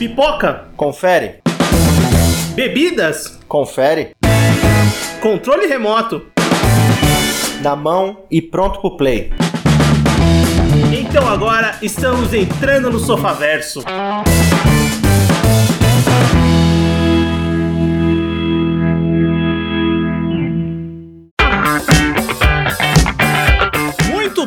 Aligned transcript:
Pipoca. 0.00 0.64
Confere. 0.78 1.42
Bebidas. 2.54 3.38
Confere. 3.46 4.12
Controle 5.20 5.66
remoto. 5.66 6.24
Na 7.60 7.76
mão 7.76 8.24
e 8.30 8.40
pronto 8.40 8.80
pro 8.80 8.96
play. 8.96 9.30
Então 10.90 11.28
agora 11.28 11.76
estamos 11.82 12.32
entrando 12.32 12.90
no 12.90 12.98
Sofaverso. 12.98 13.84
Muito 13.84 14.69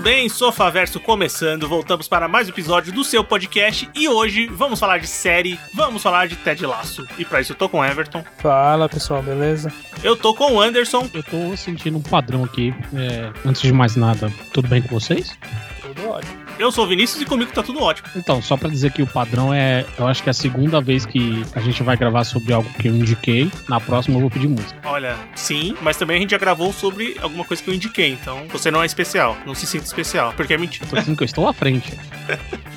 bem, 0.03 0.27
Sofaverso 0.27 0.99
começando. 0.99 1.67
Voltamos 1.67 2.09
para 2.09 2.27
mais 2.27 2.47
um 2.47 2.51
episódio 2.51 2.91
do 2.91 3.05
seu 3.05 3.23
podcast 3.23 3.89
e 3.95 4.09
hoje 4.09 4.47
vamos 4.47 4.77
falar 4.77 4.97
de 4.97 5.07
série, 5.07 5.57
vamos 5.73 6.03
falar 6.03 6.27
de 6.27 6.35
Ted 6.35 6.65
Laço. 6.65 7.07
E 7.17 7.23
para 7.23 7.39
isso 7.39 7.53
eu 7.53 7.55
tô 7.55 7.69
com 7.69 7.79
o 7.79 7.85
Everton, 7.85 8.21
Fala 8.37 8.89
pessoal, 8.89 9.23
beleza? 9.23 9.71
eu 10.03 10.17
tô 10.17 10.33
com 10.33 10.55
o 10.55 10.61
Anderson 10.61 11.09
Eu 11.13 11.23
tô 11.23 11.55
sentindo 11.55 11.97
um 11.97 12.01
padrão 12.01 12.43
aqui. 12.43 12.75
É, 12.93 13.31
antes 13.45 13.61
de 13.61 13.71
mais 13.71 13.95
nada, 13.95 14.29
tudo 14.51 14.67
bem 14.67 14.81
com 14.81 14.99
vocês? 14.99 15.37
Tudo 15.81 16.09
ótimo. 16.09 16.42
Eu 16.63 16.71
sou 16.71 16.85
o 16.85 16.87
Vinícius 16.87 17.21
e 17.21 17.25
comigo 17.25 17.51
tá 17.51 17.61
tudo 17.61 17.81
ótimo. 17.81 18.07
Então, 18.15 18.41
só 18.41 18.55
pra 18.55 18.69
dizer 18.69 18.93
que 18.93 19.01
o 19.01 19.05
padrão 19.05 19.53
é. 19.53 19.85
Eu 19.99 20.07
acho 20.07 20.23
que 20.23 20.29
é 20.29 20.31
a 20.31 20.33
segunda 20.33 20.79
vez 20.79 21.05
que 21.05 21.43
a 21.53 21.59
gente 21.59 21.83
vai 21.83 21.97
gravar 21.97 22.23
sobre 22.23 22.53
algo 22.53 22.69
que 22.79 22.87
eu 22.87 22.95
indiquei. 22.95 23.51
Na 23.67 23.81
próxima 23.81 24.15
eu 24.15 24.21
vou 24.21 24.29
pedir 24.29 24.47
música. 24.47 24.73
Olha, 24.85 25.17
sim, 25.35 25.75
mas 25.81 25.97
também 25.97 26.15
a 26.15 26.19
gente 26.21 26.31
já 26.31 26.37
gravou 26.37 26.71
sobre 26.71 27.17
alguma 27.21 27.43
coisa 27.43 27.61
que 27.61 27.69
eu 27.69 27.73
indiquei, 27.73 28.13
então 28.13 28.47
você 28.47 28.71
não 28.71 28.81
é 28.81 28.85
especial, 28.85 29.35
não 29.45 29.53
se 29.53 29.67
sinta 29.67 29.83
especial, 29.83 30.31
porque 30.37 30.53
é 30.53 30.57
mentira. 30.57 30.87
Tô 30.87 30.95
dizendo 30.95 31.17
que 31.17 31.23
eu 31.23 31.25
estou 31.25 31.49
à 31.49 31.53
frente. 31.53 31.91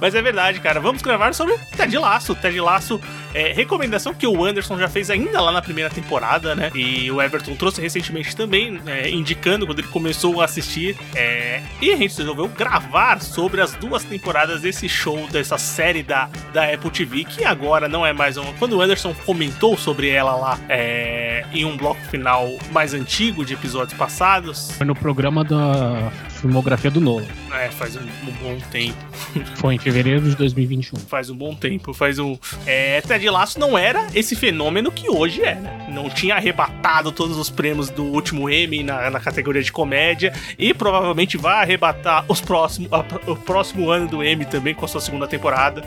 Mas 0.00 0.14
é 0.14 0.22
verdade, 0.22 0.60
cara. 0.60 0.80
Vamos 0.80 1.02
gravar 1.02 1.34
sobre 1.34 1.56
Ted 1.76 1.96
Laço. 1.96 2.34
Ted 2.34 2.60
Laço 2.60 3.00
é 3.34 3.52
recomendação 3.52 4.12
que 4.12 4.26
o 4.26 4.44
Anderson 4.44 4.78
já 4.78 4.88
fez 4.88 5.10
ainda 5.10 5.40
lá 5.40 5.52
na 5.52 5.62
primeira 5.62 5.90
temporada, 5.90 6.54
né? 6.54 6.70
E 6.74 7.10
o 7.10 7.20
Everton 7.20 7.54
trouxe 7.54 7.80
recentemente 7.80 8.34
também, 8.36 8.80
é, 8.86 9.08
indicando 9.10 9.66
quando 9.66 9.78
ele 9.78 9.88
começou 9.88 10.40
a 10.40 10.44
assistir. 10.44 10.96
é, 11.14 11.62
e 11.80 11.90
a 11.92 11.96
gente 11.96 12.16
resolveu 12.16 12.48
gravar 12.48 13.20
sobre 13.26 13.60
as 13.60 13.72
duas 13.74 14.04
temporadas 14.04 14.62
desse 14.62 14.88
show, 14.88 15.26
dessa 15.28 15.58
série 15.58 16.02
da, 16.02 16.28
da 16.52 16.72
Apple 16.72 16.90
TV, 16.90 17.24
que 17.24 17.44
agora 17.44 17.88
não 17.88 18.06
é 18.06 18.12
mais 18.12 18.36
uma. 18.36 18.52
Quando 18.54 18.76
o 18.76 18.80
Anderson 18.80 19.14
comentou 19.24 19.76
sobre 19.76 20.08
ela 20.08 20.34
lá 20.36 20.58
é, 20.68 21.44
em 21.52 21.64
um 21.64 21.76
bloco 21.76 22.00
final 22.06 22.48
mais 22.70 22.94
antigo 22.94 23.44
de 23.44 23.54
episódios 23.54 23.96
passados, 23.98 24.70
Foi 24.72 24.86
no 24.86 24.94
programa 24.94 25.44
da 25.44 26.10
filmografia 26.46 26.90
do 26.90 27.00
Nolan. 27.00 27.24
é, 27.52 27.68
faz 27.70 27.96
um, 27.96 28.00
um 28.00 28.32
bom 28.42 28.58
tempo. 28.70 28.96
Foi 29.56 29.74
em 29.74 29.78
fevereiro 29.78 30.20
de 30.28 30.34
2021. 30.36 30.98
faz 31.00 31.28
um 31.30 31.36
bom 31.36 31.54
tempo, 31.54 31.92
faz 31.92 32.18
um. 32.18 32.38
É, 32.66 33.00
Ted 33.02 33.28
Lasso 33.28 33.58
não 33.58 33.76
era 33.76 34.06
esse 34.14 34.34
fenômeno 34.36 34.90
que 34.92 35.08
hoje 35.10 35.42
é, 35.42 35.54
né? 35.54 35.86
Não 35.90 36.08
tinha 36.08 36.34
arrebatado 36.36 37.10
todos 37.12 37.36
os 37.36 37.50
prêmios 37.50 37.90
do 37.90 38.04
último 38.04 38.48
Emmy 38.50 38.82
na, 38.82 39.10
na 39.10 39.20
categoria 39.20 39.62
de 39.62 39.72
comédia 39.72 40.32
e 40.58 40.72
provavelmente 40.72 41.36
vai 41.36 41.62
arrebatar 41.62 42.24
os 42.28 42.40
próximos, 42.40 42.92
a- 42.92 43.04
o 43.30 43.36
próximo 43.36 43.90
ano 43.90 44.06
do 44.08 44.22
Emmy 44.24 44.44
também 44.44 44.74
com 44.74 44.84
a 44.84 44.88
sua 44.88 45.00
segunda 45.00 45.26
temporada. 45.26 45.82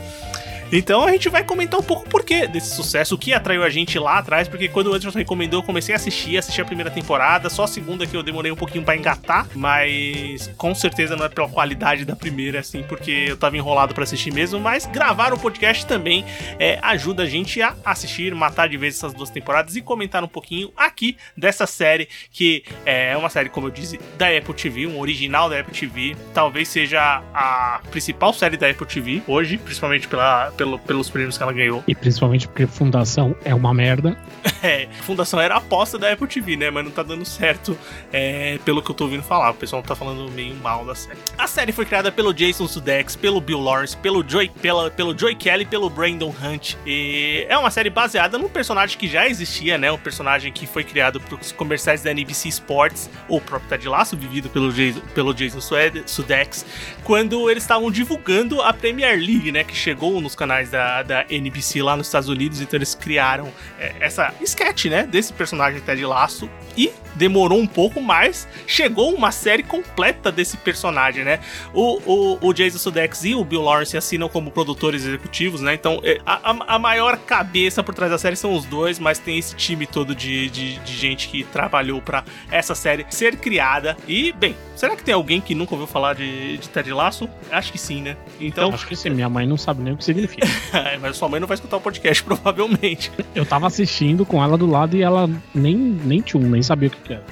Então 0.72 1.04
a 1.04 1.10
gente 1.10 1.28
vai 1.28 1.42
comentar 1.42 1.80
um 1.80 1.82
pouco 1.82 2.06
o 2.06 2.08
porquê 2.08 2.46
desse 2.46 2.76
sucesso, 2.76 3.16
o 3.16 3.18
que 3.18 3.32
atraiu 3.34 3.64
a 3.64 3.70
gente 3.70 3.98
lá 3.98 4.18
atrás, 4.18 4.46
porque 4.46 4.68
quando 4.68 4.86
o 4.86 4.94
Anderson 4.94 5.18
recomendou, 5.18 5.60
eu 5.60 5.64
comecei 5.64 5.94
a 5.94 5.96
assistir, 5.96 6.38
assisti 6.38 6.60
a 6.60 6.64
primeira 6.64 6.90
temporada, 6.90 7.50
só 7.50 7.64
a 7.64 7.66
segunda 7.66 8.06
que 8.06 8.16
eu 8.16 8.22
demorei 8.22 8.52
um 8.52 8.56
pouquinho 8.56 8.84
pra 8.84 8.96
engatar, 8.96 9.48
mas 9.54 10.46
com 10.56 10.72
certeza 10.72 11.16
não 11.16 11.24
é 11.24 11.28
pela 11.28 11.48
qualidade 11.48 12.04
da 12.04 12.14
primeira, 12.14 12.60
assim, 12.60 12.84
porque 12.84 13.26
eu 13.28 13.36
tava 13.36 13.56
enrolado 13.56 13.94
pra 13.94 14.04
assistir 14.04 14.32
mesmo, 14.32 14.60
mas 14.60 14.86
gravar 14.86 15.32
o 15.32 15.38
podcast 15.38 15.84
também 15.86 16.24
é, 16.58 16.78
ajuda 16.82 17.24
a 17.24 17.26
gente 17.26 17.60
a 17.60 17.74
assistir, 17.84 18.32
matar 18.32 18.68
de 18.68 18.76
vez 18.76 18.94
essas 18.94 19.12
duas 19.12 19.28
temporadas 19.28 19.74
e 19.74 19.82
comentar 19.82 20.22
um 20.22 20.28
pouquinho 20.28 20.72
aqui 20.76 21.16
dessa 21.36 21.66
série, 21.66 22.08
que 22.30 22.62
é 22.86 23.16
uma 23.16 23.28
série, 23.28 23.48
como 23.48 23.66
eu 23.66 23.70
disse, 23.72 23.98
da 24.16 24.28
Apple 24.28 24.54
TV, 24.54 24.86
um 24.86 25.00
original 25.00 25.50
da 25.50 25.58
Apple 25.58 25.74
TV, 25.74 26.16
talvez 26.32 26.68
seja 26.68 27.22
a 27.34 27.80
principal 27.90 28.32
série 28.32 28.56
da 28.56 28.70
Apple 28.70 28.86
TV 28.86 29.20
hoje, 29.26 29.58
principalmente 29.58 30.06
pela, 30.06 30.52
pelo, 30.60 30.78
pelos 30.78 31.08
prêmios 31.08 31.38
que 31.38 31.42
ela 31.42 31.54
ganhou. 31.54 31.82
E 31.88 31.94
principalmente 31.94 32.46
porque 32.46 32.66
Fundação 32.66 33.34
é 33.44 33.54
uma 33.54 33.72
merda. 33.72 34.14
É, 34.62 34.88
Fundação 35.04 35.40
era 35.40 35.54
a 35.54 35.56
aposta 35.56 35.98
da 35.98 36.12
Apple 36.12 36.26
TV, 36.26 36.54
né? 36.54 36.68
Mas 36.68 36.84
não 36.84 36.90
tá 36.90 37.02
dando 37.02 37.24
certo 37.24 37.78
é, 38.12 38.58
pelo 38.62 38.82
que 38.82 38.90
eu 38.90 38.94
tô 38.94 39.04
ouvindo 39.04 39.22
falar. 39.22 39.50
O 39.52 39.54
pessoal 39.54 39.82
tá 39.82 39.94
falando 39.94 40.30
meio 40.32 40.54
mal 40.56 40.84
da 40.84 40.94
série. 40.94 41.18
A 41.38 41.46
série 41.46 41.72
foi 41.72 41.86
criada 41.86 42.12
pelo 42.12 42.34
Jason 42.34 42.68
Sudeikis, 42.68 43.16
pelo 43.16 43.40
Bill 43.40 43.58
Lawrence, 43.58 43.96
pelo 43.96 44.22
Joy, 44.26 44.50
pela, 44.60 44.90
pelo 44.90 45.18
Joy 45.18 45.34
Kelly 45.34 45.62
e 45.62 45.66
pelo 45.66 45.88
Brandon 45.88 46.34
Hunt. 46.42 46.74
E 46.84 47.46
é 47.48 47.56
uma 47.56 47.70
série 47.70 47.88
baseada 47.88 48.36
num 48.36 48.50
personagem 48.50 48.98
que 48.98 49.08
já 49.08 49.26
existia, 49.26 49.78
né? 49.78 49.90
Um 49.90 49.98
personagem 49.98 50.52
que 50.52 50.66
foi 50.66 50.84
criado 50.84 51.18
pros 51.20 51.52
comerciais 51.52 52.02
da 52.02 52.10
NBC 52.10 52.50
Sports, 52.50 53.08
o 53.28 53.40
próprio 53.40 53.70
Ted 53.70 53.88
Lasso, 53.88 54.14
vivido 54.14 54.50
pelo 54.50 54.70
Jason, 54.70 55.00
pelo 55.14 55.32
Jason 55.32 55.60
Sudeikis, 56.04 56.66
quando 57.02 57.48
eles 57.48 57.62
estavam 57.62 57.90
divulgando 57.90 58.60
a 58.60 58.74
Premier 58.74 59.16
League, 59.16 59.50
né? 59.50 59.64
Que 59.64 59.74
chegou 59.74 60.20
nos 60.20 60.34
canais 60.34 60.49
da, 60.70 61.02
da 61.02 61.24
NBC 61.30 61.82
lá 61.82 61.96
nos 61.96 62.06
Estados 62.08 62.28
Unidos. 62.28 62.60
Então 62.60 62.76
eles 62.76 62.94
criaram 62.94 63.48
é, 63.78 63.94
essa 64.00 64.34
sketch, 64.42 64.86
né? 64.86 65.04
Desse 65.04 65.32
personagem 65.32 65.80
Ted 65.80 66.04
Lasso. 66.04 66.48
E 66.76 66.90
demorou 67.14 67.58
um 67.58 67.66
pouco, 67.66 68.00
mas 68.00 68.46
chegou 68.66 69.12
uma 69.14 69.32
série 69.32 69.62
completa 69.62 70.30
desse 70.30 70.56
personagem, 70.56 71.24
né? 71.24 71.40
O, 71.74 72.00
o, 72.06 72.48
o 72.48 72.52
Jason 72.52 72.78
Sudeikis 72.78 73.24
e 73.24 73.34
o 73.34 73.44
Bill 73.44 73.60
Lawrence 73.62 73.96
assinam 73.96 74.28
como 74.28 74.50
produtores 74.50 75.04
executivos, 75.04 75.60
né? 75.60 75.74
Então 75.74 76.00
é, 76.04 76.18
a, 76.24 76.74
a- 76.74 76.78
maior 76.78 77.16
cabeça 77.18 77.82
por 77.82 77.94
trás 77.94 78.10
da 78.10 78.18
série 78.18 78.36
são 78.36 78.54
os 78.54 78.64
dois, 78.64 78.98
mas 78.98 79.18
tem 79.18 79.38
esse 79.38 79.54
time 79.56 79.86
todo 79.86 80.14
de, 80.14 80.48
de, 80.50 80.78
de 80.78 80.96
gente 80.96 81.28
que 81.28 81.44
trabalhou 81.44 82.00
pra 82.00 82.24
essa 82.50 82.74
série 82.74 83.04
ser 83.10 83.36
criada. 83.36 83.96
E, 84.08 84.32
bem, 84.32 84.56
será 84.74 84.96
que 84.96 85.02
tem 85.04 85.12
alguém 85.14 85.40
que 85.40 85.54
nunca 85.54 85.74
ouviu 85.74 85.86
falar 85.86 86.14
de, 86.14 86.56
de 86.58 86.68
Ted 86.68 86.90
Lasso? 86.92 87.28
Acho 87.50 87.70
que 87.72 87.78
sim, 87.78 88.00
né? 88.02 88.16
Então, 88.40 88.72
Acho 88.72 88.86
que 88.86 88.96
sim, 88.96 89.10
minha 89.10 89.28
mãe 89.28 89.46
não 89.46 89.58
sabe 89.58 89.82
nem 89.82 89.92
o 89.92 89.96
que 89.96 90.04
significa. 90.04 90.39
mas 91.00 91.16
sua 91.16 91.28
mãe 91.28 91.40
não 91.40 91.46
vai 91.46 91.54
escutar 91.54 91.76
o 91.76 91.80
podcast, 91.80 92.22
provavelmente. 92.24 93.10
Eu 93.34 93.44
tava 93.44 93.66
assistindo 93.66 94.24
com 94.24 94.42
ela 94.42 94.56
do 94.56 94.66
lado 94.66 94.96
e 94.96 95.02
ela 95.02 95.28
nem, 95.54 95.76
nem 95.76 96.20
tchum, 96.20 96.40
nem 96.40 96.62
sabia 96.62 96.88
o 96.88 96.90
que, 96.90 97.00
que 97.00 97.12
era. 97.14 97.24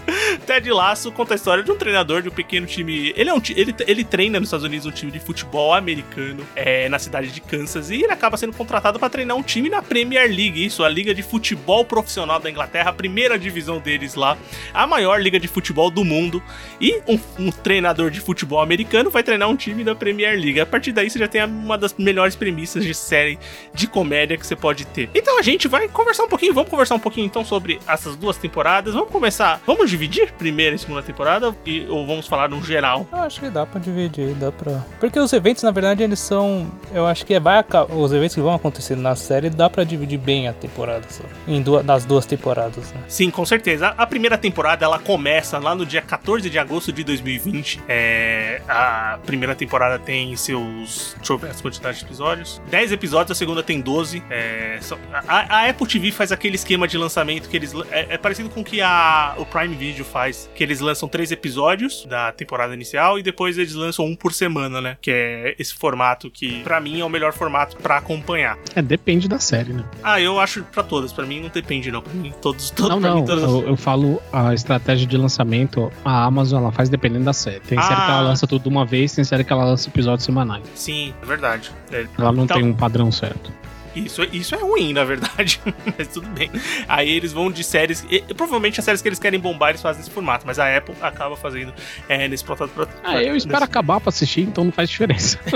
Ted 0.49 0.71
Lasso 0.71 1.13
conta 1.13 1.35
a 1.35 1.37
história 1.37 1.63
de 1.63 1.71
um 1.71 1.77
treinador 1.77 2.23
de 2.23 2.29
um 2.29 2.33
pequeno 2.33 2.67
time. 2.67 3.13
Ele, 3.15 3.29
é 3.29 3.35
um, 3.35 3.41
ele, 3.55 3.75
ele 3.87 4.03
treina 4.03 4.41
nos 4.41 4.49
Estados 4.49 4.65
Unidos 4.65 4.87
um 4.87 4.91
time 4.91 5.13
de 5.13 5.21
futebol 5.21 5.75
americano 5.75 6.43
é, 6.57 6.89
na 6.89 6.99
cidade 6.99 7.31
de 7.31 7.41
Kansas 7.41 7.91
e 7.91 8.03
ele 8.03 8.13
acaba 8.13 8.37
sendo 8.37 8.55
contratado 8.55 8.99
para 8.99 9.11
treinar 9.11 9.37
um 9.37 9.43
time 9.43 9.69
na 9.69 9.83
Premier 9.83 10.27
League, 10.27 10.65
isso, 10.65 10.83
a 10.83 10.89
liga 10.89 11.15
de 11.15 11.23
futebol 11.23 11.85
profissional 11.85 12.41
da 12.41 12.51
Inglaterra, 12.51 12.91
a 12.91 12.93
primeira 12.95 13.39
divisão 13.39 13.79
deles 13.79 14.15
lá, 14.15 14.39
a 14.73 14.87
maior 14.87 15.21
liga 15.21 15.39
de 15.39 15.49
futebol 15.49 15.91
do 15.91 16.03
mundo. 16.03 16.43
E 16.81 16.99
um, 17.07 17.19
um 17.39 17.51
treinador 17.51 18.11
de 18.11 18.21
futebol 18.21 18.61
americano 18.61 19.11
vai 19.11 19.23
treinar 19.23 19.49
um 19.49 19.57
time 19.57 19.85
da 19.85 19.95
Premier 19.95 20.39
League. 20.39 20.61
A 20.61 20.67
partir 20.67 20.93
daí 20.93 21.11
você 21.11 21.19
já 21.19 21.29
tem 21.29 21.45
uma 21.45 21.77
das 21.77 21.95
melhores 21.95 22.35
premissas 22.35 22.85
de 22.85 22.95
série 22.99 23.39
de 23.73 23.87
comédia 23.87 24.37
que 24.37 24.47
você 24.47 24.57
pode 24.57 24.85
ter. 24.87 25.09
Então 25.15 25.39
a 25.39 25.43
gente 25.43 25.67
vai 25.69 25.89
conversar 25.89 26.25
um 26.25 26.29
pouquinho, 26.29 26.53
vamos 26.55 26.69
conversar 26.71 26.95
um 26.95 26.99
pouquinho 26.99 27.27
então 27.27 27.45
sobre 27.45 27.79
essas 27.87 28.17
duas 28.17 28.37
temporadas. 28.37 28.95
Vamos 28.95 29.11
começar, 29.11 29.61
vamos 29.67 29.89
dividir 29.91 30.33
primeira 30.33 30.75
e 30.75 30.79
segunda 30.79 31.03
temporada 31.03 31.55
e, 31.65 31.87
ou 31.89 32.07
vamos 32.07 32.27
falar 32.27 32.49
no 32.49 32.63
geral? 32.63 33.07
Eu 33.13 33.19
acho 33.21 33.41
que 33.41 33.49
dá 33.51 33.65
pra 33.67 33.81
dividir, 33.81 34.35
dá 34.35 34.51
pra. 34.53 34.85
Porque 35.01 35.19
os 35.19 35.33
eventos, 35.33 35.63
na 35.63 35.71
verdade, 35.71 36.03
eles 36.03 36.19
são. 36.19 36.71
Eu 36.93 37.07
acho 37.07 37.25
que 37.25 37.39
vai 37.39 37.59
aca- 37.59 37.85
os 37.87 38.13
eventos 38.13 38.35
que 38.35 38.41
vão 38.41 38.55
acontecer 38.55 38.97
na 38.97 39.15
série 39.15 39.49
dá 39.51 39.69
pra 39.71 39.85
dividir 39.85 40.19
bem 40.19 40.49
a 40.49 40.53
temporada 40.53 41.05
só. 41.09 41.25
Em 41.47 41.63
duas, 41.63 41.85
nas 41.85 42.05
duas 42.05 42.27
temporadas, 42.27 42.93
né? 42.93 43.01
Sim, 43.09 43.31
com 43.31 43.45
certeza. 43.47 43.95
A 43.97 44.07
primeira 44.07 44.37
temporada 44.37 44.85
ela 44.85 44.99
começa 44.99 45.59
lá 45.59 45.75
no 45.75 45.87
dia 45.87 46.03
14 46.03 46.49
de 46.51 46.59
agosto 46.59 46.93
de 46.93 47.05
2020. 47.05 47.81
É, 47.89 48.61
a 48.69 49.19
primeira 49.25 49.55
temporada 49.55 49.99
tem 49.99 50.35
seus. 50.37 51.15
Deixa 51.17 51.33
eu 51.33 51.39
ver 51.39 51.51
as 51.51 51.61
quantidades 51.61 52.01
de 52.01 52.07
episódios. 52.07 52.61
10 52.71 52.78
episódios, 52.93 53.31
a 53.31 53.35
segunda 53.35 53.63
tem 53.63 53.81
12. 53.81 54.23
É, 54.31 54.79
são- 54.81 54.99
a, 55.13 55.57
a 55.65 55.69
Apple 55.71 55.87
TV 55.87 56.11
faz 56.13 56.33
aquele 56.33 56.55
esquema 56.57 56.87
de 56.89 56.97
lançamento 56.97 57.49
que 57.49 57.57
eles. 57.57 57.73
É, 57.91 58.15
é 58.15 58.19
parecido 58.19 58.49
com 58.49 58.61
o 58.61 58.65
que 58.65 58.81
a, 58.81 59.35
o 59.37 59.45
Prime 59.45 59.75
Video 59.75 60.05
faz. 60.05 60.49
Que 60.55 60.63
eles 60.63 60.81
lançam 60.81 61.09
três 61.09 61.31
episódios 61.33 62.05
da 62.07 62.33
temporada 62.33 62.75
inicial 62.75 63.19
e 63.19 63.23
depois 63.23 63.59
eles 63.59 63.75
lançam 63.75 64.05
um 64.05 64.15
por 64.17 64.33
semana, 64.33 64.81
né? 64.81 64.97
Que 65.01 65.11
é 65.11 65.55
esse 65.59 65.75
formato 65.75 66.31
que, 66.31 66.63
pra 66.63 66.81
mim, 66.81 67.01
é 67.01 67.05
o 67.05 67.09
melhor 67.09 67.33
formato 67.33 67.77
pra 67.77 67.97
acompanhar. 67.99 68.57
É, 68.75 68.83
depende 68.83 69.29
da 69.29 69.39
série, 69.39 69.73
né? 69.73 69.85
Ah, 70.03 70.21
eu 70.21 70.39
acho 70.41 70.63
pra 70.65 70.83
todas. 70.83 71.13
Pra 71.13 71.27
mim 71.27 71.41
não 71.41 71.49
depende, 71.49 71.91
não. 71.91 72.01
Pra 72.03 72.13
mim, 72.15 72.33
todos. 72.41 72.71
todos 72.71 72.91
Não, 72.91 73.01
pra 73.01 73.11
mim, 73.15 73.21
não. 73.21 73.27
todas 73.27 73.45
as- 73.45 73.51
Eu, 73.51 73.69
eu 73.69 73.77
falo 73.77 74.23
a 74.33 74.55
estratégia 74.55 75.07
de 75.07 75.17
lançamento, 75.17 75.91
a 76.05 76.25
Amazon 76.25 76.63
ela 76.63 76.73
faz 76.73 76.89
dependendo 76.89 77.25
da 77.25 77.33
série. 77.33 77.61
Tem 77.61 77.81
série 77.81 77.95
Ah. 77.95 78.05
que 78.05 78.11
ela 78.11 78.21
lança 78.21 78.47
tudo 78.47 78.63
de 78.63 78.69
uma 78.69 78.85
vez, 78.85 79.15
tem 79.15 79.25
série 79.25 79.45
que 79.45 79.53
ela 79.53 79.65
lança 79.65 79.89
episódios 79.89 80.25
semanais. 80.25 80.63
Sim, 80.75 81.15
é 81.23 81.27
verdade. 81.27 81.71
É, 81.93 82.07
Ela 82.19 82.33
não 82.33 82.45
Então- 82.45 82.57
tem 82.61 82.68
um 82.69 82.75
padrão 82.75 83.11
certo. 83.13 83.53
Isso, 83.97 84.23
isso 84.33 84.55
é 84.55 84.59
ruim, 84.59 84.93
na 84.93 85.03
verdade. 85.03 85.61
mas 85.99 86.07
tudo 86.09 86.29
bem. 86.29 86.51
Aí 86.87 87.11
eles 87.11 87.33
vão 87.33 87.51
de 87.51 87.65
séries. 87.65 88.05
e- 88.09 88.21
provavelmente 88.35 88.79
as 88.79 88.85
séries 88.85 89.03
que 89.03 89.09
eles 89.09 89.19
querem 89.19 89.41
bombar, 89.41 89.71
eles 89.71 89.83
fazem 89.83 90.01
nesse 90.01 90.11
formato. 90.11 90.47
Mas 90.47 90.59
a 90.59 90.77
Apple 90.77 90.95
acaba 91.01 91.37
fazendo 91.37 91.73
é, 92.09 92.29
nesse 92.29 92.45
protótipo. 92.45 92.87
Ah, 93.03 93.21
eu 93.23 93.35
espero 93.35 93.65
acabar 93.65 93.99
pra 94.01 94.11
assistir, 94.11 94.43
então 94.43 94.63
não 94.65 94.73
faz 94.73 94.89
diferença. 94.89 95.39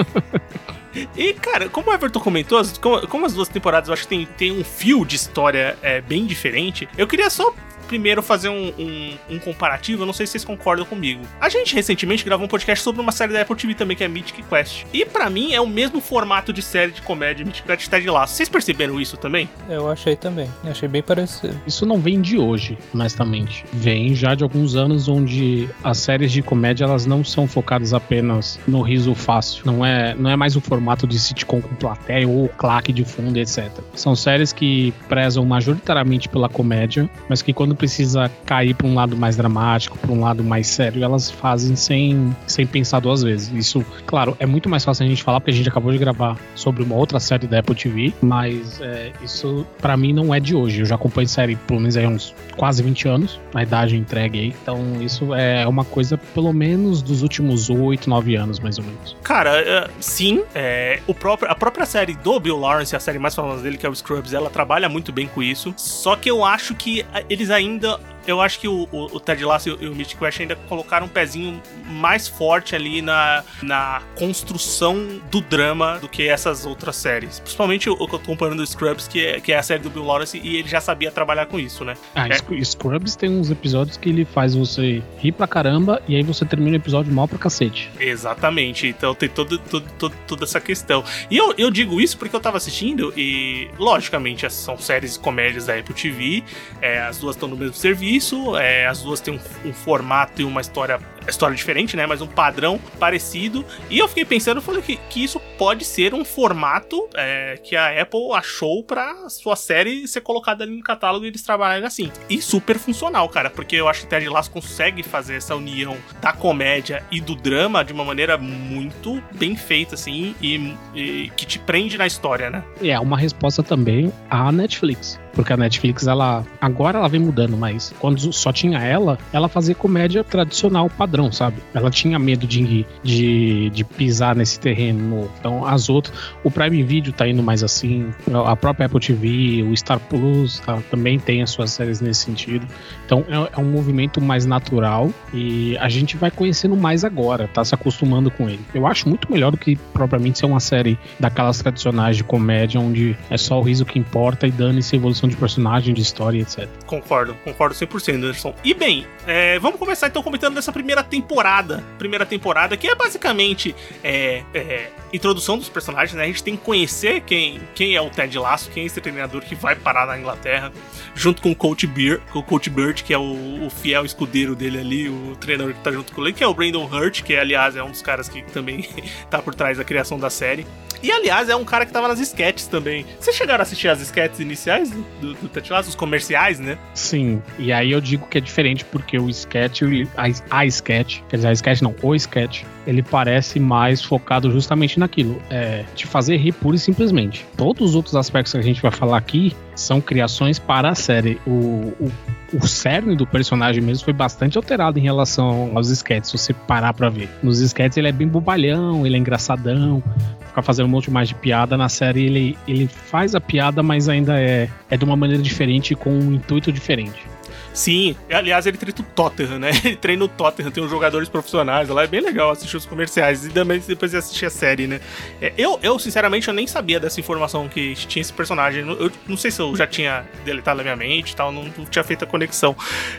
E, 1.17 1.33
cara, 1.33 1.71
como 1.71 1.91
o 1.91 1.95
Everton 1.95 2.21
comentou, 2.21 2.59
as- 2.59 2.77
como, 2.77 3.07
como 3.09 3.25
as 3.25 3.33
duas 3.33 3.49
temporadas 3.49 3.89
eu 3.89 3.95
acho 3.95 4.03
que 4.03 4.09
tem, 4.09 4.27
tem 4.27 4.53
um 4.53 4.63
fio 4.63 5.07
de 5.07 5.17
história 5.17 5.75
é, 5.81 6.03
bem 6.03 6.27
diferente, 6.27 6.87
eu 6.99 7.07
queria 7.07 7.31
só 7.31 7.51
primeiro 7.83 8.23
fazer 8.23 8.49
um, 8.49 8.73
um- 8.79 9.15
um 9.31 9.39
comparativo, 9.39 10.03
eu 10.03 10.07
não 10.07 10.13
sei 10.13 10.27
se 10.27 10.33
vocês 10.33 10.45
concordam 10.45 10.85
comigo. 10.85 11.23
A 11.41 11.49
gente 11.49 11.75
recentemente 11.75 12.25
gravou 12.25 12.47
um 12.47 12.49
podcast 12.49 12.83
sobre 12.83 13.01
uma 13.01 13.13
série 13.13 13.33
da 13.33 13.43
Apple 13.43 13.57
TV 13.57 13.75
também, 13.75 13.97
que 13.97 14.05
é 14.05 14.09
Mythic 14.09 14.43
Quest. 14.45 14.85
E 14.93 15.05
pra 15.05 15.29
mim 15.31 15.53
é 15.53 15.61
o 15.61 15.67
mesmo 15.67 16.01
formato 16.01 16.53
de 16.53 16.63
série 16.63 16.93
de 16.93 17.03
comédia 17.03 17.45
Mythic 17.45 17.67
Quest 17.67 17.89
Ted 17.89 18.09
Lasso. 18.09 18.35
Vocês 18.35 18.49
perceberam 18.49 19.01
isso 19.01 19.17
também? 19.17 19.49
Eu 19.69 19.91
achei 19.91 20.17
também. 20.17 20.49
Achei 20.65 20.89
bem 20.89 21.03
parecido. 21.03 21.59
Isso 21.67 21.85
não 21.87 21.99
vem 21.99 22.21
de 22.21 22.39
hoje, 22.39 22.79
honestamente. 22.95 23.65
Vem 23.73 24.15
já 24.15 24.35
de 24.35 24.43
alguns 24.43 24.75
anos 24.77 25.09
onde 25.09 25.69
as 25.83 25.99
séries 25.99 26.33
de 26.33 26.43
comédia 26.43 26.85
elas 26.85 27.07
não 27.07 27.25
são 27.25 27.47
focadas 27.47 27.93
apenas 27.93 28.59
no 28.67 28.81
riso 28.83 29.15
fácil. 29.15 29.63
Não 29.67 29.85
é, 29.85 30.15
não 30.15 30.31
é 30.31 30.37
mais 30.37 30.57
o 30.57 30.61
formato 30.61 31.07
de 31.07 31.19
sitcom 31.19 31.61
com 31.61 31.75
plateia 31.75 32.29
ou 32.29 32.49
claque 32.49 32.93
de 32.93 33.05
fundo, 33.05 33.37
etc. 33.39 33.71
São 33.95 34.15
séries 34.15 34.53
que 34.53 34.93
prezam 35.09 35.45
majoritariamente 35.45 36.29
pela 36.29 36.49
comédia, 36.49 37.09
mas 37.29 37.43
que 37.43 37.53
quando 37.53 37.75
precisa 37.83 38.31
cair 38.47 38.75
para 38.75 38.87
um 38.87 38.95
lado 38.95 39.17
mais 39.17 39.35
dramático, 39.37 39.99
para 39.99 40.13
um 40.13 40.21
lado 40.21 40.45
mais 40.45 40.69
sério, 40.69 41.03
elas 41.03 41.29
fazem 41.33 41.75
sem, 41.75 42.35
sem 42.47 42.65
pensar 42.65 43.01
duas 43.01 43.25
vezes. 43.25 43.51
Isso, 43.53 43.85
claro, 44.07 44.37
é 44.39 44.47
muito 44.47 44.69
mais 44.69 44.85
fácil 44.85 45.05
a 45.05 45.09
gente 45.09 45.21
falar 45.21 45.41
porque 45.41 45.51
a 45.51 45.55
gente 45.55 45.69
acabou 45.69 45.91
de 45.91 45.99
gravar 45.99 46.39
sobre 46.55 46.85
uma 46.85 46.95
outra 46.95 47.19
série 47.19 47.49
da 47.49 47.59
Apple 47.59 47.75
TV, 47.75 48.13
mas 48.23 48.81
é, 48.81 49.11
isso 49.21 49.67
para 49.81 49.97
mim 49.97 50.13
não 50.13 50.33
é 50.33 50.39
de 50.39 50.55
hoje. 50.55 50.79
Eu 50.81 50.87
já 50.87 50.95
acompanho 50.95 51.27
série 51.27 51.57
pelo 51.57 51.81
menos 51.81 51.97
aí 51.97 52.07
uns 52.07 52.33
quase 52.57 52.85
20 52.85 53.09
anos, 53.09 53.41
na 53.53 53.65
idade 53.65 53.97
entregue 53.97 54.39
aí. 54.39 54.55
Então 54.63 55.03
isso 55.03 55.35
é 55.35 55.67
uma 55.67 55.85
coisa 55.85 56.17
pelo 56.17 56.53
menos 56.53 57.03
dos 57.03 57.23
últimos 57.23 57.69
8, 57.69 58.09
9 58.09 58.37
anos, 58.37 58.61
mais 58.61 58.79
ou 58.79 58.85
menos. 58.85 59.17
Cara, 59.25 59.51
é, 59.61 59.89
sim, 59.99 60.45
é, 60.55 61.01
o 61.09 61.15
próprio, 61.15 61.51
a 61.51 61.55
própria 61.57 61.85
série 61.85 62.15
do 62.15 62.39
Bill 62.39 62.57
Lawrence, 62.59 62.95
a 62.95 63.01
série 63.01 63.19
mais 63.19 63.35
famosa 63.35 63.61
dele, 63.61 63.77
que 63.77 63.85
é 63.85 63.89
o 63.89 63.95
Scrubs, 63.95 64.33
ela 64.33 64.51
trabalha 64.51 64.89
muito 64.89 65.11
bem 65.13 65.27
com 65.27 65.43
isso. 65.43 65.75
Só 65.77 66.15
que 66.15 66.31
eu 66.31 66.45
acho 66.45 66.77
que 66.77 67.05
a- 67.13 67.23
eles 67.29 67.51
ainda. 67.51 67.62
ainda 67.63 67.99
Eu 68.27 68.41
acho 68.41 68.59
que 68.61 68.69
o, 68.69 68.89
o, 68.93 69.17
o 69.17 69.21
Ted 69.21 69.45
Lasso 69.45 69.69
e 69.69 69.73
o, 69.73 69.83
e 69.83 69.89
o 69.89 69.95
Mythic 69.95 70.17
Quest 70.19 70.41
ainda 70.41 70.57
colocaram 70.69 71.07
um 71.07 71.09
pezinho 71.09 71.61
mais 71.87 72.29
forte 72.29 72.75
ali 72.77 73.03
na, 73.03 73.43
na 73.63 74.03
construção 74.17 75.21
do 75.31 75.41
drama 75.41 75.99
do 75.99 76.09
que 76.09 76.27
essas 76.29 76.65
outras 76.67 76.97
séries. 76.97 77.41
Principalmente 77.41 77.89
o, 77.91 77.97
que 77.97 78.03
eu 78.15 78.19
tô 78.19 78.27
comparando 78.27 78.63
o 78.63 78.67
Scrubs, 78.67 79.07
que 79.09 79.25
é, 79.25 79.41
que 79.41 79.53
é 79.53 79.59
a 79.59 79.63
série 79.63 79.83
do 79.83 79.91
Bill 79.91 80.05
Lawrence, 80.05 80.39
e 80.43 80.57
ele 80.57 80.69
já 80.69 80.81
sabia 80.81 81.11
trabalhar 81.11 81.47
com 81.47 81.59
isso, 81.59 81.85
né? 81.85 81.95
Ah, 82.15 82.29
É. 82.29 82.35
Sc- 82.35 82.65
Scrubs 82.65 83.17
tem 83.17 83.31
uns 83.31 83.51
episódios 83.51 83.97
que 83.97 84.09
ele 84.09 84.25
faz 84.25 84.55
você 84.55 85.03
rir 85.19 85.33
pra 85.33 85.47
caramba 85.47 86.03
e 86.09 86.17
aí 86.17 86.23
você 86.23 86.45
termina 86.45 86.77
o 86.77 86.81
episódio 86.81 87.13
mal 87.13 87.27
pra 87.29 87.39
cacete. 87.39 87.91
Exatamente, 87.99 88.87
então 88.87 89.15
tem 89.15 89.29
todo, 89.29 89.59
todo, 89.59 89.85
todo- 89.99 90.15
toda 90.27 90.45
essa 90.45 90.61
questão. 90.61 91.05
E 91.31 91.37
eu, 91.37 91.55
eu 91.59 91.71
digo 91.71 92.01
isso 92.01 92.17
porque 92.17 92.35
eu 92.35 92.41
tava 92.41 92.57
assistindo 92.57 93.13
e, 93.17 93.69
logicamente, 93.79 94.47
essas 94.47 94.61
são 94.61 94.79
séries 94.79 95.17
e 95.17 95.19
comédias 95.21 95.67
da 95.67 95.75
Apple 95.77 95.95
TV, 95.95 96.43
é, 96.81 97.01
as 97.01 97.19
duas 97.19 97.37
estão 97.37 97.49
no 97.49 97.57
mesmo 97.57 97.75
serviço, 97.75 98.12
é, 98.57 98.87
as 98.87 99.03
duas 99.03 99.21
têm 99.21 99.35
um, 99.35 99.69
um 99.69 99.73
formato 99.73 100.41
e 100.43 100.45
uma 100.45 100.61
história, 100.61 100.99
história 101.29 101.57
diferente, 101.57 101.97
né? 101.97 102.07
Mas 102.07 102.21
um 102.21 102.27
padrão 102.27 102.79
parecido. 102.99 103.65
E 103.91 103.99
eu 103.99 104.09
fiquei 104.09 104.25
pensando, 104.25 104.59
eu 104.59 104.63
falei 104.63 104.83
que, 104.83 104.97
que 105.09 105.23
isso 105.23 105.41
pode 105.59 105.85
ser 105.85 106.15
um 106.15 106.25
formato 106.25 107.09
é, 107.15 107.59
que 107.63 107.77
a 107.77 108.01
Apple 108.01 108.33
achou 108.35 108.83
pra 108.83 109.29
sua 109.29 109.57
série 109.57 110.07
ser 110.09 110.21
colocada 110.21 110.65
ali 110.65 110.77
no 110.77 110.83
catálogo 110.83 111.25
e 111.25 111.29
eles 111.29 111.43
trabalharem 111.43 111.85
assim. 111.85 112.11
E 112.29 112.41
super 112.41 112.79
funcional, 112.79 113.29
cara, 113.29 113.51
porque 113.51 113.77
eu 113.77 113.89
acho 113.89 114.03
que 114.03 114.07
Ted 114.07 114.29
Lasso 114.29 114.51
consegue 114.51 115.03
fazer 115.03 115.37
essa 115.37 115.55
união 115.55 115.97
da 116.21 116.33
comédia 116.33 117.03
e 117.11 117.21
do 117.21 117.35
drama 117.35 117.85
de 117.85 117.93
uma 117.93 118.05
maneira 118.05 118.37
muito 118.39 119.23
bem 119.35 119.57
feita, 119.57 119.95
assim, 119.95 120.35
e, 120.41 120.75
e 120.95 121.31
que 121.37 121.47
te 121.47 121.59
prende 121.59 121.97
na 121.99 122.07
história, 122.07 122.51
né? 122.51 122.63
E 122.81 122.91
é 122.91 122.99
uma 122.99 123.17
resposta 123.17 123.63
também 123.63 124.13
à 124.31 124.51
Netflix. 124.51 125.21
Porque 125.33 125.53
a 125.53 125.57
Netflix, 125.57 126.07
ela. 126.07 126.45
Agora 126.61 126.99
ela 126.99 127.09
vem 127.09 127.21
mudando, 127.21 127.57
mas 127.57 127.95
quando 127.99 128.33
só 128.33 128.53
tinha 128.53 128.79
ela, 128.79 129.19
ela 129.33 129.49
fazia 129.49 129.75
comédia 129.75 130.23
tradicional 130.23 130.91
padrão, 130.91 131.12
sabe? 131.33 131.57
Ela 131.75 131.91
tinha 131.91 132.19
medo 132.19 132.47
de, 132.47 132.87
de, 133.03 133.71
de 133.71 133.85
pisar 133.85 134.35
nesse 134.35 134.59
terreno 134.59 135.17
novo. 135.17 135.31
Então, 135.39 135.67
as 135.67 135.89
outras. 135.89 136.17
O 136.45 136.51
Prime 136.51 136.83
Video 136.83 137.13
tá 137.13 137.29
indo 137.29 137.43
mais 137.43 137.63
assim. 137.63 138.13
A 138.47 138.57
própria 138.57 138.87
Apple 138.87 139.01
TV, 139.01 139.63
o 139.63 139.77
Star 139.77 139.99
Plus 139.99 140.61
tá, 140.61 140.79
também 140.91 141.19
tem 141.19 141.43
as 141.43 141.51
suas 141.51 141.71
séries 141.71 142.01
nesse 142.01 142.25
sentido. 142.25 142.67
Então, 143.05 143.25
é, 143.29 143.59
é 143.59 143.61
um 143.61 143.71
movimento 143.71 144.21
mais 144.21 144.47
natural 144.47 145.11
e 145.33 145.77
a 145.79 145.89
gente 145.89 146.17
vai 146.17 146.31
conhecendo 146.31 146.77
mais 146.77 147.05
agora, 147.05 147.49
tá 147.49 147.65
se 147.65 147.75
acostumando 147.75 148.31
com 148.31 148.49
ele. 148.49 148.61
Eu 148.75 148.87
acho 148.87 149.09
muito 149.09 149.31
melhor 149.31 149.51
do 149.51 149.57
que 149.57 149.77
propriamente 149.93 150.39
ser 150.39 150.47
uma 150.47 150.61
série 150.61 150.99
daquelas 151.19 151.59
tradicionais 151.59 152.17
de 152.17 152.25
comédia, 152.25 152.81
onde 152.81 153.17
é 153.31 153.37
só 153.37 153.59
o 153.59 153.63
riso 153.63 153.85
que 153.85 153.99
importa 153.99 154.47
e 154.47 154.51
dane-se 154.51 154.95
a 154.95 154.99
evolução 154.99 155.29
de 155.29 155.37
personagem, 155.37 155.95
de 155.95 156.01
história, 156.01 156.41
etc. 156.41 156.69
Concordo, 156.87 157.35
concordo 157.45 157.75
100%, 157.75 158.15
Anderson. 158.15 158.55
E 158.65 158.75
bem, 158.75 159.07
é, 159.27 159.59
vamos 159.59 159.79
começar 159.79 160.09
então 160.09 160.23
comentando 160.23 160.55
dessa 160.55 160.73
primeira 160.73 161.02
temporada. 161.03 161.85
Primeira 161.99 162.27
temporada, 162.27 162.77
que 162.77 162.89
é 162.89 162.95
basicamente 162.95 163.75
é, 164.03 164.43
é, 164.55 164.91
introdução 165.13 165.59
dos 165.59 165.69
personagens, 165.69 166.15
né? 166.15 166.25
A 166.25 166.27
gente 166.27 166.43
tem 166.43 166.57
que 166.57 166.65
conhecer 166.65 167.21
quem, 167.23 167.61
quem 167.75 167.95
é 167.95 168.01
o 168.01 168.11
Ted 168.11 168.37
Lasso, 168.39 168.71
quem 168.71 168.85
é 168.85 168.87
esse 168.87 169.01
treinador 169.01 169.43
que 169.43 169.55
vai 169.55 169.77
parar 169.77 170.07
na 170.07 170.19
Inglaterra, 170.19 170.73
junto 171.15 171.43
com 171.43 171.51
o 171.51 171.57
Coach 171.57 171.87
Beard, 171.87 172.23
com 172.33 172.39
o 172.39 172.43
Coach 172.43 172.71
Bird, 172.71 173.05
que 173.05 173.13
é 173.13 173.19
o, 173.19 173.67
o 173.67 173.71
fiel 173.71 174.05
escudeiro 174.05 174.55
dele 174.55 174.79
ali, 174.79 175.09
o 175.09 175.37
treinador 175.37 175.75
que 175.75 175.81
tá 175.81 175.93
junto 175.93 176.13
com 176.13 176.23
ele, 176.23 176.33
que 176.33 176.43
é 176.43 176.47
o 176.47 176.55
Brandon 176.55 176.85
Hurt, 176.85 177.23
que 177.23 177.37
aliás 177.37 177.77
é 177.77 177.83
um 177.83 177.91
dos 177.91 178.03
caras 178.03 178.29
que 178.29 178.43
também 178.43 178.89
tá 179.31 179.41
por 179.41 179.55
trás 179.55 179.79
da 179.79 179.85
criação 179.85 180.19
da 180.19 180.31
série. 180.31 180.67
E 181.03 181.11
aliás, 181.11 181.49
é 181.49 181.57
um 181.57 181.65
cara 181.65 181.85
que 181.85 181.93
tava 181.93 182.07
nas 182.07 182.21
sketches 182.21 182.69
também. 182.69 183.05
Vocês 183.19 183.35
chegaram 183.35 183.61
a 183.61 183.63
assistir 183.63 183.89
as 183.89 184.01
sketches 184.01 184.39
iniciais 184.39 184.91
do, 184.91 185.03
do, 185.21 185.35
do 185.35 185.49
Ted 185.49 185.73
Lasso, 185.73 185.89
os 185.89 185.97
comerciais, 185.97 186.61
né? 186.61 186.79
Sim, 186.95 187.43
e 187.59 187.73
aí 187.73 187.91
eu 187.91 188.01
digo 188.01 188.27
que 188.29 188.39
é 188.39 188.41
diferente 188.41 188.85
porque 188.85 189.19
o 189.19 189.29
sketch, 189.29 189.83
a, 190.17 190.59
a 190.59 190.67
sketch, 190.67 191.21
quer 191.29 191.37
dizer, 191.37 191.49
a 191.49 191.53
sketch 191.53 191.81
não, 191.83 191.93
o 192.01 192.15
sketch, 192.15 192.63
ele 192.87 193.03
parece 193.03 193.59
mais 193.59 194.03
focado 194.03 194.51
justamente 194.53 195.01
naquilo, 195.03 195.41
é, 195.51 195.85
de 195.95 196.07
fazer 196.07 196.37
rir 196.37 196.53
pura 196.53 196.77
e 196.77 196.79
simplesmente. 196.79 197.47
Todos 197.57 197.91
os 197.91 197.95
outros 197.95 198.17
aspectos 198.17 198.53
que 198.53 198.59
a 198.59 198.63
gente 198.63 198.81
vai 198.81 198.91
falar 198.91 199.19
aqui 199.19 199.55
são 199.75 200.01
criações 200.01 200.59
para 200.59 200.91
a 200.91 200.95
série. 200.95 201.41
O, 201.47 201.93
o, 202.01 202.13
o 202.55 202.67
cerne 202.67 203.17
do 203.17 203.27
personagem 203.27 203.83
mesmo 203.83 204.05
foi 204.05 204.13
bastante 204.13 204.57
alterado 204.57 204.99
em 204.99 205.03
relação 205.03 205.73
aos 205.75 205.91
sketches, 205.91 206.31
se 206.31 206.39
você 206.39 206.53
parar 206.53 206.95
pra 206.95 207.09
ver. 207.09 207.29
Nos 207.43 207.61
sketches 207.61 207.97
ele 207.97 208.09
é 208.09 208.13
bem 208.13 208.29
bobalhão, 208.29 209.07
ele 209.07 209.17
é 209.17 209.19
engraçadão, 209.19 210.03
fica 210.47 210.63
fazendo 210.63 210.87
um 210.87 210.91
monte 210.91 211.11
mais 211.11 211.29
de 211.29 211.35
piada. 211.35 211.77
Na 211.77 211.89
série 211.89 212.25
ele, 212.27 212.59
ele 212.69 212.87
faz 212.87 213.35
a 213.35 213.41
piada, 213.41 213.83
mas 213.83 214.09
ainda 214.09 214.41
é, 214.41 214.69
é 214.91 214.97
de 214.97 215.05
uma 215.05 215.17
maneira 215.17 215.43
diferente, 215.43 215.95
com 215.95 216.11
um 216.11 216.35
intuito 216.35 216.73
diferente. 216.73 217.27
Sim, 217.73 218.15
aliás, 218.31 218.67
ele 218.67 218.77
treina 218.77 219.01
o 219.01 219.03
Tottenham, 219.03 219.59
né? 219.59 219.71
Ele 219.85 219.97
treina 219.97 220.25
o 220.25 220.29
Tottenham, 220.29 220.71
tem 220.71 220.83
uns 220.83 220.91
jogadores 220.91 221.29
profissionais 221.29 221.89
lá, 221.89 222.05
é 222.05 222.07
bem 222.07 222.21
legal 222.21 222.51
assistir 222.51 222.77
os 222.77 222.87
comerciais 222.87 223.47
e 223.47 223.51
também 223.51 223.81
depois 223.81 224.15
assistir 224.15 224.47
a 224.47 224.51
série, 224.51 224.87
né? 224.87 225.01
É, 225.41 225.53
Eu, 225.57 225.79
eu, 225.83 225.99
sinceramente, 225.99 226.49
eu 226.49 226.55
nem 226.55 226.67
sabia 226.67 227.01
dessa 227.01 227.19
informação 227.19 227.69
que 227.69 227.95
tinha 227.95 228.21
esse 228.21 228.33
personagem. 228.33 228.87
Eu 228.87 229.11
não 229.27 229.37
sei 229.37 229.51
se 229.51 229.61
eu 229.61 229.75
já 229.75 229.87
tinha 229.87 230.25
deletado 230.45 230.79
na 230.79 230.83
minha 230.83 230.97
mente 230.97 231.33
e 231.33 231.37
tal, 231.37 231.51
não, 231.51 231.65
tinha 231.91 232.05
feito 232.05 232.25
a 232.25 232.27
conexão. 232.27 232.77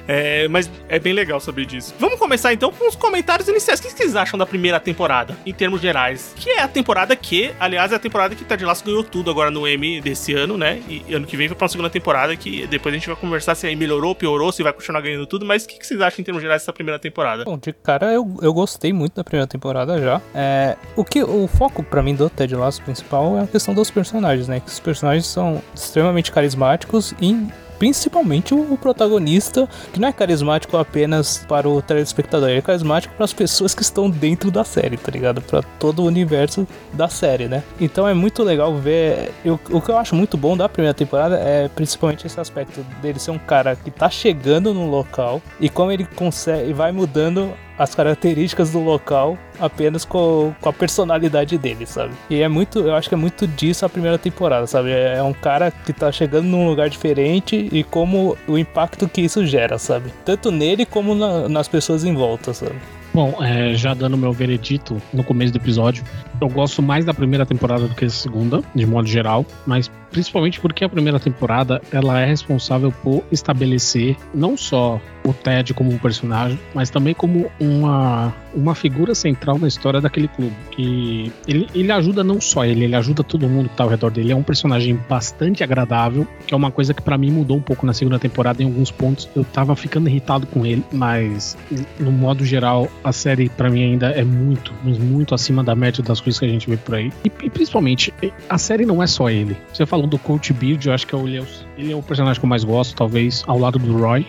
É, 0.08 0.48
mas 0.48 0.70
é 0.88 1.00
bem 1.00 1.14
legal 1.14 1.40
saber 1.40 1.66
disso. 1.66 1.94
Vamos 2.00 2.20
começar 2.20 2.54
então 2.54 2.72
com 2.72 2.88
os 2.88 2.96
comentários 2.96 3.48
iniciais. 3.48 3.80
O 3.80 3.84
que 3.84 3.90
vocês 3.90 4.16
acham 4.16 4.38
da 4.38 4.46
primeira 4.46 4.80
temporada, 4.80 5.38
em 5.46 5.54
termos 5.54 5.82
gerais? 5.82 6.34
Que 6.36 6.52
é 6.52 6.62
a 6.62 6.68
temporada 6.68 7.16
que, 7.16 7.52
aliás, 7.60 7.92
é 7.92 7.96
a 7.96 8.00
temporada 8.00 8.36
que 8.36 8.44
Ted 8.44 8.64
Lasso 8.64 8.84
ganhou 8.84 9.04
tudo 9.04 9.32
agora 9.32 9.50
no 9.50 9.68
Emmy 9.68 10.00
desse 10.02 10.34
ano, 10.34 10.58
né? 10.58 10.82
E 10.88 11.14
ano 11.14 11.26
que 11.26 11.36
vem 11.36 11.48
vai 11.48 11.56
pra 11.56 11.66
uma 11.66 11.70
segunda 11.70 11.90
temporada 11.90 12.36
que 12.36 12.68
depois 12.68 12.94
a 12.94 12.98
gente 12.98 13.08
vai 13.08 13.16
conversar 13.16 13.56
se 13.56 13.68
aí 13.68 13.76
melhorou, 13.76 14.14
piorou, 14.14 14.43
se 14.52 14.64
vai 14.64 14.74
continuar 14.74 15.02
ganhando 15.02 15.26
tudo. 15.26 15.46
Mas 15.46 15.66
o 15.66 15.68
que 15.68 15.86
vocês 15.86 16.00
acham 16.02 16.22
em 16.22 16.24
termos 16.24 16.42
gerais 16.42 16.62
dessa 16.62 16.74
primeira 16.74 17.00
temporada? 17.00 17.44
Bom, 17.44 17.58
de 17.58 17.74
cara 17.74 18.12
eu, 18.12 18.38
eu 18.42 18.54
gostei 18.54 18.94
muito 18.94 19.16
da 19.16 19.24
primeira 19.24 19.48
temporada 19.48 20.00
já. 20.02 20.22
É, 20.34 20.76
o 20.96 21.04
que 21.04 21.24
o 21.24 21.48
foco 21.48 21.84
pra 21.84 22.02
mim 22.02 22.16
do 22.16 22.30
Ted 22.30 22.56
Lasso 22.56 22.82
principal 22.82 23.38
é 23.38 23.44
a 23.44 23.48
questão 23.48 23.74
dos 23.74 23.90
personagens, 23.90 24.48
né? 24.48 24.60
Que 24.60 24.68
os 24.68 24.80
personagens 24.80 25.26
são 25.26 25.62
extremamente 25.74 26.32
carismáticos 26.32 27.14
e 27.22 27.48
principalmente 27.84 28.54
o, 28.54 28.78
protagonista, 28.78 29.68
que 29.92 30.00
não 30.00 30.08
é 30.08 30.14
carismático 30.14 30.78
apenas 30.78 31.44
para 31.50 31.68
o 31.68 31.82
telespectador, 31.82 32.48
ele 32.48 32.60
é 32.60 32.62
carismático 32.62 33.14
para 33.14 33.26
as 33.26 33.34
pessoas 33.34 33.76
que 33.76 33.82
estão 33.82 34.10
dentro 34.10 34.50
da 34.50 34.64
série, 34.64 34.96
tá 34.96 35.12
ligado? 35.12 35.42
Para 35.42 35.62
todo 35.78 36.02
o 36.02 36.06
universo 36.06 36.66
da 36.94 37.10
série, 37.10 37.50
né? 37.50 37.62
Então 37.82 38.08
é 38.08 38.14
muito 38.14 38.42
legal 38.42 38.74
ver. 38.78 39.34
Eu, 39.44 39.60
o 39.70 39.82
que 39.82 39.92
eu 39.92 39.98
acho 39.98 40.16
muito 40.16 40.38
bom 40.38 40.56
da 40.56 40.70
primeira 40.70 40.94
temporada 40.94 41.36
é 41.36 41.68
principalmente 41.68 42.26
esse 42.26 42.40
aspecto 42.40 42.86
dele 43.02 43.20
ser 43.20 43.32
um 43.32 43.38
cara 43.38 43.76
que 43.76 43.92
tá 43.92 44.10
chegando 44.10 44.74
no 44.74 44.90
local 44.90 45.42
e 45.60 45.68
como 45.68 45.92
ele 45.92 46.06
consegue 46.06 46.72
vai 46.72 46.94
mudando 46.94 47.52
as 47.78 47.96
características 47.96 48.72
do 48.72 48.80
local 48.80 49.38
apenas 49.60 50.06
com, 50.06 50.54
com 50.62 50.70
a 50.70 50.74
personalidade 50.74 51.58
dele, 51.58 51.86
sabe? 51.86 52.14
E 52.30 52.42
é 52.42 52.48
muito, 52.48 52.80
eu 52.80 52.96
acho 52.96 53.10
que 53.10 53.16
é 53.16 53.18
muito 53.18 53.48
disso 53.48 53.86
a 53.86 53.90
primeira 53.90 54.18
temporada, 54.18 54.68
sabe? 54.68 54.92
É 54.92 55.22
um 55.24 55.34
cara 55.34 55.72
que 55.72 55.92
tá 55.94 56.12
chegando 56.12 56.46
num 56.46 56.68
lugar 56.68 56.90
diferente 56.90 57.70
e 57.72 57.84
como 57.84 58.38
o 58.48 58.58
impacto 58.58 59.08
que 59.08 59.22
isso 59.22 59.46
gera, 59.46 59.78
sabe? 59.78 60.12
Tanto 60.26 60.52
nele 60.52 60.86
como 60.86 61.16
na- 61.16 61.50
nas 61.50 61.68
pessoas 61.68 62.04
em 62.04 62.14
volta, 62.14 62.54
sabe? 62.54 62.76
Bom, 63.14 63.36
é, 63.44 63.76
já 63.76 63.94
dando 63.94 64.18
meu 64.18 64.34
veredito 64.34 65.00
no 65.14 65.24
começo 65.24 65.54
do 65.54 65.58
episódio, 65.60 66.04
eu 66.44 66.50
gosto 66.50 66.82
mais 66.82 67.06
da 67.06 67.14
primeira 67.14 67.46
temporada 67.46 67.88
do 67.88 67.96
que 67.96 68.06
da 68.06 68.12
segunda, 68.12 68.62
de 68.76 68.86
modo 68.86 69.08
geral, 69.08 69.46
mas 69.66 69.90
principalmente 70.14 70.60
porque 70.62 70.86
a 70.86 70.90
primeira 70.90 71.20
temporada 71.20 71.82
ela 71.92 72.20
é 72.22 72.26
responsável 72.26 72.92
por 72.92 73.24
estabelecer 73.32 74.16
não 74.34 74.56
só 74.56 75.02
o 75.26 75.34
Ted 75.34 75.74
como 75.74 75.92
um 75.92 75.98
personagem, 75.98 76.60
mas 76.74 76.90
também 76.90 77.14
como 77.14 77.50
uma, 77.60 78.34
uma 78.54 78.76
figura 78.76 79.16
central 79.16 79.58
na 79.58 79.68
história 79.68 80.02
daquele 80.02 80.28
clube. 80.28 80.54
Que 80.72 81.32
ele, 81.48 81.68
ele 81.74 81.92
ajuda 81.92 82.24
não 82.24 82.40
só 82.42 82.66
ele, 82.66 82.84
ele 82.84 82.96
ajuda 82.96 83.24
todo 83.24 83.48
mundo 83.48 83.70
que 83.70 83.76
tá 83.76 83.84
ao 83.84 83.90
redor 83.90 84.12
dele. 84.12 84.34
É 84.34 84.36
um 84.36 84.44
personagem 84.44 85.00
bastante 85.10 85.64
agradável, 85.64 86.28
que 86.46 86.54
é 86.54 86.58
uma 86.58 86.72
coisa 86.72 86.94
que 86.94 87.02
para 87.02 87.18
mim 87.18 87.32
mudou 87.32 87.58
um 87.58 87.62
pouco 87.62 87.86
na 87.86 87.94
segunda 87.94 88.20
temporada 88.20 88.62
em 88.62 88.66
alguns 88.66 88.92
pontos. 88.92 89.30
Eu 89.36 89.44
tava 89.46 89.76
ficando 89.76 90.10
irritado 90.10 90.46
com 90.46 90.66
ele, 90.66 90.84
mas 90.92 91.58
no 92.00 92.12
modo 92.12 92.46
geral 92.46 92.90
a 93.04 93.12
série 93.12 93.50
para 93.50 93.70
mim 93.70 93.84
ainda 93.84 94.08
é 94.08 94.24
muito, 94.24 94.74
muito 94.84 95.34
acima 95.34 95.64
da 95.64 95.74
média 95.74 96.04
das 96.04 96.20
coisas 96.20 96.33
que 96.40 96.46
a 96.46 96.50
gente 96.50 96.70
vê 96.70 96.78
por 96.78 96.96
aí. 96.96 97.12
E, 97.24 97.32
e 97.44 97.50
principalmente, 97.50 98.14
a 98.50 98.58
série 98.58 98.86
não 98.86 99.02
é 99.02 99.08
só 99.08 99.30
ele. 99.30 99.58
Você 99.74 99.86
falou 99.86 100.08
do 100.08 100.18
Coach 100.18 100.54
Beard, 100.54 100.86
eu 100.86 100.94
acho 100.94 101.06
que 101.08 101.16
é 101.16 101.18
o, 101.18 101.28
ele 101.28 101.92
é 101.92 101.96
o 101.96 102.04
personagem 102.04 102.40
que 102.40 102.46
eu 102.46 102.50
mais 102.50 102.64
gosto, 102.64 102.96
talvez 102.96 103.44
ao 103.48 103.58
lado 103.58 103.80
do 103.80 103.98
Roy, 103.98 104.26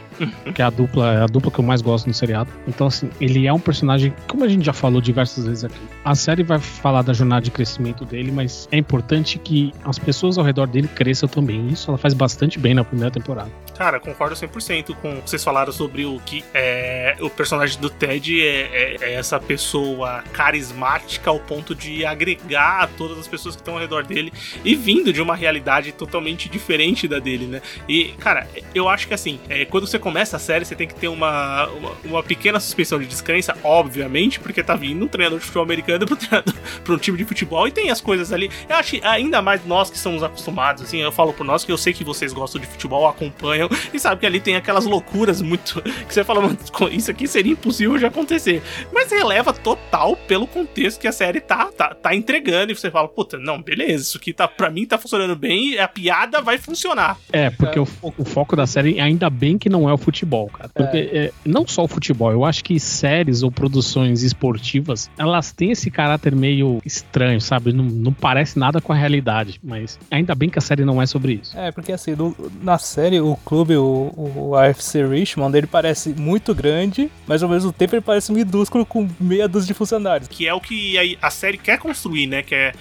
que 0.54 0.62
é 0.62 0.64
a 0.64 0.70
dupla, 0.70 1.14
é 1.14 1.22
a 1.22 1.26
dupla 1.26 1.50
que 1.50 1.58
eu 1.58 1.64
mais 1.64 1.82
gosto 1.82 2.06
no 2.06 2.14
seriado. 2.14 2.50
Então, 2.66 2.86
assim, 2.86 3.10
ele 3.20 3.46
é 3.46 3.52
um 3.52 3.58
personagem, 3.58 4.14
como 4.28 4.44
a 4.44 4.48
gente 4.48 4.64
já 4.64 4.72
falou 4.72 5.00
diversas 5.00 5.46
vezes 5.46 5.64
aqui. 5.64 5.80
A 6.04 6.14
série 6.14 6.42
vai 6.42 6.58
falar 6.58 7.02
da 7.02 7.12
jornada 7.12 7.42
de 7.42 7.50
crescimento 7.50 8.04
dele, 8.04 8.30
mas 8.30 8.68
é 8.70 8.76
importante 8.76 9.38
que 9.38 9.72
as 9.84 9.98
pessoas 9.98 10.38
ao 10.38 10.44
redor 10.44 10.66
dele 10.66 10.88
cresçam 10.88 11.28
também. 11.28 11.68
Isso 11.68 11.90
ela 11.90 11.98
faz 11.98 12.14
bastante 12.14 12.58
bem 12.58 12.74
na 12.74 12.84
primeira 12.84 13.10
temporada. 13.10 13.50
Cara, 13.76 13.98
concordo 13.98 14.34
100% 14.34 14.94
com 15.02 15.14
o 15.14 15.22
que 15.22 15.30
vocês 15.30 15.42
falaram 15.42 15.72
sobre 15.72 16.04
o 16.04 16.20
que 16.20 16.44
é, 16.54 17.16
o 17.20 17.28
personagem 17.28 17.80
do 17.80 17.90
Ted 17.90 18.40
é, 18.40 18.46
é, 18.46 18.96
é, 19.00 19.14
essa 19.14 19.38
pessoa 19.40 20.22
carismática 20.32 21.30
ao 21.30 21.40
ponto 21.40 21.74
de 21.74 21.93
agregar 22.02 22.88
todas 22.96 23.18
as 23.18 23.28
pessoas 23.28 23.54
que 23.54 23.60
estão 23.60 23.74
ao 23.74 23.80
redor 23.80 24.04
dele 24.04 24.32
e 24.64 24.74
vindo 24.74 25.12
de 25.12 25.20
uma 25.20 25.36
realidade 25.36 25.92
totalmente 25.92 26.48
diferente 26.48 27.06
da 27.06 27.18
dele, 27.18 27.46
né? 27.46 27.60
E, 27.86 28.14
cara, 28.18 28.48
eu 28.74 28.88
acho 28.88 29.06
que 29.06 29.12
assim, 29.12 29.38
é, 29.48 29.66
quando 29.66 29.86
você 29.86 29.98
começa 29.98 30.36
a 30.36 30.38
série, 30.38 30.64
você 30.64 30.74
tem 30.74 30.88
que 30.88 30.94
ter 30.94 31.08
uma, 31.08 31.66
uma, 31.68 31.92
uma, 32.04 32.22
pequena 32.22 32.58
suspensão 32.58 32.98
de 32.98 33.06
descrença, 33.06 33.56
obviamente, 33.62 34.40
porque 34.40 34.62
tá 34.62 34.74
vindo 34.74 35.04
um 35.04 35.08
treinador 35.08 35.38
de 35.38 35.44
futebol 35.44 35.64
americano 35.64 36.06
para 36.06 36.94
um 36.94 36.98
time 36.98 37.18
de 37.18 37.24
futebol 37.24 37.68
e 37.68 37.70
tem 37.70 37.90
as 37.90 38.00
coisas 38.00 38.32
ali. 38.32 38.50
Eu 38.68 38.76
acho 38.76 38.96
ainda 39.02 39.42
mais 39.42 39.64
nós 39.66 39.90
que 39.90 39.98
somos 39.98 40.22
acostumados, 40.22 40.82
assim, 40.82 40.98
eu 40.98 41.12
falo 41.12 41.32
por 41.32 41.44
nós 41.44 41.64
que 41.64 41.72
eu 41.72 41.78
sei 41.78 41.92
que 41.92 42.04
vocês 42.04 42.32
gostam 42.32 42.60
de 42.60 42.66
futebol, 42.66 43.06
acompanham 43.06 43.68
e 43.92 43.98
sabe 43.98 44.20
que 44.20 44.26
ali 44.26 44.40
tem 44.40 44.56
aquelas 44.56 44.84
loucuras 44.84 45.42
muito. 45.42 45.82
que 46.06 46.14
você 46.14 46.24
fala, 46.24 46.56
isso 46.92 47.10
aqui 47.10 47.26
seria 47.26 47.52
impossível 47.52 47.98
de 47.98 48.06
acontecer. 48.06 48.62
Mas 48.92 49.10
releva 49.10 49.52
total 49.52 50.16
pelo 50.16 50.46
contexto 50.46 51.00
que 51.00 51.08
a 51.08 51.12
série 51.12 51.40
tá, 51.40 51.70
tá, 51.76 51.94
tá 51.94 52.14
entregando 52.14 52.72
e 52.72 52.74
você 52.74 52.90
fala, 52.90 53.08
puta, 53.08 53.38
não, 53.38 53.60
beleza, 53.60 54.02
isso 54.02 54.18
aqui 54.18 54.32
tá, 54.32 54.46
pra 54.48 54.70
mim 54.70 54.86
tá 54.86 54.98
funcionando 54.98 55.36
bem, 55.36 55.78
a 55.78 55.88
piada 55.88 56.40
vai 56.40 56.58
funcionar. 56.58 57.18
É, 57.32 57.50
porque 57.50 57.78
o, 57.78 57.86
o 58.02 58.24
foco 58.24 58.56
da 58.56 58.66
série, 58.66 59.00
ainda 59.00 59.28
bem 59.28 59.58
que 59.58 59.68
não 59.68 59.88
é 59.88 59.92
o 59.92 59.98
futebol, 59.98 60.48
cara. 60.48 60.70
Porque 60.72 60.96
é. 60.96 61.16
É, 61.16 61.32
não 61.44 61.66
só 61.66 61.84
o 61.84 61.88
futebol, 61.88 62.32
eu 62.32 62.44
acho 62.44 62.62
que 62.64 62.78
séries 62.78 63.42
ou 63.42 63.50
produções 63.50 64.22
esportivas, 64.22 65.10
elas 65.18 65.52
têm 65.52 65.72
esse 65.72 65.90
caráter 65.90 66.34
meio 66.34 66.80
estranho, 66.84 67.40
sabe? 67.40 67.72
Não, 67.72 67.84
não 67.84 68.12
parece 68.12 68.58
nada 68.58 68.80
com 68.80 68.92
a 68.92 68.96
realidade, 68.96 69.60
mas 69.62 69.98
ainda 70.10 70.34
bem 70.34 70.48
que 70.48 70.58
a 70.58 70.62
série 70.62 70.84
não 70.84 71.00
é 71.00 71.06
sobre 71.06 71.40
isso. 71.42 71.56
É, 71.58 71.70
porque 71.72 71.92
assim, 71.92 72.14
no, 72.14 72.34
na 72.62 72.78
série, 72.78 73.20
o 73.20 73.36
clube, 73.44 73.76
o, 73.76 74.12
o 74.16 74.56
AFC 74.56 75.04
Richmond, 75.06 75.56
ele 75.56 75.66
parece 75.66 76.10
muito 76.10 76.54
grande, 76.54 77.10
mas 77.26 77.42
ao 77.42 77.48
mesmo 77.48 77.72
tempo 77.72 77.94
ele 77.94 78.02
parece 78.02 78.32
minúsculo 78.32 78.86
com 78.86 79.08
meia 79.20 79.48
dúzia 79.48 79.68
de 79.68 79.74
funcionários. 79.74 80.28
Que 80.28 80.46
é 80.46 80.54
o 80.54 80.60
que 80.60 81.18
a, 81.20 81.26
a 81.26 81.30
série 81.30 81.58
quer 81.64 81.78
construir, 81.78 82.26
né? 82.26 82.42
Que 82.42 82.54
é 82.54 82.72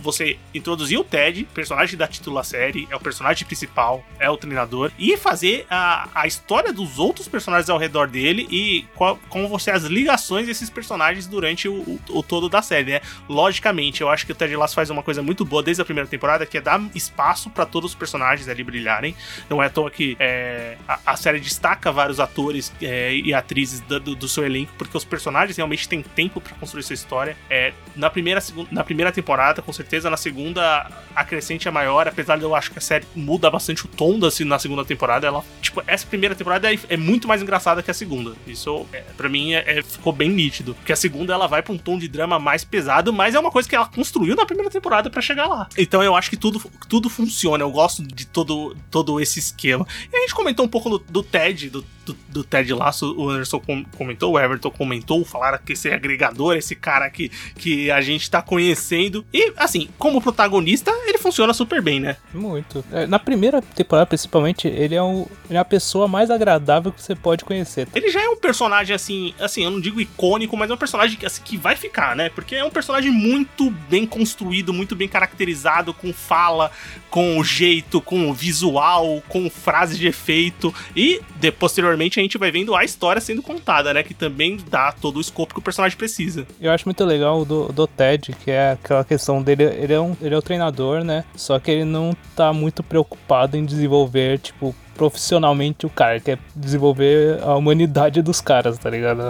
você 0.00 0.38
introduzir 0.54 0.98
o 0.98 1.04
Ted, 1.04 1.44
personagem 1.54 1.96
da 1.96 2.06
titular 2.06 2.44
série, 2.44 2.86
é 2.90 2.96
o 2.96 3.00
personagem 3.00 3.46
principal, 3.46 4.04
é 4.18 4.28
o 4.30 4.36
treinador, 4.36 4.90
e 4.98 5.16
fazer 5.16 5.66
a, 5.70 6.08
a 6.14 6.26
história 6.26 6.72
dos 6.72 6.98
outros 6.98 7.28
personagens 7.28 7.70
ao 7.70 7.78
redor 7.78 8.08
dele 8.08 8.46
e 8.50 8.84
qual, 8.94 9.18
como 9.28 9.48
você 9.48 9.70
as 9.70 9.84
ligações 9.84 10.46
desses 10.46 10.70
personagens 10.70 11.26
durante 11.26 11.68
o, 11.68 11.74
o, 11.74 12.00
o, 12.10 12.22
todo 12.22 12.48
da 12.48 12.62
série, 12.62 12.92
né? 12.92 13.00
Logicamente, 13.28 14.00
eu 14.00 14.08
acho 14.08 14.26
que 14.26 14.32
o 14.32 14.34
Ted 14.34 14.54
Lasso 14.56 14.74
faz 14.74 14.90
uma 14.90 15.02
coisa 15.02 15.22
muito 15.22 15.44
boa 15.44 15.62
desde 15.62 15.82
a 15.82 15.84
primeira 15.84 16.08
temporada, 16.08 16.46
que 16.46 16.58
é 16.58 16.60
dar 16.60 16.80
espaço 16.94 17.50
para 17.50 17.64
todos 17.66 17.90
os 17.90 17.96
personagens 17.96 18.48
ali 18.48 18.64
brilharem. 18.64 19.14
Não 19.48 19.62
é 19.62 19.66
à 19.66 19.70
toa 19.70 19.90
que 19.90 20.16
é, 20.18 20.76
a, 20.86 21.00
a, 21.06 21.16
série 21.16 21.40
destaca 21.40 21.92
vários 21.92 22.20
atores 22.20 22.72
é, 22.82 23.14
e 23.14 23.32
atrizes 23.32 23.80
do, 23.80 24.00
do, 24.00 24.14
do, 24.14 24.28
seu 24.28 24.44
elenco, 24.44 24.72
porque 24.76 24.96
os 24.96 25.04
personagens 25.04 25.56
realmente 25.56 25.88
têm 25.88 26.02
tempo 26.02 26.40
para 26.40 26.54
construir 26.54 26.82
sua 26.82 26.94
história. 26.94 27.36
É, 27.48 27.72
na, 27.94 28.10
primeira, 28.10 28.40
na 28.70 28.84
primeira 28.84 29.12
temporada, 29.12 29.62
com 29.68 29.72
certeza. 29.74 30.08
Na 30.08 30.16
segunda, 30.16 30.90
a 31.14 31.24
crescente 31.24 31.68
é 31.68 31.70
maior, 31.70 32.08
apesar 32.08 32.38
de 32.38 32.42
eu 32.42 32.54
acho 32.54 32.70
que 32.70 32.78
a 32.78 32.80
série 32.80 33.04
muda 33.14 33.50
bastante 33.50 33.84
o 33.84 33.88
tom 33.88 34.18
da, 34.18 34.28
na 34.46 34.58
segunda 34.58 34.82
temporada. 34.82 35.26
Ela, 35.26 35.44
tipo, 35.60 35.82
essa 35.86 36.06
primeira 36.06 36.34
temporada 36.34 36.72
é, 36.72 36.78
é 36.88 36.96
muito 36.96 37.28
mais 37.28 37.42
engraçada 37.42 37.82
que 37.82 37.90
a 37.90 37.94
segunda. 37.94 38.34
Isso, 38.46 38.86
é, 38.94 39.00
para 39.14 39.28
mim, 39.28 39.52
é, 39.52 39.78
é, 39.78 39.82
ficou 39.82 40.10
bem 40.10 40.30
nítido. 40.30 40.74
Porque 40.74 40.90
a 40.90 40.96
segunda, 40.96 41.34
ela 41.34 41.46
vai 41.46 41.62
pra 41.62 41.74
um 41.74 41.76
tom 41.76 41.98
de 41.98 42.08
drama 42.08 42.38
mais 42.38 42.64
pesado, 42.64 43.12
mas 43.12 43.34
é 43.34 43.38
uma 43.38 43.50
coisa 43.50 43.68
que 43.68 43.76
ela 43.76 43.84
construiu 43.84 44.34
na 44.34 44.46
primeira 44.46 44.70
temporada 44.70 45.10
para 45.10 45.20
chegar 45.20 45.46
lá. 45.46 45.68
Então 45.76 46.02
eu 46.02 46.16
acho 46.16 46.30
que 46.30 46.36
tudo, 46.38 46.58
tudo 46.88 47.10
funciona. 47.10 47.62
Eu 47.62 47.70
gosto 47.70 48.02
de 48.02 48.26
todo, 48.26 48.74
todo 48.90 49.20
esse 49.20 49.38
esquema. 49.38 49.86
E 50.10 50.16
a 50.16 50.20
gente 50.20 50.34
comentou 50.34 50.64
um 50.64 50.68
pouco 50.68 50.88
do, 50.88 50.98
do 50.98 51.22
TED, 51.22 51.68
do 51.68 51.84
do, 52.08 52.18
do 52.28 52.44
Ted 52.44 52.72
Lasso, 52.72 53.14
o 53.16 53.28
Anderson 53.28 53.60
comentou, 53.96 54.32
o 54.32 54.38
Everton 54.38 54.70
comentou, 54.70 55.24
falaram 55.24 55.58
que 55.64 55.72
esse 55.72 55.90
agregador, 55.90 56.56
esse 56.56 56.74
cara 56.74 57.08
que, 57.10 57.30
que 57.56 57.90
a 57.90 58.00
gente 58.00 58.30
tá 58.30 58.40
conhecendo. 58.42 59.24
E, 59.32 59.52
assim, 59.56 59.88
como 59.98 60.20
protagonista, 60.20 60.90
ele 61.06 61.18
funciona 61.18 61.52
super 61.52 61.82
bem, 61.82 62.00
né? 62.00 62.16
Muito. 62.32 62.84
É, 62.92 63.06
na 63.06 63.18
primeira 63.18 63.60
temporada, 63.60 64.06
principalmente, 64.06 64.68
ele 64.68 64.94
é, 64.94 65.02
um, 65.02 65.26
ele 65.48 65.56
é 65.56 65.60
a 65.60 65.64
pessoa 65.64 66.08
mais 66.08 66.30
agradável 66.30 66.92
que 66.92 67.02
você 67.02 67.14
pode 67.14 67.44
conhecer. 67.44 67.88
Ele 67.94 68.10
já 68.10 68.22
é 68.22 68.28
um 68.28 68.36
personagem, 68.36 68.94
assim, 68.94 69.34
assim, 69.38 69.64
eu 69.64 69.70
não 69.70 69.80
digo 69.80 70.00
icônico, 70.00 70.56
mas 70.56 70.70
é 70.70 70.74
um 70.74 70.78
personagem 70.78 71.18
assim, 71.24 71.42
que 71.42 71.56
vai 71.56 71.76
ficar, 71.76 72.16
né? 72.16 72.28
Porque 72.28 72.54
é 72.54 72.64
um 72.64 72.70
personagem 72.70 73.10
muito 73.10 73.70
bem 73.88 74.06
construído, 74.06 74.72
muito 74.72 74.94
bem 74.94 75.08
caracterizado, 75.08 75.92
com 75.92 76.12
fala, 76.12 76.70
com 77.10 77.42
jeito, 77.42 78.00
com 78.00 78.32
visual, 78.32 79.22
com 79.28 79.50
frases 79.50 79.98
de 79.98 80.06
efeito. 80.06 80.74
E, 80.94 81.20
de, 81.36 81.50
posteriormente, 81.50 81.97
posteriormente 81.98 82.20
a 82.20 82.22
gente 82.22 82.38
vai 82.38 82.50
vendo 82.50 82.74
a 82.74 82.84
história 82.84 83.20
sendo 83.20 83.42
contada, 83.42 83.92
né? 83.92 84.02
Que 84.02 84.14
também 84.14 84.58
dá 84.70 84.92
todo 84.92 85.16
o 85.16 85.20
escopo 85.20 85.54
que 85.54 85.60
o 85.60 85.62
personagem 85.62 85.98
precisa. 85.98 86.46
Eu 86.60 86.70
acho 86.70 86.86
muito 86.86 87.04
legal 87.04 87.44
do, 87.44 87.72
do 87.72 87.86
Ted, 87.86 88.32
que 88.44 88.50
é 88.50 88.72
aquela 88.72 89.04
questão 89.04 89.42
dele, 89.42 89.64
ele 89.64 89.92
é, 89.92 90.00
um, 90.00 90.16
ele 90.20 90.34
é 90.34 90.38
o 90.38 90.42
treinador, 90.42 91.02
né? 91.02 91.24
Só 91.34 91.58
que 91.58 91.70
ele 91.70 91.84
não 91.84 92.16
tá 92.36 92.52
muito 92.52 92.82
preocupado 92.82 93.56
em 93.56 93.64
desenvolver, 93.64 94.38
tipo, 94.38 94.74
profissionalmente 94.94 95.86
o 95.86 95.90
cara, 95.90 96.20
quer 96.20 96.38
desenvolver 96.54 97.40
a 97.42 97.54
humanidade 97.54 98.22
dos 98.22 98.40
caras, 98.40 98.78
tá 98.78 98.90
ligado? 98.90 99.20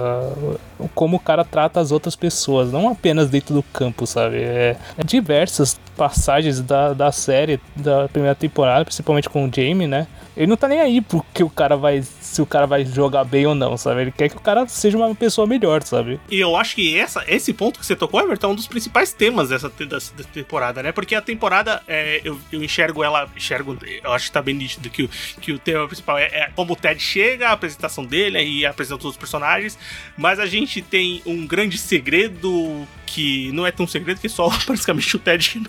Como 0.94 1.16
o 1.16 1.20
cara 1.20 1.44
trata 1.44 1.80
as 1.80 1.90
outras 1.90 2.14
pessoas, 2.14 2.72
não 2.72 2.88
apenas 2.88 3.28
dentro 3.28 3.54
do 3.54 3.62
campo, 3.62 4.06
sabe? 4.06 4.36
É, 4.36 4.76
é 4.96 5.04
diversas 5.04 5.78
passagens 5.96 6.60
da, 6.60 6.92
da 6.92 7.10
série, 7.10 7.60
da 7.74 8.08
primeira 8.08 8.34
temporada, 8.34 8.84
principalmente 8.84 9.28
com 9.28 9.44
o 9.44 9.50
Jamie, 9.52 9.86
né? 9.86 10.06
Ele 10.38 10.46
não 10.46 10.56
tá 10.56 10.68
nem 10.68 10.80
aí 10.80 11.00
porque 11.00 11.42
o 11.42 11.50
cara 11.50 11.76
vai. 11.76 12.00
Se 12.00 12.40
o 12.40 12.46
cara 12.46 12.64
vai 12.64 12.84
jogar 12.84 13.24
bem 13.24 13.44
ou 13.44 13.56
não, 13.56 13.76
sabe? 13.76 14.02
Ele 14.02 14.12
quer 14.12 14.28
que 14.28 14.36
o 14.36 14.40
cara 14.40 14.68
seja 14.68 14.96
uma 14.96 15.12
pessoa 15.12 15.48
melhor, 15.48 15.82
sabe? 15.82 16.20
E 16.30 16.38
eu 16.38 16.54
acho 16.54 16.76
que 16.76 16.96
essa, 16.96 17.24
esse 17.26 17.52
ponto 17.52 17.80
que 17.80 17.84
você 17.84 17.96
tocou, 17.96 18.20
Everton, 18.20 18.46
é 18.46 18.50
um 18.50 18.54
dos 18.54 18.68
principais 18.68 19.12
temas 19.12 19.48
dessa, 19.48 19.68
dessa 19.68 20.12
temporada, 20.32 20.80
né? 20.80 20.92
Porque 20.92 21.16
a 21.16 21.20
temporada, 21.20 21.82
é, 21.88 22.20
eu, 22.22 22.38
eu, 22.52 22.62
enxergo 22.62 23.02
ela. 23.02 23.28
Enxergo. 23.36 23.76
Eu 24.04 24.12
acho 24.12 24.26
que 24.26 24.32
tá 24.32 24.40
bem 24.40 24.54
nítido 24.54 24.88
que 24.88 25.02
o, 25.02 25.10
que 25.40 25.50
o 25.50 25.58
tema 25.58 25.88
principal 25.88 26.16
é, 26.16 26.26
é 26.26 26.50
como 26.54 26.74
o 26.74 26.76
Ted 26.76 27.02
chega, 27.02 27.48
a 27.48 27.52
apresentação 27.52 28.04
dele 28.04 28.40
e 28.40 28.64
apresenta 28.64 29.00
todos 29.00 29.16
os 29.16 29.18
personagens. 29.18 29.76
Mas 30.16 30.38
a 30.38 30.46
gente 30.46 30.67
tem 30.82 31.22
um 31.24 31.46
grande 31.46 31.78
segredo 31.78 32.86
que 33.08 33.50
não 33.52 33.66
é 33.66 33.72
tão 33.72 33.86
segredo 33.86 34.20
que 34.20 34.28
só 34.28 34.50
basicamente 34.68 35.16
o 35.16 35.18
Ted 35.18 35.62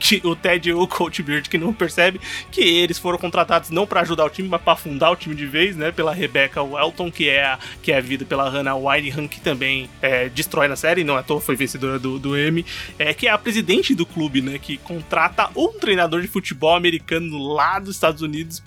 que 0.00 0.20
o 0.24 0.34
Ted 0.34 0.70
e 0.70 0.72
o 0.72 0.86
Coach 0.86 1.22
Beard 1.22 1.48
que 1.48 1.58
não 1.58 1.72
percebe 1.72 2.18
que 2.50 2.62
eles 2.62 2.98
foram 2.98 3.18
contratados 3.18 3.70
não 3.70 3.86
para 3.86 4.00
ajudar 4.00 4.24
o 4.24 4.30
time, 4.30 4.48
mas 4.48 4.62
para 4.62 4.72
afundar 4.72 5.12
o 5.12 5.16
time 5.16 5.34
de 5.34 5.46
vez, 5.46 5.76
né? 5.76 5.92
Pela 5.92 6.12
Rebecca 6.12 6.62
Welton, 6.62 7.10
que 7.10 7.28
é 7.28 7.44
a, 7.44 7.58
que 7.82 7.92
é 7.92 8.00
vida 8.00 8.24
pela 8.24 8.48
Hannah 8.48 8.74
Winehan, 8.74 9.28
que 9.28 9.40
também 9.40 9.90
é, 10.00 10.28
destrói 10.28 10.68
na 10.68 10.76
série, 10.76 11.04
não 11.04 11.16
é 11.16 11.20
à 11.20 11.22
toa, 11.22 11.40
foi 11.40 11.54
vencedora 11.54 11.98
do, 11.98 12.18
do 12.18 12.38
Emmy, 12.38 12.64
é, 12.98 13.12
que 13.12 13.26
é 13.26 13.30
a 13.30 13.38
presidente 13.38 13.94
do 13.94 14.06
clube, 14.06 14.40
né? 14.40 14.58
Que 14.58 14.76
contrata 14.78 15.50
um 15.54 15.78
treinador 15.78 16.22
de 16.22 16.28
futebol 16.28 16.74
americano 16.74 17.38
lá 17.38 17.78
dos 17.78 17.94
Estados 17.94 18.22
Unidos 18.22 18.62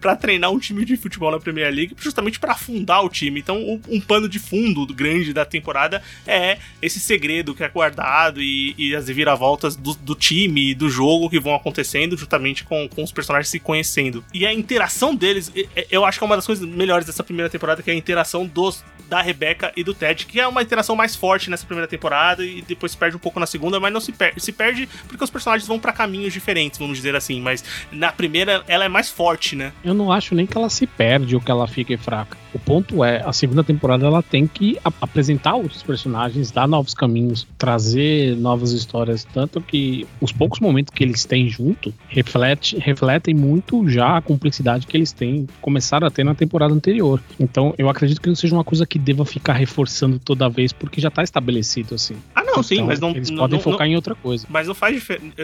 para 0.00 0.16
treinar 0.16 0.50
um 0.50 0.58
time 0.58 0.84
de 0.84 0.96
futebol 0.96 1.30
na 1.30 1.38
Premier 1.38 1.72
League, 1.72 1.94
justamente 1.98 2.40
para 2.40 2.52
afundar 2.52 3.04
o 3.04 3.08
time. 3.08 3.40
Então, 3.40 3.58
um, 3.58 3.80
um 3.88 4.00
pano 4.00 4.28
de 4.28 4.38
fundo 4.38 4.86
grande 4.86 5.09
da 5.32 5.44
temporada 5.44 6.02
é 6.26 6.58
esse 6.80 7.00
segredo 7.00 7.54
que 7.54 7.62
é 7.62 7.68
guardado 7.68 8.40
e, 8.40 8.74
e 8.78 8.94
as 8.94 9.06
viravoltas 9.08 9.76
do, 9.76 9.94
do 9.94 10.14
time 10.14 10.70
e 10.70 10.74
do 10.74 10.88
jogo 10.88 11.28
que 11.28 11.38
vão 11.38 11.54
acontecendo 11.54 12.16
juntamente 12.16 12.64
com, 12.64 12.88
com 12.88 13.02
os 13.02 13.12
personagens 13.12 13.48
se 13.48 13.58
conhecendo. 13.58 14.24
E 14.32 14.46
a 14.46 14.52
interação 14.52 15.14
deles, 15.14 15.52
eu 15.90 16.04
acho 16.04 16.18
que 16.18 16.24
é 16.24 16.26
uma 16.26 16.36
das 16.36 16.46
coisas 16.46 16.66
melhores 16.66 17.06
dessa 17.06 17.22
primeira 17.22 17.50
temporada, 17.50 17.82
que 17.82 17.90
é 17.90 17.94
a 17.94 17.96
interação 17.96 18.46
dos 18.46 18.84
da 19.10 19.20
Rebecca 19.20 19.72
e 19.76 19.82
do 19.82 19.92
Ted, 19.92 20.24
que 20.24 20.38
é 20.38 20.46
uma 20.46 20.62
interação 20.62 20.94
mais 20.94 21.16
forte 21.16 21.50
nessa 21.50 21.66
primeira 21.66 21.88
temporada 21.88 22.44
e 22.46 22.62
depois 22.62 22.92
se 22.92 22.98
perde 22.98 23.16
um 23.16 23.18
pouco 23.18 23.40
na 23.40 23.46
segunda, 23.46 23.80
mas 23.80 23.92
não 23.92 24.00
se 24.00 24.12
perde. 24.12 24.40
Se 24.40 24.52
perde 24.52 24.88
porque 25.08 25.24
os 25.24 25.30
personagens 25.30 25.66
vão 25.66 25.80
para 25.80 25.92
caminhos 25.92 26.32
diferentes, 26.32 26.78
vamos 26.78 26.96
dizer 26.96 27.16
assim. 27.16 27.40
Mas 27.40 27.64
na 27.90 28.12
primeira 28.12 28.62
ela 28.68 28.84
é 28.84 28.88
mais 28.88 29.10
forte, 29.10 29.56
né? 29.56 29.72
Eu 29.84 29.94
não 29.94 30.12
acho 30.12 30.32
nem 30.34 30.46
que 30.46 30.56
ela 30.56 30.70
se 30.70 30.86
perde 30.86 31.34
ou 31.34 31.40
que 31.40 31.50
ela 31.50 31.66
fique 31.66 31.96
fraca. 31.96 32.38
O 32.54 32.58
ponto 32.58 33.04
é, 33.04 33.20
a 33.24 33.32
segunda 33.32 33.64
temporada 33.64 34.06
ela 34.06 34.22
tem 34.22 34.46
que 34.46 34.78
apresentar 35.00 35.54
outros 35.54 35.82
personagens, 35.82 36.50
dar 36.50 36.68
novos 36.68 36.94
caminhos, 36.94 37.46
trazer 37.58 38.36
novas 38.36 38.72
histórias, 38.72 39.24
tanto 39.24 39.60
que 39.60 40.06
os 40.20 40.32
poucos 40.32 40.60
momentos 40.60 40.92
que 40.94 41.02
eles 41.02 41.24
têm 41.24 41.48
junto 41.48 41.92
reflete, 42.08 42.78
refletem 42.78 43.34
muito 43.34 43.88
já 43.88 44.16
a 44.16 44.20
cumplicidade 44.20 44.86
que 44.86 44.96
eles 44.96 45.12
têm, 45.12 45.46
começaram 45.60 46.06
a 46.06 46.10
ter 46.10 46.24
na 46.24 46.34
temporada 46.34 46.74
anterior. 46.74 47.22
Então, 47.38 47.74
eu 47.78 47.88
acredito 47.88 48.20
que 48.20 48.28
não 48.28 48.36
seja 48.36 48.54
uma 48.54 48.64
coisa 48.64 48.86
que 48.86 48.98
deva 48.98 49.24
ficar 49.24 49.54
reforçando 49.54 50.18
toda 50.18 50.48
vez, 50.48 50.72
porque 50.72 51.00
já 51.00 51.10
tá 51.10 51.22
estabelecido 51.22 51.94
assim. 51.94 52.16
Ah, 52.34 52.42
não, 52.42 52.50
então, 52.50 52.62
sim, 52.62 52.82
mas 52.82 53.00
não. 53.00 53.10
Eles 53.10 53.30
não, 53.30 53.38
podem 53.38 53.56
não, 53.56 53.62
focar 53.62 53.86
não, 53.86 53.92
em 53.92 53.96
outra 53.96 54.14
coisa. 54.14 54.46
Mas 54.48 54.66
não 54.66 54.74
faz 54.74 54.94
diferença. 54.94 55.34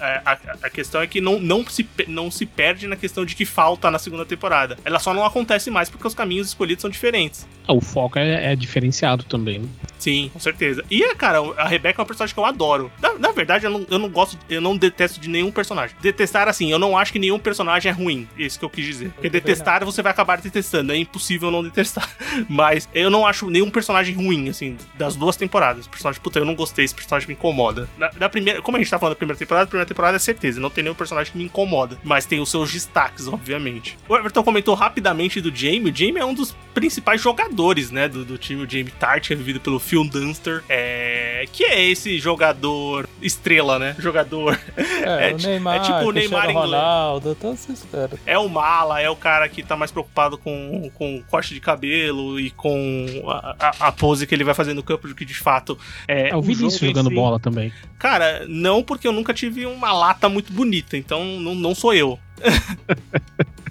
É, 0.00 0.22
a, 0.24 0.38
a 0.62 0.70
questão 0.70 1.00
é 1.00 1.06
que 1.06 1.20
não, 1.20 1.40
não, 1.40 1.66
se, 1.66 1.86
não 2.08 2.30
se 2.30 2.44
perde 2.44 2.86
na 2.86 2.96
questão 2.96 3.24
de 3.24 3.34
que 3.34 3.44
falta 3.44 3.90
na 3.90 3.98
segunda 3.98 4.24
temporada. 4.24 4.76
Ela 4.84 4.98
só 4.98 5.14
não 5.14 5.24
acontece 5.24 5.70
mais 5.70 5.88
porque 5.88 6.06
os 6.06 6.14
caminhos 6.14 6.48
escolhidos 6.48 6.82
são 6.82 6.90
diferentes. 6.90 7.46
O 7.68 7.80
foco 7.80 8.18
é, 8.18 8.52
é 8.52 8.56
diferenciado 8.56 9.05
também. 9.24 9.68
Sim, 10.06 10.30
com 10.32 10.38
certeza. 10.38 10.84
E, 10.88 11.02
cara, 11.16 11.38
a 11.56 11.66
Rebecca 11.66 12.00
é 12.00 12.02
uma 12.02 12.06
personagem 12.06 12.32
que 12.32 12.38
eu 12.38 12.44
adoro. 12.44 12.92
Na, 13.02 13.14
na 13.14 13.32
verdade, 13.32 13.66
eu 13.66 13.70
não, 13.72 13.84
eu 13.90 13.98
não 13.98 14.08
gosto, 14.08 14.38
eu 14.48 14.60
não 14.60 14.76
detesto 14.76 15.18
de 15.18 15.28
nenhum 15.28 15.50
personagem. 15.50 15.96
Detestar, 16.00 16.46
assim, 16.46 16.70
eu 16.70 16.78
não 16.78 16.96
acho 16.96 17.12
que 17.12 17.18
nenhum 17.18 17.40
personagem 17.40 17.90
é 17.90 17.92
ruim. 17.92 18.28
Isso 18.38 18.56
que 18.56 18.64
eu 18.64 18.70
quis 18.70 18.84
dizer. 18.84 19.10
Porque 19.10 19.28
detestar, 19.28 19.84
você 19.84 20.02
vai 20.02 20.12
acabar 20.12 20.40
detestando. 20.40 20.92
É 20.92 20.96
impossível 20.96 21.50
não 21.50 21.60
detestar. 21.60 22.08
Mas 22.48 22.88
eu 22.94 23.10
não 23.10 23.26
acho 23.26 23.50
nenhum 23.50 23.68
personagem 23.68 24.14
ruim, 24.14 24.48
assim, 24.48 24.76
das 24.94 25.16
duas 25.16 25.34
temporadas. 25.34 25.88
Personagem, 25.88 26.20
puta, 26.22 26.38
eu 26.38 26.44
não 26.44 26.54
gostei, 26.54 26.84
esse 26.84 26.94
personagem 26.94 27.26
me 27.26 27.34
incomoda. 27.34 27.88
Na, 27.98 28.08
na 28.16 28.28
primeira, 28.28 28.62
como 28.62 28.76
a 28.76 28.80
gente 28.80 28.88
tá 28.88 29.00
falando 29.00 29.14
da 29.14 29.18
primeira 29.18 29.36
temporada, 29.36 29.64
a 29.64 29.66
primeira 29.66 29.88
temporada 29.88 30.14
é 30.14 30.20
certeza. 30.20 30.60
Não 30.60 30.70
tem 30.70 30.84
nenhum 30.84 30.94
personagem 30.94 31.32
que 31.32 31.38
me 31.38 31.44
incomoda. 31.44 31.98
Mas 32.04 32.26
tem 32.26 32.38
os 32.38 32.48
seus 32.48 32.72
destaques, 32.72 33.26
obviamente. 33.26 33.98
O 34.08 34.16
Everton 34.16 34.44
comentou 34.44 34.76
rapidamente 34.76 35.40
do 35.40 35.52
Jamie. 35.52 35.90
O 35.90 35.96
Jamie 35.96 36.18
é 36.18 36.24
um 36.24 36.32
dos 36.32 36.54
principais 36.72 37.20
jogadores, 37.20 37.90
né, 37.90 38.06
do, 38.06 38.24
do 38.24 38.38
time. 38.38 38.62
O 38.62 38.70
Jamie 38.70 38.92
Tart, 38.92 39.26
que 39.26 39.32
é 39.32 39.36
vivido 39.36 39.58
pelo 39.58 39.80
Phil 39.80 39.95
Dunster. 40.04 40.64
É, 40.68 41.44
que 41.52 41.64
é 41.64 41.84
esse 41.84 42.18
jogador 42.18 43.08
estrela, 43.22 43.78
né? 43.78 43.94
Jogador. 43.98 44.58
É, 44.76 45.30
é, 45.30 45.34
o 45.34 45.38
Neymar, 45.38 45.76
é 45.76 45.80
tipo 45.80 46.08
o 46.08 46.12
Neymar 46.12 46.50
inglês. 46.50 46.66
Ronaldo, 46.66 47.34
todos 47.34 47.68
esses 47.68 47.86
caras. 47.90 48.18
É 48.26 48.38
o 48.38 48.48
mala, 48.48 49.00
é 49.00 49.08
o 49.08 49.16
cara 49.16 49.48
que 49.48 49.62
tá 49.62 49.76
mais 49.76 49.90
preocupado 49.90 50.36
com, 50.36 50.90
com 50.94 51.22
corte 51.30 51.54
de 51.54 51.60
cabelo 51.60 52.40
e 52.40 52.50
com 52.50 53.06
a, 53.26 53.56
a, 53.58 53.88
a 53.88 53.92
pose 53.92 54.26
que 54.26 54.34
ele 54.34 54.44
vai 54.44 54.54
fazer 54.54 54.74
no 54.74 54.82
campo 54.82 55.08
do 55.08 55.14
que 55.14 55.24
de 55.24 55.34
fato 55.34 55.78
é. 56.08 56.30
É 56.30 56.36
o 56.36 56.42
Vinícius 56.42 56.78
jogando 56.78 57.08
si. 57.08 57.14
bola 57.14 57.38
também. 57.38 57.72
Cara, 57.98 58.44
não, 58.48 58.82
porque 58.82 59.06
eu 59.06 59.12
nunca 59.12 59.32
tive 59.32 59.66
uma 59.66 59.92
lata 59.92 60.28
muito 60.28 60.52
bonita, 60.52 60.96
então 60.96 61.24
não, 61.24 61.54
não 61.54 61.74
sou 61.74 61.94
eu. 61.94 62.18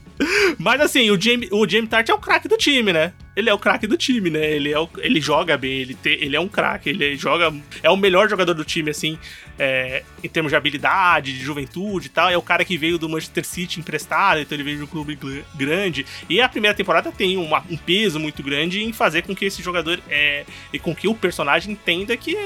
Mas 0.58 0.82
assim, 0.82 1.10
o 1.10 1.20
Jamie, 1.20 1.50
o 1.52 1.68
Jamie 1.68 1.88
Tart 1.88 2.10
é 2.10 2.14
o 2.14 2.18
craque 2.18 2.48
do 2.48 2.58
time, 2.58 2.94
né? 2.94 3.14
Ele 3.36 3.50
é 3.50 3.54
o 3.54 3.60
craque 3.60 3.86
do 3.86 3.98
time, 3.98 4.30
né? 4.30 4.50
Ele, 4.50 4.72
é 4.72 4.80
o, 4.80 4.88
ele 5.00 5.20
joga 5.20 5.58
bem, 5.58 5.80
ele, 5.80 5.94
te, 5.94 6.10
ele 6.10 6.38
é 6.38 6.40
um 6.40 6.48
craque, 6.48 6.90
ele 6.90 7.18
joga. 7.18 7.54
É 7.84 7.90
o 7.90 7.98
melhor 7.98 8.30
jogador 8.30 8.54
do 8.54 8.64
time, 8.64 8.90
assim, 8.90 9.20
é, 9.60 10.04
em 10.24 10.30
termos 10.30 10.52
de 10.52 10.56
habilidade, 10.56 11.38
de 11.38 11.44
juventude 11.44 12.08
e 12.08 12.10
tal. 12.10 12.30
É 12.30 12.38
o 12.38 12.42
cara 12.42 12.64
que 12.64 12.78
veio 12.78 12.98
do 12.98 13.10
Manchester 13.10 13.44
City 13.44 13.82
emprestado, 13.82 14.40
então 14.40 14.56
ele 14.56 14.64
veio 14.64 14.78
de 14.78 14.84
um 14.84 14.88
clube 14.88 15.20
grande. 15.54 16.06
E 16.30 16.40
a 16.40 16.48
primeira 16.48 16.76
temporada 16.76 17.12
tem 17.12 17.36
uma, 17.36 17.62
um 17.70 17.76
peso 17.76 18.20
muito 18.22 18.42
grande 18.42 18.82
em 18.82 18.94
fazer 18.94 19.24
com 19.24 19.36
que 19.36 19.44
esse 19.44 19.62
jogador 19.62 20.00
é, 20.10 20.46
e 20.72 20.80
com 20.80 20.96
que 20.96 21.08
o 21.08 21.14
personagem 21.14 21.74
entenda 21.74 22.16
que 22.16 22.38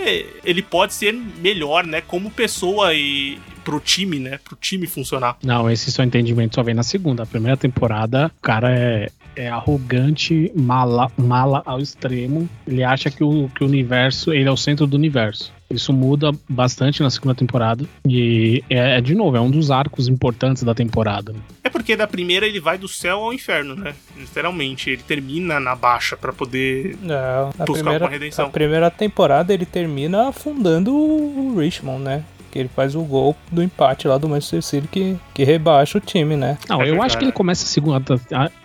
ele 0.44 0.64
pode 0.64 0.96
ser 0.96 1.14
melhor, 1.14 1.86
né? 1.86 2.02
Como 2.02 2.32
pessoa 2.32 2.96
e 2.96 3.38
pro 3.70 3.80
time, 3.80 4.18
né? 4.18 4.40
Pro 4.44 4.56
time 4.56 4.88
funcionar. 4.88 5.38
Não, 5.44 5.70
esse 5.70 5.92
seu 5.92 6.04
entendimento 6.04 6.56
só 6.56 6.64
vem 6.64 6.74
na 6.74 6.82
segunda. 6.82 7.22
A 7.22 7.26
primeira 7.28 7.56
temporada, 7.56 8.32
o 8.40 8.42
cara 8.42 8.76
é, 8.76 9.12
é 9.36 9.48
arrogante, 9.48 10.52
mala, 10.56 11.12
mala 11.16 11.62
ao 11.68 11.80
extremo. 11.80 12.50
Ele 12.66 12.84
acha 12.84 13.12
que 13.12 13.24
o, 13.24 13.48
que 13.50 13.64
o 13.64 13.68
universo, 13.68 14.34
ele 14.34 14.50
é 14.50 14.52
o 14.52 14.58
centro 14.58 14.88
do 14.88 14.98
universo. 14.98 15.54
Isso 15.70 15.94
muda 15.94 16.32
bastante 16.50 17.04
na 17.04 17.12
segunda 17.12 17.36
temporada. 17.36 17.86
E 18.08 18.64
é, 18.72 18.98
é, 18.98 19.02
de 19.02 19.14
novo, 19.14 19.38
é 19.38 19.40
um 19.40 19.52
dos 19.52 19.70
arcos 19.70 20.08
importantes 20.08 20.64
da 20.64 20.74
temporada. 20.74 21.36
É 21.64 21.70
porque 21.70 21.96
da 21.96 22.08
primeira 22.08 22.48
ele 22.48 22.60
vai 22.60 22.76
do 22.76 22.88
céu 22.88 23.20
ao 23.20 23.32
inferno, 23.32 23.76
né? 23.76 23.94
Literalmente. 24.18 24.90
Ele 24.90 25.04
termina 25.04 25.60
na 25.60 25.76
baixa 25.76 26.18
para 26.18 26.34
poder 26.34 26.98
Não, 27.00 27.50
buscar 27.50 27.66
primeira, 27.66 28.04
uma 28.06 28.10
redenção. 28.10 28.48
A 28.48 28.50
primeira 28.50 28.90
temporada 28.90 29.54
ele 29.54 29.66
termina 29.68 30.30
afundando 30.30 30.92
o 30.92 31.56
Richmond, 31.60 32.04
né? 32.04 32.24
Que 32.50 32.60
ele 32.60 32.70
faz 32.70 32.96
o 32.96 33.02
gol 33.04 33.36
do 33.52 33.62
empate 33.62 34.08
lá 34.08 34.18
do 34.18 34.28
Manchester 34.28 34.62
City 34.62 34.88
que, 34.88 35.18
que 35.34 35.44
rebaixa 35.44 35.98
o 35.98 36.02
time, 36.02 36.36
né? 36.36 36.58
Não, 36.68 36.82
é 36.82 36.90
eu 36.90 37.02
acho 37.02 37.18
que 37.18 37.24
ele 37.24 37.32
começa 37.32 37.64
a 37.64 37.68
segunda 37.68 38.02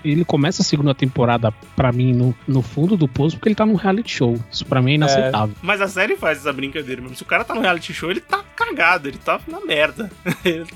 ele 0.05 0.25
começa 0.25 0.63
a 0.63 0.65
segunda 0.65 0.95
temporada 0.95 1.53
para 1.77 1.93
mim 1.93 2.13
no, 2.13 2.35
no 2.47 2.63
fundo 2.63 2.97
do 2.97 3.09
poço 3.09 3.37
porque 3.37 3.49
ele 3.49 3.55
tá 3.55 3.67
no 3.67 3.75
reality 3.75 4.11
show. 4.11 4.39
Isso 4.51 4.65
para 4.65 4.81
mim 4.81 4.93
é 4.93 4.95
inaceitável. 4.95 5.55
É. 5.55 5.59
Mas 5.63 5.81
a 5.81 5.89
série 5.89 6.17
faz 6.17 6.39
essa 6.39 6.53
brincadeira 6.53 7.01
mesmo. 7.01 7.17
Se 7.17 7.23
o 7.23 7.27
cara 7.27 7.45
tá 7.45 7.55
no 7.55 7.61
reality 7.61 7.93
show, 7.93 8.11
ele 8.11 8.21
tá 8.21 8.45
cagado, 8.57 9.09
ele 9.09 9.19
tá 9.19 9.41
na 9.47 9.61
merda. 9.61 10.11
ele, 10.45 10.67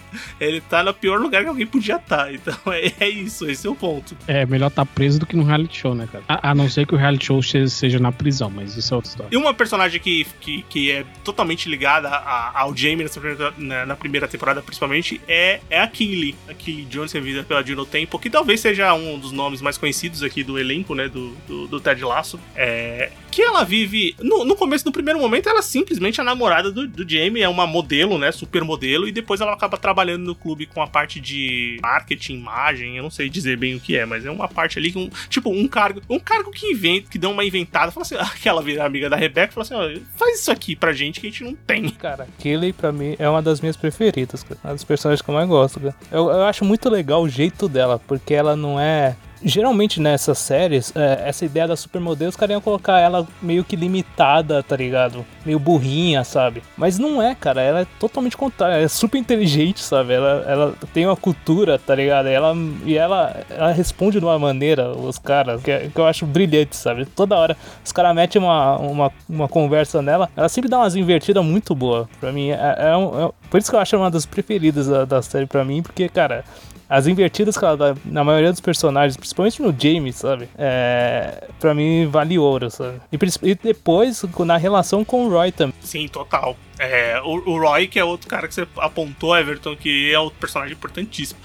ele 0.40 0.60
tá 0.60 0.82
no 0.82 0.92
pior 0.92 1.20
lugar 1.20 1.42
que 1.42 1.48
alguém 1.48 1.66
podia 1.66 1.96
estar. 1.96 2.26
Tá. 2.26 2.32
Então 2.32 2.54
é, 2.72 2.92
é, 3.00 3.08
isso, 3.08 3.48
esse 3.48 3.66
é 3.66 3.70
o 3.70 3.74
ponto. 3.74 4.16
É, 4.26 4.44
melhor 4.46 4.70
tá 4.70 4.84
preso 4.84 5.20
do 5.20 5.26
que 5.26 5.36
no 5.36 5.44
reality 5.44 5.78
show, 5.78 5.94
né, 5.94 6.08
cara? 6.10 6.24
A, 6.28 6.50
a 6.50 6.54
não 6.54 6.68
ser 6.68 6.86
que 6.86 6.94
o 6.94 6.98
reality 6.98 7.26
show 7.26 7.42
seja 7.42 7.98
na 7.98 8.12
prisão, 8.12 8.50
mas 8.50 8.76
isso 8.76 8.92
é 8.92 8.96
outra 8.96 9.10
história. 9.10 9.30
E 9.32 9.36
uma 9.36 9.54
personagem 9.54 10.00
que, 10.00 10.26
que, 10.40 10.62
que 10.62 10.90
é 10.90 11.04
totalmente 11.24 11.68
ligada 11.68 12.08
ao 12.08 12.76
James 12.76 12.97
nessa 13.04 13.20
primeira, 13.20 13.54
na, 13.56 13.86
na, 13.86 13.96
primeira 13.96 14.28
temporada, 14.28 14.62
principalmente, 14.62 15.20
é, 15.26 15.60
é 15.70 15.80
a 15.80 15.86
Killy. 15.86 16.34
A 16.48 16.54
Killy 16.54 16.84
Jones, 16.84 17.10
servida 17.10 17.42
pela 17.42 17.62
Dino 17.62 17.84
Tempo, 17.84 18.18
que 18.18 18.30
talvez 18.30 18.60
seja 18.60 18.92
um 18.94 19.18
dos 19.18 19.32
nomes 19.32 19.60
mais 19.60 19.78
conhecidos 19.78 20.22
aqui 20.22 20.42
do 20.42 20.58
elenco, 20.58 20.94
né? 20.94 21.08
Do, 21.08 21.30
do, 21.46 21.68
do 21.68 21.80
Ted 21.80 22.02
Lasso. 22.04 22.38
É, 22.54 23.10
que 23.30 23.42
ela 23.42 23.64
vive. 23.64 24.14
No, 24.20 24.44
no 24.44 24.56
começo, 24.56 24.84
no 24.84 24.92
primeiro 24.92 25.18
momento, 25.18 25.48
ela 25.48 25.60
é 25.60 25.62
simplesmente 25.62 26.20
a 26.20 26.24
namorada 26.24 26.70
do, 26.70 26.86
do 26.86 27.08
Jamie, 27.08 27.42
é 27.42 27.48
uma 27.48 27.66
modelo, 27.66 28.18
né? 28.18 28.32
Super 28.32 28.64
modelo, 28.64 29.06
e 29.06 29.12
depois 29.12 29.40
ela 29.40 29.52
acaba 29.52 29.76
trabalhando 29.76 30.24
no 30.24 30.34
clube 30.34 30.66
com 30.66 30.82
a 30.82 30.86
parte 30.86 31.20
de 31.20 31.78
marketing, 31.82 32.34
imagem, 32.34 32.96
eu 32.96 33.02
não 33.02 33.10
sei 33.10 33.28
dizer 33.28 33.56
bem 33.56 33.74
o 33.74 33.80
que 33.80 33.96
é, 33.96 34.04
mas 34.04 34.24
é 34.24 34.30
uma 34.30 34.48
parte 34.48 34.78
ali, 34.78 34.92
um, 34.96 35.08
tipo, 35.28 35.50
um 35.50 35.66
cargo. 35.68 36.00
Um 36.08 36.18
cargo 36.18 36.50
que 36.50 36.66
inventa, 36.66 37.08
que 37.10 37.18
dá 37.18 37.28
uma 37.28 37.44
inventada, 37.44 37.92
fala 37.92 38.04
assim, 38.04 38.16
aquela 38.18 38.62
amiga 38.84 39.10
da 39.10 39.16
Rebecca, 39.16 39.52
fala 39.52 39.64
assim, 39.64 40.00
ó, 40.00 40.00
faz 40.16 40.40
isso 40.40 40.50
aqui 40.50 40.74
pra 40.74 40.92
gente 40.92 41.20
que 41.20 41.26
a 41.26 41.30
gente 41.30 41.44
não 41.44 41.54
tem. 41.54 41.88
Cara, 41.90 42.26
Kelly 42.38 42.72
pra 42.72 42.92
mim 42.92 43.16
é 43.18 43.28
uma 43.28 43.42
das 43.42 43.60
minhas 43.60 43.76
preferidas, 43.76 44.42
cara. 44.42 44.60
Uma 44.64 44.72
das 44.72 44.84
personagens 44.84 45.22
que 45.22 45.30
eu 45.30 45.34
mais 45.34 45.48
gosto, 45.48 45.80
cara. 45.80 45.94
Eu, 46.10 46.28
eu 46.28 46.44
acho 46.44 46.64
muito 46.64 46.88
legal 46.88 47.22
o 47.22 47.28
jeito 47.28 47.68
dela, 47.68 48.00
porque 48.06 48.34
ela 48.34 48.56
não 48.56 48.78
é 48.78 49.16
geralmente 49.42 50.00
nessas 50.00 50.38
séries, 50.38 50.92
é, 50.94 51.22
essa 51.26 51.44
ideia 51.44 51.68
da 51.68 51.76
supermodelo, 51.76 52.28
os 52.28 52.36
caras 52.36 52.54
iam 52.54 52.60
colocar 52.60 52.98
ela 52.98 53.26
meio 53.40 53.64
que 53.64 53.76
limitada, 53.76 54.62
tá 54.62 54.76
ligado? 54.76 55.24
Meio 55.44 55.58
burrinha, 55.58 56.24
sabe? 56.24 56.62
Mas 56.76 56.98
não 56.98 57.22
é, 57.22 57.34
cara. 57.34 57.60
Ela 57.60 57.80
é 57.80 57.86
totalmente 57.98 58.36
contrária. 58.36 58.74
Ela 58.74 58.84
é 58.84 58.88
super 58.88 59.18
inteligente, 59.18 59.80
sabe? 59.80 60.14
Ela, 60.14 60.44
ela 60.46 60.74
tem 60.92 61.06
uma 61.06 61.16
cultura, 61.16 61.78
tá 61.78 61.94
ligado? 61.94 62.28
E 62.28 62.32
ela, 62.32 62.54
e 62.84 62.96
ela, 62.96 63.36
ela 63.50 63.72
responde 63.72 64.18
de 64.18 64.24
uma 64.24 64.38
maneira, 64.38 64.90
os 64.90 65.18
caras, 65.18 65.62
que, 65.62 65.88
que 65.88 65.98
eu 65.98 66.06
acho 66.06 66.26
brilhante, 66.26 66.76
sabe? 66.76 67.04
Toda 67.06 67.36
hora 67.36 67.56
os 67.84 67.92
caras 67.92 68.14
metem 68.14 68.40
uma, 68.40 68.76
uma, 68.76 69.12
uma 69.28 69.48
conversa 69.48 70.02
nela, 70.02 70.28
ela 70.36 70.48
sempre 70.48 70.70
dá 70.70 70.78
umas 70.78 70.94
invertidas 70.94 71.44
muito 71.44 71.74
boas. 71.74 72.06
Pra 72.20 72.32
mim, 72.32 72.50
é, 72.50 72.54
é, 72.54 72.92
é, 72.92 73.30
por 73.50 73.58
isso 73.58 73.70
que 73.70 73.76
eu 73.76 73.80
acho 73.80 73.96
uma 73.96 74.10
das 74.10 74.26
preferidas 74.26 74.86
da, 74.86 75.04
da 75.04 75.22
série 75.22 75.46
pra 75.46 75.64
mim, 75.64 75.82
porque, 75.82 76.08
cara, 76.08 76.44
as 76.88 77.06
invertidas 77.06 77.56
que 77.56 77.64
ela 77.64 77.76
dá 77.76 77.94
na 78.04 78.24
maioria 78.24 78.50
dos 78.50 78.60
personagens, 78.60 79.16
principalmente 79.16 79.60
no 79.60 79.74
James, 79.78 80.16
sabe? 80.16 80.48
É, 80.56 81.48
pra 81.60 81.74
mim 81.74 82.06
vale 82.06 82.38
ouro, 82.38 82.70
sabe? 82.70 83.00
E, 83.12 83.18
e 83.50 83.54
depois 83.54 84.24
na 84.46 84.56
relação 84.56 85.04
com 85.04 85.26
o 85.26 85.28
Roy 85.28 85.52
também. 85.52 85.74
Sim, 85.80 86.08
total. 86.08 86.56
É, 86.78 87.20
o, 87.22 87.50
o 87.50 87.58
Roy, 87.58 87.88
que 87.88 87.98
é 87.98 88.04
outro 88.04 88.28
cara 88.28 88.48
que 88.48 88.54
você 88.54 88.66
apontou, 88.78 89.36
Everton, 89.36 89.76
que 89.76 90.12
é 90.12 90.18
outro 90.18 90.38
personagem 90.38 90.74
importantíssimo. 90.74 91.38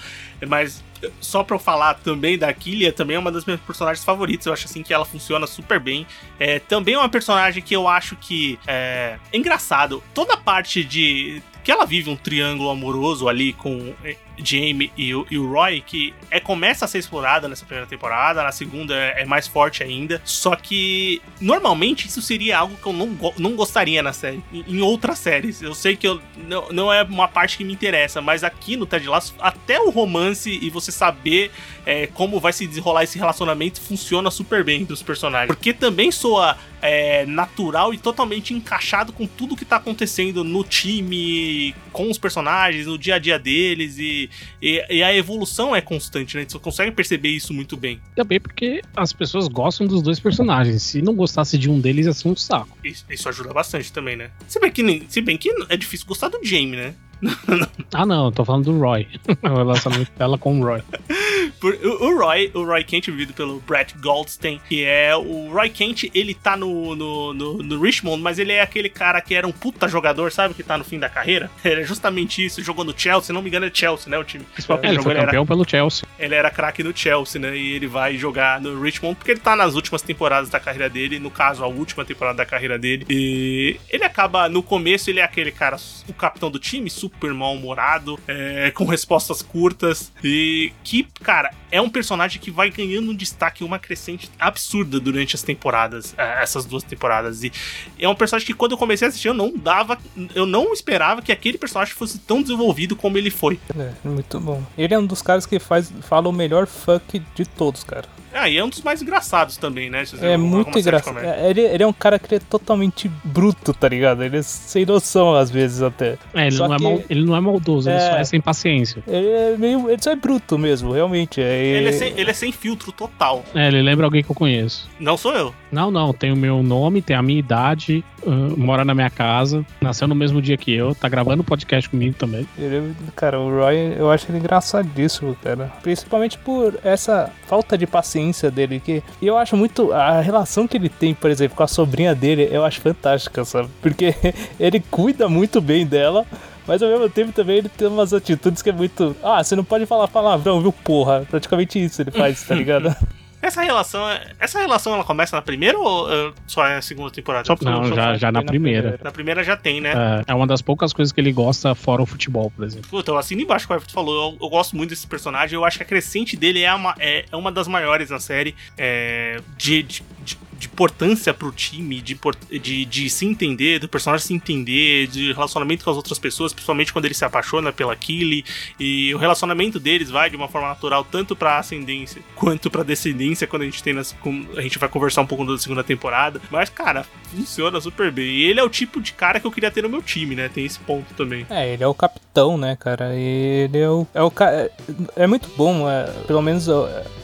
Mas 0.48 0.84
só 1.20 1.44
pra 1.44 1.56
eu 1.56 1.60
falar 1.60 1.96
também 1.96 2.38
da 2.38 2.52
Killia, 2.54 2.92
também 2.94 3.16
é 3.16 3.20
uma 3.20 3.32
das 3.32 3.46
minhas 3.46 3.60
personagens 3.62 4.04
favoritas. 4.04 4.46
Eu 4.46 4.54
acho 4.54 4.66
assim 4.66 4.84
que 4.84 4.94
ela 4.94 5.06
funciona 5.06 5.46
super 5.48 5.80
bem. 5.80 6.08
É, 6.40 6.60
também 6.60 6.96
é 6.96 6.98
uma 6.98 7.10
personagem 7.10 7.62
que 7.62 7.76
eu 7.76 7.88
acho 7.88 8.16
que 8.16 8.58
é, 8.66 9.18
é 9.32 9.38
engraçado. 9.38 10.02
Toda 10.14 10.38
parte 10.38 10.84
de 10.84 11.42
que 11.64 11.72
ela 11.72 11.86
vive 11.86 12.10
um 12.10 12.16
triângulo 12.16 12.70
amoroso 12.70 13.30
ali 13.30 13.54
com 13.54 13.94
eh, 14.04 14.18
Jamie 14.38 14.92
e 14.98 15.14
o, 15.16 15.26
e 15.30 15.38
o 15.38 15.50
Roy, 15.52 15.82
que 15.82 16.14
é, 16.30 16.40
começa 16.40 16.86
a 16.86 16.88
ser 16.88 16.98
explorada 16.98 17.48
nessa 17.48 17.66
primeira 17.66 17.88
temporada, 17.88 18.44
na 18.44 18.52
segunda 18.52 18.96
é, 18.96 19.22
é 19.22 19.26
mais 19.26 19.48
forte 19.48 19.82
ainda. 19.82 20.22
Só 20.26 20.56
que 20.56 21.22
normalmente 21.40 22.08
isso 22.08 22.22
seria 22.22 22.58
algo 22.60 22.76
que 22.76 22.86
eu 22.86 22.94
não, 22.94 23.18
não 23.38 23.56
gostaria 23.56 24.04
na 24.04 24.12
série, 24.12 24.44
em, 24.52 24.78
em 24.78 24.82
outras 24.82 25.20
séries. 25.20 25.62
Eu 25.62 25.74
sei 25.74 25.96
que 25.96 26.08
eu, 26.08 26.22
não, 26.48 26.70
não 26.70 26.94
é 26.94 27.04
uma 27.04 27.28
parte 27.28 27.58
que 27.58 27.64
me 27.64 27.74
interessa, 27.74 28.22
mas 28.22 28.44
aqui 28.44 28.76
no 28.76 28.86
Ted 28.86 29.08
Lasso, 29.08 29.34
até 29.40 29.80
o 29.80 29.90
romance 29.90 30.50
e 30.50 30.70
você 30.70 30.92
saber 30.92 31.52
é, 31.86 32.08
como 32.08 32.40
vai 32.40 32.54
se 32.54 32.66
desenrolar 32.66 33.04
esse 33.04 33.18
relacionamento 33.18 33.82
funciona 33.82 34.32
super 34.32 34.64
bem 34.64 34.86
dos 34.86 35.02
personagens. 35.02 35.56
Porque 35.56 35.74
também 35.74 36.12
soa 36.12 36.58
é, 36.82 37.26
natural 37.26 37.94
e 37.94 37.98
totalmente 37.98 38.54
encaixado 38.54 39.14
com 39.14 39.26
tudo 39.26 39.56
que 39.56 39.66
tá 39.66 39.78
acontecendo 39.78 40.44
no 40.44 40.64
time, 40.64 41.74
com 41.92 42.10
os 42.10 42.18
personagens, 42.18 42.86
no 42.86 42.98
dia 42.98 43.16
a 43.16 43.20
dia 43.20 43.40
deles 43.40 43.98
e, 43.98 44.30
e, 44.62 44.86
e 44.90 45.04
a 45.04 45.16
evolução 45.16 45.76
é 45.76 45.82
constante, 45.82 46.38
né? 46.38 46.46
Você 46.48 46.60
consegue 46.60 46.92
perceber 46.92 47.30
isso 47.30 47.54
muito 47.54 47.78
bem. 47.78 48.02
Também 48.16 48.40
porque 48.40 48.82
as 48.96 49.14
pessoas 49.14 49.48
gostam 49.48 49.88
dos 49.88 50.02
dois 50.02 50.20
personagens. 50.20 50.84
Se 50.84 51.02
não 51.02 51.14
gostasse 51.16 51.58
de 51.58 51.70
um 51.70 51.80
deles, 51.80 52.06
ia 52.06 52.14
ser 52.14 52.28
um 52.28 52.36
saco. 52.36 52.78
Isso, 52.84 53.06
isso 53.10 53.30
ajuda 53.30 53.54
bastante 53.54 53.92
também, 53.92 54.16
né? 54.16 54.32
Se 54.48 54.60
bem, 54.60 54.72
que, 54.72 55.06
se 55.08 55.22
bem 55.22 55.38
que 55.38 55.50
é 55.70 55.78
difícil 55.78 56.06
gostar 56.08 56.30
do 56.30 56.40
Jamie, 56.44 56.76
né? 56.76 56.94
ah, 57.94 58.06
não, 58.06 58.26
eu 58.26 58.32
tô 58.32 58.44
falando 58.44 58.66
do 58.66 58.80
Roy. 58.80 59.08
o 59.42 59.56
relacionamento 59.56 60.12
dela 60.18 60.38
com 60.38 60.60
o 60.60 60.64
Roy. 60.64 60.82
Por, 61.60 61.74
o, 61.76 62.06
o, 62.06 62.18
Roy, 62.18 62.52
o 62.54 62.64
Roy 62.64 62.84
Kent, 62.84 63.08
vivido 63.08 63.34
pelo 63.34 63.60
Brett 63.62 63.96
Goldstein, 63.98 64.60
que 64.68 64.84
é 64.84 65.16
o 65.16 65.50
Roy 65.52 65.70
Kent, 65.70 66.10
ele 66.14 66.34
tá 66.34 66.58
no, 66.58 66.96
no, 66.96 67.34
no, 67.34 67.54
no, 67.58 67.82
Richmond, 67.82 68.22
mas 68.22 68.40
ele 68.40 68.52
é 68.52 68.62
aquele 68.62 68.90
cara 68.90 69.22
que 69.22 69.34
era 69.34 69.48
um 69.48 69.52
puta 69.52 69.88
jogador, 69.88 70.32
sabe? 70.32 70.54
Que 70.54 70.64
tá 70.64 70.78
no 70.78 70.84
fim 70.84 71.00
da 71.00 71.10
carreira. 71.10 71.50
Ele 71.64 71.82
é 71.82 71.84
justamente 71.84 72.44
isso, 72.44 72.62
jogou 72.62 72.84
no 72.84 72.94
Chelsea, 72.98 73.28
se 73.28 73.34
não 73.34 73.42
me 73.42 73.50
engano 73.50 73.66
é 73.66 73.72
Chelsea, 73.74 74.10
né? 74.10 74.18
O 74.18 74.24
time 74.24 74.44
principal 74.44 74.80
é, 74.84 74.90
ele 74.90 75.02
foi 75.02 75.16
campeão 75.16 75.42
era, 75.42 75.46
pelo 75.46 75.68
Chelsea. 75.68 76.08
Ele 76.20 76.36
era 76.36 76.50
craque 76.50 76.84
no 76.84 76.96
Chelsea, 76.96 77.40
né? 77.40 77.56
E 77.58 77.74
ele 77.74 77.88
vai 77.88 78.18
jogar 78.18 78.60
no 78.62 78.82
Richmond 78.82 79.16
porque 79.16 79.32
ele 79.32 79.40
tá 79.40 79.56
nas 79.56 79.76
últimas 79.76 80.02
temporadas 80.02 80.50
da 80.50 80.60
carreira 80.60 80.90
dele, 80.90 81.20
no 81.20 81.32
caso, 81.32 81.64
a 81.64 81.68
última 81.68 82.06
temporada 82.06 82.38
da 82.38 82.46
carreira 82.46 82.78
dele. 82.78 83.06
E 83.10 83.80
ele 83.90 84.04
acaba, 84.04 84.50
no 84.50 84.62
começo, 84.62 85.10
ele 85.10 85.20
é 85.20 85.24
aquele 85.24 85.52
cara, 85.52 85.78
o 86.08 86.14
capitão 86.14 86.52
do 86.52 86.60
time, 86.60 86.90
super 86.90 87.34
mal-humorado, 87.34 88.20
é, 88.28 88.72
com 88.72 88.86
respostas 88.86 89.42
curtas 89.42 90.12
e 90.24 90.72
que, 90.84 91.08
cara, 91.24 91.52
é 91.72 91.82
um 91.82 91.90
personagem 91.90 92.40
que 92.40 92.52
vai 92.52 92.70
ganhando 92.70 93.10
um 93.10 93.16
destaque, 93.16 93.64
uma 93.64 93.80
crescente 93.80 94.30
absurda 94.40 95.00
durante 95.00 95.36
as 95.36 95.42
temporadas, 95.42 96.14
é, 96.18 96.44
essas 96.44 96.66
duas 96.66 96.84
temporadas. 96.84 97.44
E 97.44 97.52
é 97.98 98.08
um 98.08 98.16
personagem 98.16 98.46
que 98.46 98.54
quando 98.54 98.74
eu 98.74 98.78
comecei 98.78 99.08
a 99.08 99.10
assistir, 99.10 99.30
eu 99.30 99.34
não 99.34 99.52
dava, 99.56 99.98
eu 100.36 100.46
não 100.46 100.74
esperava 100.74 101.22
que 101.22 101.32
aquele 101.32 101.58
personagem 101.58 101.94
fosse 101.94 102.20
tão 102.20 102.42
desenvolvido 102.42 102.96
como 102.96 103.18
ele 103.18 103.32
foi. 103.32 103.60
É, 103.78 104.08
muito 104.08 104.40
bom. 104.40 104.62
Ele 104.78 104.94
é 104.94 105.00
um 105.00 105.06
dos 105.06 105.22
caras 105.22 105.46
que 105.46 105.58
faz, 105.60 105.92
fala 106.02 106.30
o 106.30 106.34
melhor 106.34 106.68
fuck 106.68 107.20
de 107.34 107.46
todos, 107.46 107.84
cara. 107.84 108.08
Ah, 108.34 108.50
e 108.50 108.58
é 108.58 108.64
um 108.64 108.70
dos 108.70 108.82
mais 108.82 109.02
engraçados 109.02 109.58
também, 109.58 109.90
né? 109.90 110.04
É 110.22 110.36
muito 110.38 110.78
engraçado. 110.78 111.20
É, 111.20 111.50
ele, 111.50 111.62
ele, 111.62 111.84
é 111.84 111.88
um 111.88 111.94
cara 111.94 112.18
que 112.18 112.36
é 112.36 112.40
totalmente 112.40 113.10
bruto, 113.24 113.74
tá 113.74 113.88
ligado? 113.88 114.24
Ele 114.24 114.38
é 114.38 114.42
sem 114.42 114.86
noção 114.86 115.36
às 115.36 115.52
vezes 115.52 115.82
até. 115.82 116.18
É, 116.34 116.48
ele, 116.48 116.58
não, 116.58 116.74
é 116.74 116.80
mal, 116.80 117.02
ele 117.10 117.26
não 117.26 117.36
é 117.36 117.40
maldoso, 117.40 117.90
é, 117.90 117.94
ele 117.94 118.02
só 118.02 118.18
é 118.18 118.24
sem 118.24 118.42
paciência. 118.42 119.04
Ele 119.08 119.28
é 119.28 119.58
meio. 119.58 119.90
Ele 119.90 120.02
só 120.02 120.12
é 120.12 120.16
bruto 120.16 120.58
mesmo, 120.58 120.92
realmente. 120.92 121.42
É, 121.42 121.64
ele, 121.64 121.90
é 121.90 121.92
sem, 121.92 122.14
ele 122.18 122.30
é 122.30 122.34
sem 122.34 122.52
filtro 122.52 122.92
total. 122.92 123.44
É, 123.54 123.68
ele 123.68 123.82
lembra 123.82 124.06
alguém 124.06 124.24
que 124.24 124.32
eu 124.32 124.36
conheço. 124.36 124.90
Não 125.00 125.16
sou 125.16 125.34
eu. 125.34 125.54
Não, 125.72 125.92
não. 125.92 126.14
Tem 126.14 126.32
o 126.32 126.36
meu 126.36 126.64
nome, 126.64 127.02
tem 127.02 127.16
a 127.16 127.22
minha 127.22 127.40
idade, 127.40 128.04
uh, 128.24 128.58
mora 128.58 128.84
na 128.84 128.94
minha 128.94 129.10
casa, 129.10 129.66
nasceu 129.82 130.08
no 130.08 130.16
mesmo 130.16 130.42
dia 130.42 130.58
que 130.58 130.74
eu, 130.74 130.96
tá 130.96 131.08
gravando 131.08 131.44
podcast 131.44 131.90
comigo 131.90 132.16
também. 132.16 132.48
Ele, 132.58 132.96
cara, 133.16 133.40
o 133.40 133.50
Roy, 133.50 133.96
eu 133.98 134.10
acho 134.10 134.30
ele 134.32 134.40
engraçadíssimo, 134.40 135.36
cara. 135.44 135.72
Principalmente 135.82 136.38
por 136.38 136.80
essa 136.84 137.32
falta 137.48 137.78
de 137.78 137.86
paciência 137.86 138.23
dele. 138.52 138.80
Que, 138.80 139.04
e 139.22 139.28
eu 139.28 139.38
acho 139.38 139.58
muito. 139.58 139.92
A 139.92 140.22
relação 140.22 140.68
que 140.68 140.78
ele 140.78 140.90
tem, 140.90 141.14
por 141.14 141.30
exemplo, 141.30 141.58
com 141.58 141.64
a 141.64 141.68
sobrinha 141.68 142.14
dele, 142.14 142.48
eu 142.52 142.64
acho 142.64 142.80
fantástica, 142.82 143.44
sabe? 143.44 143.70
Porque 143.82 144.14
ele 144.60 144.80
cuida 144.80 145.28
muito 145.28 145.60
bem 145.60 145.86
dela. 145.86 146.26
Mas 146.66 146.82
ao 146.82 146.90
mesmo 146.90 147.10
tempo 147.10 147.34
também 147.34 147.58
ele 147.58 147.68
tem 147.68 147.88
umas 147.88 148.14
atitudes 148.14 148.62
que 148.62 148.70
é 148.70 148.74
muito. 148.74 149.16
Ah, 149.22 149.44
você 149.44 149.56
não 149.56 149.66
pode 149.66 149.86
falar 149.86 150.08
palavrão, 150.08 150.62
viu, 150.62 150.72
porra? 150.72 151.26
Praticamente 151.30 151.84
isso 151.84 152.02
ele 152.02 152.12
faz, 152.12 152.44
tá 152.44 152.56
ligado? 152.56 152.96
Essa 153.44 153.62
relação, 153.62 154.02
essa 154.40 154.58
relação 154.58 154.94
ela 154.94 155.04
começa 155.04 155.36
na 155.36 155.42
primeira 155.42 155.78
ou 155.78 156.08
uh, 156.08 156.34
só 156.48 156.66
é 156.66 156.78
a 156.78 156.82
segunda 156.82 157.12
temporada? 157.12 157.46
Só, 157.46 157.58
não, 157.62 157.90
só, 157.90 157.94
já, 157.94 158.16
já 158.16 158.32
na, 158.32 158.40
na 158.40 158.46
primeira. 158.46 158.82
primeira. 158.82 159.04
Na 159.04 159.12
primeira 159.12 159.44
já 159.44 159.58
tem, 159.58 159.82
né? 159.82 159.92
É, 160.28 160.32
é, 160.32 160.34
uma 160.34 160.48
das 160.48 160.62
poucas 160.62 160.94
coisas 160.94 161.12
que 161.12 161.20
ele 161.20 161.34
gosta 161.34 161.76
fora 161.76 162.02
o 162.02 162.06
futebol, 162.06 162.50
por 162.50 162.64
exemplo. 162.64 162.90
Puta, 162.90 163.12
eu 163.12 163.18
assino 163.18 163.42
embaixo 163.42 163.66
o 163.66 163.78
que 163.78 163.88
o 163.88 163.92
falou. 163.92 164.32
Eu, 164.32 164.38
eu, 164.42 164.50
gosto 164.50 164.78
muito 164.78 164.92
desse 164.92 165.06
personagem. 165.06 165.56
Eu 165.56 165.66
acho 165.66 165.76
que 165.76 165.84
a 165.84 165.86
crescente 165.86 166.38
dele 166.38 166.62
é 166.62 166.74
uma, 166.74 166.96
é, 166.98 167.26
é 167.30 167.36
uma 167.36 167.52
das 167.52 167.68
maiores 167.68 168.10
na 168.10 168.20
série. 168.22 168.56
É, 168.78 169.42
de, 169.58 169.84
de, 169.84 170.04
de 170.24 170.38
de 170.64 170.68
importância 170.68 171.34
pro 171.34 171.52
time, 171.52 172.02
de, 172.02 172.18
de, 172.62 172.86
de 172.86 173.10
se 173.10 173.26
entender, 173.26 173.80
do 173.80 173.88
personagem 173.88 174.26
se 174.26 174.34
entender, 174.34 175.08
de 175.08 175.34
relacionamento 175.34 175.84
com 175.84 175.92
as 175.92 175.98
outras 175.98 176.18
pessoas, 176.18 176.54
principalmente 176.54 176.94
quando 176.94 177.06
ele 177.06 177.14
se 177.14 177.26
apaixona 177.26 177.72
pela 177.72 177.96
Killy. 177.96 178.46
E 178.80 179.14
o 179.14 179.18
relacionamento 179.18 179.80
deles 179.80 180.10
vai 180.10 180.30
de 180.30 180.36
uma 180.36 180.48
forma 180.48 180.68
natural 180.68 181.04
tanto 181.04 181.36
pra 181.36 181.58
ascendência 181.58 182.22
quanto 182.36 182.70
pra 182.70 182.84
descendência, 182.84 183.48
quando 183.48 183.64
a 183.64 183.66
gente 183.66 183.84
tem 183.84 183.94
nas, 183.94 184.16
a 184.56 184.62
gente 184.62 184.80
vai 184.80 184.90
conversar 184.90 185.22
um 185.22 185.26
pouco 185.26 185.46
da 185.46 185.58
segunda 185.58 185.84
temporada. 185.84 186.42
Mas, 186.50 186.70
cara, 186.70 187.06
funciona 187.24 187.80
super 187.82 188.12
bem. 188.12 188.26
E 188.26 188.44
ele 188.44 188.60
é 188.60 188.64
o 188.64 188.70
tipo 188.70 189.02
de 189.02 189.14
cara 189.14 189.40
que 189.40 189.48
eu 189.48 189.52
queria 189.52 189.72
ter 189.72 189.84
no 189.84 189.90
meu 189.90 190.02
time, 190.02 190.36
né? 190.36 190.50
Tem 190.50 190.66
esse 190.66 190.80
ponto 190.80 191.14
também. 191.14 191.46
É, 191.50 191.74
ele 191.74 191.84
é 191.84 191.88
o 191.88 191.94
capitão, 191.94 192.58
né, 192.58 192.78
cara? 192.78 193.14
Ele 193.16 193.78
é 193.78 193.90
o. 193.90 194.08
É, 194.14 194.24
o, 194.24 194.32
é, 194.42 194.72
é 195.16 195.28
muito 195.28 195.50
bom, 195.58 195.90
é, 195.90 196.06
pelo 196.26 196.42
menos 196.42 196.68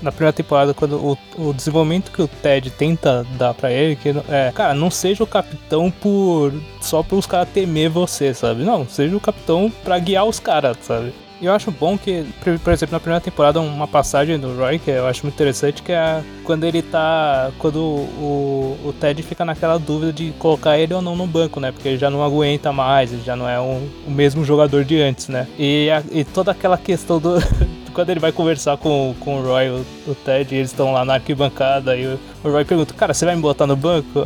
na 0.02 0.12
primeira 0.12 0.34
temporada, 0.34 0.74
quando 0.74 0.96
o, 0.98 1.18
o 1.38 1.54
desenvolvimento 1.54 2.12
que 2.12 2.22
o 2.22 2.28
Ted 2.28 2.70
tenta 2.72 3.26
dar 3.38 3.54
para 3.54 3.72
ele 3.72 3.96
que 3.96 4.10
é, 4.30 4.52
cara, 4.54 4.74
não 4.74 4.90
seja 4.90 5.24
o 5.24 5.28
capitão 5.28 5.92
por 5.92 6.54
só 6.82 7.04
para 7.04 7.18
os 7.18 7.26
caras 7.26 7.50
temer 7.50 7.90
você, 7.90 8.34
sabe? 8.34 8.64
Não, 8.64 8.88
seja 8.88 9.16
o 9.16 9.20
capitão 9.20 9.72
para 9.84 10.00
guiar 10.00 10.26
os 10.26 10.40
caras, 10.40 10.78
sabe? 10.82 11.14
E 11.42 11.46
eu 11.46 11.54
acho 11.54 11.72
bom 11.72 11.98
que, 11.98 12.26
por 12.64 12.74
exemplo, 12.74 12.92
na 12.92 13.00
primeira 13.00 13.22
temporada, 13.22 13.62
uma 13.62 13.88
passagem 13.88 14.38
do 14.38 14.58
Roy 14.58 14.78
que 14.78 14.92
eu 14.92 15.08
acho 15.08 15.24
muito 15.24 15.36
interessante, 15.36 15.82
que 15.82 15.92
é 15.92 16.22
quando 16.44 16.66
ele 16.66 16.82
tá. 16.82 17.50
Quando 17.58 17.80
o, 17.80 18.78
o 18.84 18.94
Ted 19.00 19.24
fica 19.24 19.46
naquela 19.46 19.80
dúvida 19.80 20.12
de 20.12 20.32
colocar 20.38 20.78
ele 20.78 20.94
ou 20.94 21.02
não 21.02 21.16
no 21.16 21.26
banco, 21.26 21.62
né? 21.62 21.72
Porque 21.72 21.88
ele 21.88 21.98
já 21.98 22.10
não 22.10 22.22
aguenta 22.22 22.74
mais, 22.74 23.14
ele 23.14 23.22
já 23.24 23.38
não 23.38 23.48
é 23.48 23.60
um, 23.60 23.88
o 24.06 24.12
mesmo 24.12 24.44
jogador 24.44 24.84
de 24.84 25.02
antes, 25.02 25.30
né? 25.30 25.48
E, 25.58 25.90
a, 25.90 26.04
e 26.12 26.26
toda 26.26 26.52
aquela 26.52 26.78
questão 26.78 27.20
do. 27.20 27.36
quando 28.00 28.12
ele 28.12 28.20
vai 28.22 28.32
conversar 28.32 28.78
com, 28.78 29.14
com 29.20 29.40
o 29.40 29.44
Roy, 29.44 29.70
o, 29.70 29.86
o 30.08 30.16
Ted, 30.16 30.56
eles 30.56 30.72
estão 30.72 30.94
lá 30.94 31.04
na 31.04 31.16
arquibancada 31.16 31.98
e 31.98 32.08
o, 32.08 32.18
o, 32.46 32.50
Roy 32.50 32.64
pergunta, 32.64 32.94
cara, 32.94 33.14
você 33.14 33.26
vai 33.26 33.36
me 33.36 33.42
botar 33.42 33.68
no 33.68 33.76
banco? 33.76 34.24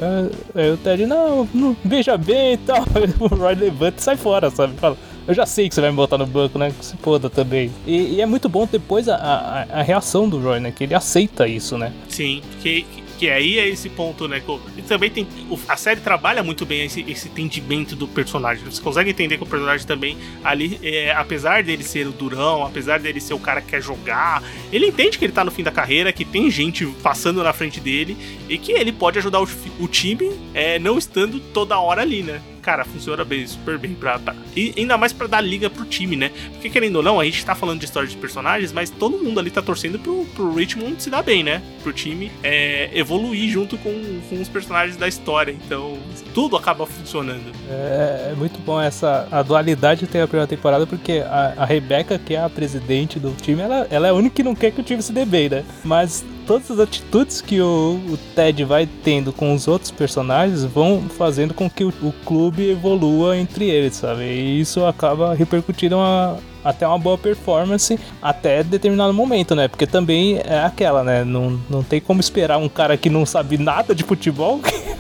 Aí, 0.54 0.70
o 0.70 0.78
Ted, 0.78 1.08
não, 1.08 1.50
não, 1.52 1.76
veja 1.84 2.16
bem 2.16 2.54
e 2.54 2.58
tal. 2.58 2.84
O 3.20 3.28
Roy 3.28 3.56
levanta 3.56 3.98
e 3.98 4.04
sai 4.04 4.16
fora, 4.16 4.52
sabe? 4.52 4.74
Fala, 4.76 4.96
eu 5.28 5.34
já 5.34 5.46
sei 5.48 5.68
que 5.68 5.74
você 5.74 5.82
vai 5.82 5.90
me 5.90 5.96
botar 5.96 6.20
no 6.20 6.28
banco, 6.28 6.60
né? 6.60 6.72
Que 6.78 6.86
se 6.86 6.96
foda 6.98 7.32
também. 7.32 7.72
E, 7.88 8.16
e 8.16 8.22
é 8.22 8.28
muito 8.28 8.48
bom 8.48 8.68
depois 8.72 9.10
a, 9.10 9.16
a, 9.16 9.80
a, 9.80 9.82
reação 9.82 10.30
do 10.30 10.40
Roy, 10.40 10.60
né? 10.60 10.72
Que 10.72 10.84
ele 10.84 10.94
aceita 10.94 11.48
isso, 11.48 11.76
né? 11.76 11.92
Sim, 12.10 12.44
que, 12.62 12.86
que 13.18 13.30
aí 13.30 13.60
é 13.60 13.68
esse 13.68 13.90
ponto, 13.90 14.28
né? 14.28 14.42
E 14.78 14.82
também 14.82 15.10
tem. 15.10 15.28
A 15.68 15.78
série 15.78 16.02
trabalha 16.02 16.44
muito 16.44 16.66
bem 16.66 16.86
esse, 16.86 17.02
esse 17.10 17.28
entendimento 17.28 17.96
do 17.96 18.08
personagem. 18.08 18.64
Você 18.66 18.82
consegue 18.82 19.10
entender 19.10 19.38
que 19.38 19.44
o 19.44 19.48
personagem 19.48 19.86
também, 19.86 20.18
ali, 20.44 20.80
é, 20.84 21.12
apesar 21.12 21.64
dele 21.64 21.84
ser 21.84 22.08
o 22.08 22.12
durão, 22.12 22.66
apesar 22.66 23.00
dele 23.00 23.20
ser 23.20 23.34
o 23.34 23.40
cara 23.40 23.62
que 23.62 23.70
quer 23.70 23.82
jogar, 23.82 24.44
ele 24.72 24.88
entende 24.88 25.18
que 25.18 25.26
ele 25.26 25.34
tá 25.34 25.44
no 25.44 25.52
fim 25.52 25.64
da 25.64 25.72
carreira, 25.72 26.12
que 26.12 26.26
tem 26.26 26.50
gente 26.50 26.86
passando 27.02 27.44
na 27.44 27.54
frente 27.54 27.80
dele 27.80 28.18
e 28.50 28.58
que 28.58 28.72
ele 28.72 28.92
pode 28.92 29.20
ajudar 29.20 29.42
o, 29.42 29.48
o 29.80 29.88
time 29.88 30.32
é, 30.54 30.80
não 30.80 30.98
estando 30.98 31.40
toda 31.40 31.80
hora 31.80 32.02
ali, 32.02 32.24
né? 32.24 32.42
Cara, 32.64 32.86
funciona 32.86 33.24
bem, 33.26 33.46
super 33.46 33.78
bem 33.78 33.94
pra, 33.94 34.18
pra, 34.18 34.34
E 34.56 34.74
ainda 34.78 34.98
mais 34.98 35.12
para 35.12 35.28
dar 35.28 35.42
liga 35.42 35.70
pro 35.70 35.86
time, 35.86 36.16
né? 36.16 36.32
Porque 36.54 36.70
querendo 36.70 36.96
ou 36.96 37.04
não, 37.04 37.20
a 37.20 37.26
gente 37.26 37.46
tá 37.46 37.54
falando 37.54 37.80
de 37.80 37.86
história 37.86 38.08
de 38.08 38.16
personagens, 38.16 38.72
mas 38.72 38.90
todo 38.90 39.18
mundo 39.18 39.40
ali 39.40 39.52
tá 39.52 39.62
torcendo 39.62 40.00
pro, 40.00 40.26
pro 40.34 40.54
Richmond 40.56 41.02
se 41.04 41.10
dar 41.10 41.22
bem, 41.22 41.44
né? 41.44 41.62
Pro 41.84 41.92
time 41.92 42.32
é, 42.42 42.90
evoluir 42.94 43.52
junto 43.52 43.78
com, 43.78 44.22
com 44.30 44.42
os 44.42 44.48
personagens 44.48 44.96
da 44.96 45.08
história. 45.08 45.52
Então, 45.52 46.00
tudo 46.34 46.56
acaba 46.56 46.86
funcionando. 46.86 47.52
É, 47.70 48.30
é 48.32 48.36
muito 48.36 48.60
bom 48.60 48.82
essa 48.82 49.28
a 49.30 49.44
dualidade 49.44 50.08
ter 50.08 50.22
a 50.22 50.28
primeira 50.28 50.48
temporada, 50.48 50.88
porque 50.88 51.24
a, 51.26 51.54
a 51.58 51.66
Rebecca, 51.66 52.18
que 52.18 52.36
é 52.36 52.42
a 52.42 52.50
presidente 52.50 53.20
do 53.20 53.32
time, 53.42 53.62
ela, 53.62 53.88
ela 53.90 54.08
é 54.08 54.10
a 54.12 54.14
única 54.14 54.36
que 54.36 54.44
não 54.44 54.56
quer 54.56 54.72
que 54.72 54.80
o 54.80 54.84
time 54.84 55.02
se 55.02 55.12
dê 55.12 55.26
bem, 55.26 55.50
né? 55.50 55.66
Mas 55.84 56.24
todas 56.46 56.70
as 56.72 56.80
atitudes 56.80 57.42
que 57.42 57.62
o, 57.62 58.00
o, 58.10 58.18
Ted 58.36 58.64
vai 58.64 58.88
tendo 59.04 59.32
com 59.34 59.54
os 59.54 59.68
outros 59.68 59.92
personagens 59.92 60.64
vão 60.64 61.04
fazendo 61.10 61.54
com 61.54 61.70
que 61.70 61.84
o, 61.84 61.94
o 62.02 62.14
clube 62.26 62.70
evolua 62.70 63.38
entre 63.38 63.70
eles, 63.70 63.96
sabe? 63.96 64.24
E 64.24 64.60
isso 64.60 64.86
acaba 64.86 65.34
repercutindo 65.34 65.96
uma, 65.96 66.38
até 66.64 66.88
uma 66.88 66.98
boa 66.98 67.18
performance 67.18 68.00
até 68.22 68.64
determinado 68.64 69.14
momento, 69.14 69.56
né? 69.56 69.68
Porque 69.68 69.86
também 69.86 70.40
é 70.44 70.64
aquela, 70.64 71.04
né? 71.04 71.24
Não, 71.24 71.60
não 71.70 71.84
tem 71.84 72.00
como 72.00 72.20
esperar 72.20 72.58
um 72.58 72.70
cara 72.70 72.98
que 72.98 73.10
não 73.10 73.26
sabe 73.26 73.58
nada 73.58 73.94
de 73.94 74.04
futebol 74.04 74.62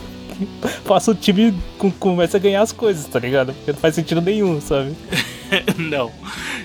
faça 0.85 1.11
o 1.11 1.15
time 1.15 1.53
com, 1.77 1.91
comece 1.91 2.35
a 2.35 2.39
ganhar 2.39 2.61
as 2.61 2.71
coisas, 2.71 3.05
tá 3.05 3.19
ligado? 3.19 3.53
Porque 3.53 3.71
não 3.71 3.79
faz 3.79 3.95
sentido 3.95 4.21
nenhum, 4.21 4.59
sabe? 4.61 4.93
não. 5.77 6.11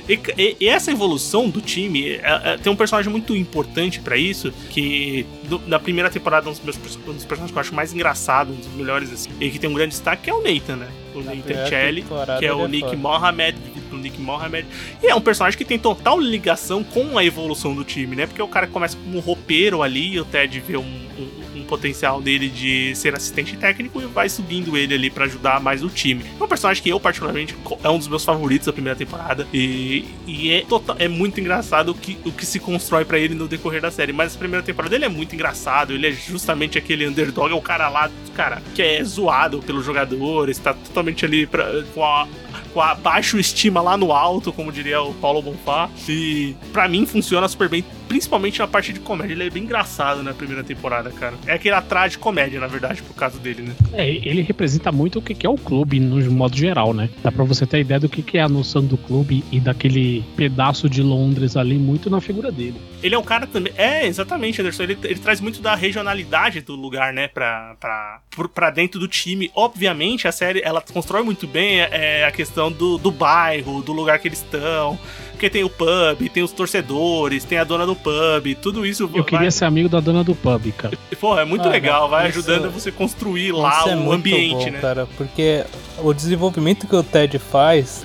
E, 0.08 0.18
e, 0.38 0.56
e, 0.60 0.68
essa 0.68 0.90
evolução 0.90 1.50
do 1.50 1.60
time, 1.60 2.12
é, 2.12 2.40
é, 2.44 2.56
tem 2.56 2.72
um 2.72 2.76
personagem 2.76 3.10
muito 3.10 3.36
importante 3.36 4.00
para 4.00 4.16
isso, 4.16 4.52
que 4.70 5.26
do, 5.44 5.60
na 5.66 5.78
primeira 5.78 6.08
temporada, 6.08 6.48
um 6.48 6.52
dos, 6.52 6.62
meus, 6.62 6.76
um 6.76 7.12
dos 7.12 7.24
personagens 7.24 7.50
que 7.50 7.56
eu 7.56 7.60
acho 7.60 7.74
mais 7.74 7.92
engraçado, 7.92 8.52
um 8.52 8.56
dos 8.56 8.68
melhores, 8.68 9.12
assim, 9.12 9.30
e 9.40 9.50
que 9.50 9.58
tem 9.58 9.68
um 9.68 9.74
grande 9.74 9.90
destaque, 9.90 10.24
que 10.24 10.30
é 10.30 10.34
o 10.34 10.42
Nathan, 10.42 10.76
né? 10.76 10.88
O 11.14 11.20
na 11.20 11.34
Nathan 11.34 11.66
Shelley, 11.66 12.04
que 12.38 12.46
é 12.46 12.54
o 12.54 12.64
é 12.64 12.68
Nick 12.68 12.96
Mohammed, 12.96 13.58
o 13.92 13.96
Nick 13.96 14.20
Mohammed. 14.20 14.66
E 15.02 15.06
é 15.08 15.14
um 15.14 15.20
personagem 15.20 15.58
que 15.58 15.64
tem 15.64 15.78
total 15.78 16.18
ligação 16.18 16.82
com 16.82 17.18
a 17.18 17.24
evolução 17.24 17.74
do 17.74 17.84
time, 17.84 18.16
né? 18.16 18.26
Porque 18.26 18.40
o 18.40 18.48
cara 18.48 18.66
começa 18.66 18.96
como 18.96 19.18
um 19.18 19.20
roupeiro 19.20 19.82
ali, 19.82 20.14
e 20.14 20.20
o 20.20 20.24
Ted 20.24 20.58
vê 20.60 20.76
um 20.76 21.07
potencial 21.68 22.20
dele 22.20 22.48
de 22.48 22.94
ser 22.96 23.14
assistente 23.14 23.56
técnico 23.56 24.00
e 24.00 24.06
vai 24.06 24.28
subindo 24.28 24.76
ele 24.76 24.94
ali 24.94 25.10
para 25.10 25.26
ajudar 25.26 25.60
mais 25.60 25.84
o 25.84 25.88
time. 25.88 26.24
É 26.40 26.42
um 26.42 26.48
personagem 26.48 26.82
que 26.82 26.88
eu, 26.88 26.98
particularmente, 26.98 27.54
é 27.84 27.88
um 27.88 27.98
dos 27.98 28.08
meus 28.08 28.24
favoritos 28.24 28.66
da 28.66 28.72
primeira 28.72 28.96
temporada. 28.96 29.46
E, 29.52 30.04
e 30.26 30.50
é, 30.50 30.62
total, 30.62 30.96
é 30.98 31.06
muito 31.06 31.40
engraçado 31.40 31.90
o 31.90 31.94
que, 31.94 32.18
o 32.24 32.32
que 32.32 32.44
se 32.44 32.58
constrói 32.58 33.04
para 33.04 33.18
ele 33.18 33.34
no 33.34 33.46
decorrer 33.46 33.80
da 33.80 33.90
série. 33.90 34.12
Mas 34.12 34.34
a 34.34 34.38
primeira 34.38 34.64
temporada 34.64 34.94
ele 34.96 35.04
é 35.04 35.08
muito 35.08 35.34
engraçado. 35.34 35.92
Ele 35.92 36.08
é 36.08 36.12
justamente 36.12 36.78
aquele 36.78 37.06
underdog, 37.06 37.52
é 37.52 37.54
o 37.54 37.62
cara 37.62 37.88
lá, 37.88 38.10
cara, 38.34 38.62
que 38.74 38.82
é 38.82 39.04
zoado 39.04 39.60
pelos 39.60 39.84
jogadores, 39.84 40.58
tá 40.58 40.72
totalmente 40.72 41.24
ali 41.24 41.46
pra, 41.46 41.82
com 41.94 42.04
a 42.04 42.26
com 42.72 42.82
a 42.82 42.94
baixa 42.94 43.38
estima 43.38 43.80
lá 43.80 43.96
no 43.96 44.12
alto, 44.12 44.52
como 44.52 44.70
diria 44.70 45.00
o 45.00 45.14
Paulo 45.14 45.42
Bonfá. 45.42 45.88
E 46.08 46.54
para 46.72 46.86
mim 46.86 47.06
funciona 47.06 47.48
super 47.48 47.68
bem 47.68 47.84
principalmente 48.08 48.58
na 48.58 48.66
parte 48.66 48.92
de 48.92 49.00
comédia. 49.00 49.34
Ele 49.34 49.46
é 49.46 49.50
bem 49.50 49.62
engraçado 49.62 50.22
na 50.22 50.32
primeira 50.32 50.64
temporada, 50.64 51.10
cara. 51.10 51.34
É 51.46 51.52
aquele 51.52 51.74
atrás 51.74 52.12
de 52.12 52.18
comédia, 52.18 52.58
na 52.58 52.66
verdade, 52.66 53.02
por 53.02 53.14
causa 53.14 53.38
dele, 53.38 53.62
né? 53.62 53.74
É, 53.92 54.08
ele 54.08 54.42
representa 54.42 54.90
muito 54.90 55.18
o 55.18 55.22
que 55.22 55.46
é 55.46 55.50
o 55.50 55.56
clube 55.56 56.00
no 56.00 56.18
modo 56.32 56.56
geral, 56.56 56.94
né? 56.94 57.10
Dá 57.22 57.30
pra 57.30 57.44
você 57.44 57.66
ter 57.66 57.80
ideia 57.80 58.00
do 58.00 58.08
que 58.08 58.38
é 58.38 58.42
a 58.42 58.48
noção 58.48 58.84
do 58.84 58.96
clube 58.96 59.44
e 59.52 59.60
daquele 59.60 60.24
pedaço 60.36 60.88
de 60.88 61.02
Londres 61.02 61.56
ali, 61.56 61.78
muito 61.78 62.08
na 62.08 62.20
figura 62.20 62.50
dele. 62.50 62.80
Ele 63.02 63.14
é 63.14 63.18
um 63.18 63.22
cara 63.22 63.46
também. 63.46 63.72
É, 63.76 64.06
exatamente, 64.06 64.60
Anderson. 64.60 64.84
Ele, 64.84 64.98
ele 65.04 65.18
traz 65.18 65.40
muito 65.40 65.60
da 65.60 65.74
regionalidade 65.74 66.60
do 66.62 66.74
lugar, 66.74 67.12
né? 67.12 67.28
Pra, 67.28 67.76
pra, 67.78 68.20
pra 68.54 68.70
dentro 68.70 68.98
do 68.98 69.06
time. 69.06 69.50
Obviamente, 69.54 70.26
a 70.26 70.32
série 70.32 70.60
ela 70.64 70.80
constrói 70.80 71.22
muito 71.22 71.46
bem 71.46 71.80
é, 71.80 72.24
a 72.24 72.30
questão 72.30 72.72
do, 72.72 72.96
do 72.96 73.10
bairro, 73.10 73.82
do 73.82 73.92
lugar 73.92 74.18
que 74.18 74.28
eles 74.28 74.38
estão. 74.38 74.98
Porque 75.38 75.48
tem 75.48 75.62
o 75.62 75.70
pub, 75.70 76.28
tem 76.34 76.42
os 76.42 76.50
torcedores, 76.50 77.44
tem 77.44 77.58
a 77.58 77.62
dona 77.62 77.86
do 77.86 77.94
pub, 77.94 78.56
tudo 78.60 78.84
isso. 78.84 79.04
Eu 79.04 79.08
vai... 79.08 79.22
queria 79.22 79.50
ser 79.52 79.66
amigo 79.66 79.88
da 79.88 80.00
dona 80.00 80.24
do 80.24 80.34
pub, 80.34 80.72
cara. 80.72 80.98
Pô, 81.20 81.38
é 81.38 81.44
muito 81.44 81.68
ah, 81.68 81.70
legal, 81.70 82.08
vai 82.08 82.28
isso, 82.28 82.40
ajudando 82.40 82.72
você 82.72 82.90
construir 82.90 83.52
lá 83.52 83.84
o 83.86 83.88
é 83.88 84.16
ambiente, 84.16 84.64
bom, 84.64 84.70
né? 84.72 84.80
Cara, 84.80 85.06
porque 85.16 85.64
o 85.98 86.12
desenvolvimento 86.12 86.88
que 86.88 86.96
o 86.96 87.04
TED 87.04 87.38
faz, 87.38 88.02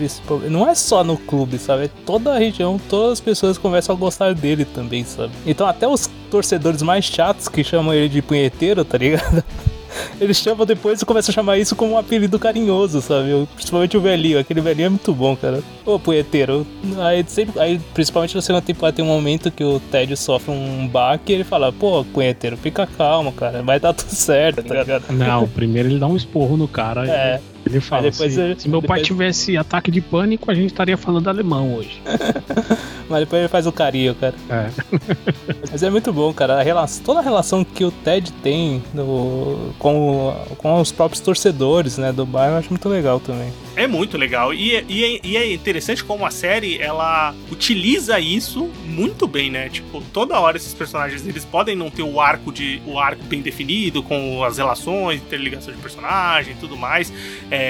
não 0.47 0.69
é 0.69 0.75
só 0.75 1.03
no 1.03 1.17
clube, 1.17 1.57
sabe? 1.57 1.85
É 1.85 1.89
toda 2.05 2.35
a 2.35 2.37
região, 2.37 2.79
todas 2.87 3.13
as 3.13 3.19
pessoas 3.19 3.57
começam 3.57 3.95
a 3.95 3.97
gostar 3.97 4.35
dele 4.35 4.63
também, 4.63 5.03
sabe? 5.03 5.33
Então 5.43 5.65
até 5.65 5.87
os 5.87 6.07
torcedores 6.29 6.83
mais 6.83 7.03
chatos 7.03 7.47
que 7.47 7.63
chamam 7.63 7.95
ele 7.95 8.09
de 8.09 8.21
punheteiro, 8.21 8.85
tá 8.85 8.99
ligado? 8.99 9.43
Eles 10.19 10.37
chamam 10.37 10.65
depois 10.65 11.01
e 11.01 11.05
começam 11.05 11.31
a 11.31 11.35
chamar 11.35 11.57
isso 11.57 11.75
como 11.75 11.93
um 11.93 11.97
apelido 11.97 12.39
carinhoso, 12.39 13.01
sabe? 13.01 13.47
Principalmente 13.55 13.97
o 13.97 14.01
velhinho. 14.01 14.39
Aquele 14.39 14.61
velhinho 14.61 14.87
é 14.87 14.89
muito 14.89 15.13
bom, 15.13 15.35
cara. 15.35 15.61
Ô, 15.85 15.99
punheteiro. 15.99 16.65
Aí, 16.99 17.23
sempre, 17.27 17.59
aí, 17.59 17.79
principalmente 17.93 18.35
na 18.35 18.41
segunda 18.41 18.61
temporada, 18.61 18.95
tem 18.95 19.05
um 19.05 19.07
momento 19.07 19.51
que 19.51 19.63
o 19.63 19.79
Ted 19.79 20.15
sofre 20.15 20.51
um 20.51 20.87
baque 20.87 21.31
e 21.31 21.35
ele 21.35 21.43
fala: 21.43 21.71
pô, 21.71 22.03
punheteiro, 22.05 22.57
fica 22.57 22.87
calmo, 22.87 23.31
cara. 23.31 23.61
Vai 23.61 23.79
dar 23.79 23.93
tudo 23.93 24.09
certo, 24.09 24.63
tá 24.63 24.75
ligado? 24.75 25.11
Não, 25.11 25.47
primeiro 25.47 25.89
ele 25.89 25.99
dá 25.99 26.07
um 26.07 26.15
esporro 26.15 26.57
no 26.57 26.67
cara. 26.67 27.07
É. 27.07 27.39
Ele 27.73 27.81
fala 27.81 28.03
depois, 28.03 28.37
assim, 28.37 28.59
se 28.59 28.69
meu 28.69 28.81
depois... 28.81 28.99
pai 28.99 29.05
tivesse 29.05 29.57
ataque 29.57 29.89
de 29.89 30.01
pânico, 30.01 30.51
a 30.51 30.53
gente 30.53 30.67
estaria 30.67 30.97
falando 30.97 31.27
alemão 31.27 31.75
hoje. 31.75 32.01
Mas 33.09 33.21
depois 33.21 33.41
ele 33.41 33.49
faz 33.49 33.67
o 33.67 33.71
carinho, 33.71 34.15
cara. 34.15 34.35
É. 34.49 34.69
Mas 35.71 35.83
é 35.83 35.89
muito 35.89 36.11
bom, 36.13 36.33
cara. 36.33 36.59
A 36.59 36.63
relação, 36.63 37.03
toda 37.03 37.19
a 37.19 37.23
relação 37.23 37.63
que 37.63 37.83
o 37.83 37.91
Ted 37.91 38.31
tem 38.43 38.81
no, 38.93 39.73
com, 39.79 40.35
com 40.57 40.79
os 40.79 40.91
próprios 40.91 41.19
torcedores, 41.19 41.97
né, 41.97 42.11
do 42.11 42.25
bairro, 42.25 42.53
eu 42.53 42.59
acho 42.59 42.69
muito 42.69 42.87
legal 42.87 43.19
também. 43.19 43.51
É 43.75 43.87
muito 43.87 44.17
legal. 44.17 44.53
E, 44.53 44.75
é, 44.75 44.85
e, 44.87 45.03
é, 45.03 45.19
e 45.23 45.37
é 45.37 45.53
interessante 45.53 46.03
como 46.03 46.25
a 46.25 46.31
série, 46.31 46.77
ela 46.77 47.33
utiliza 47.51 48.19
isso 48.19 48.69
muito 48.85 49.27
bem, 49.27 49.49
né? 49.49 49.69
Tipo, 49.69 50.01
toda 50.13 50.39
hora 50.39 50.57
esses 50.57 50.73
personagens, 50.73 51.25
eles 51.25 51.43
podem 51.43 51.75
não 51.75 51.89
ter 51.89 52.03
o 52.03 52.21
arco 52.21 52.51
de 52.51 52.81
o 52.85 52.99
arco 52.99 53.23
bem 53.23 53.41
definido, 53.41 54.03
com 54.03 54.43
as 54.43 54.57
relações, 54.57 55.21
interligação 55.21 55.73
de 55.73 55.79
personagem 55.81 56.53
e 56.53 56.55
tudo 56.57 56.77
mais. 56.77 57.11
É, 57.49 57.62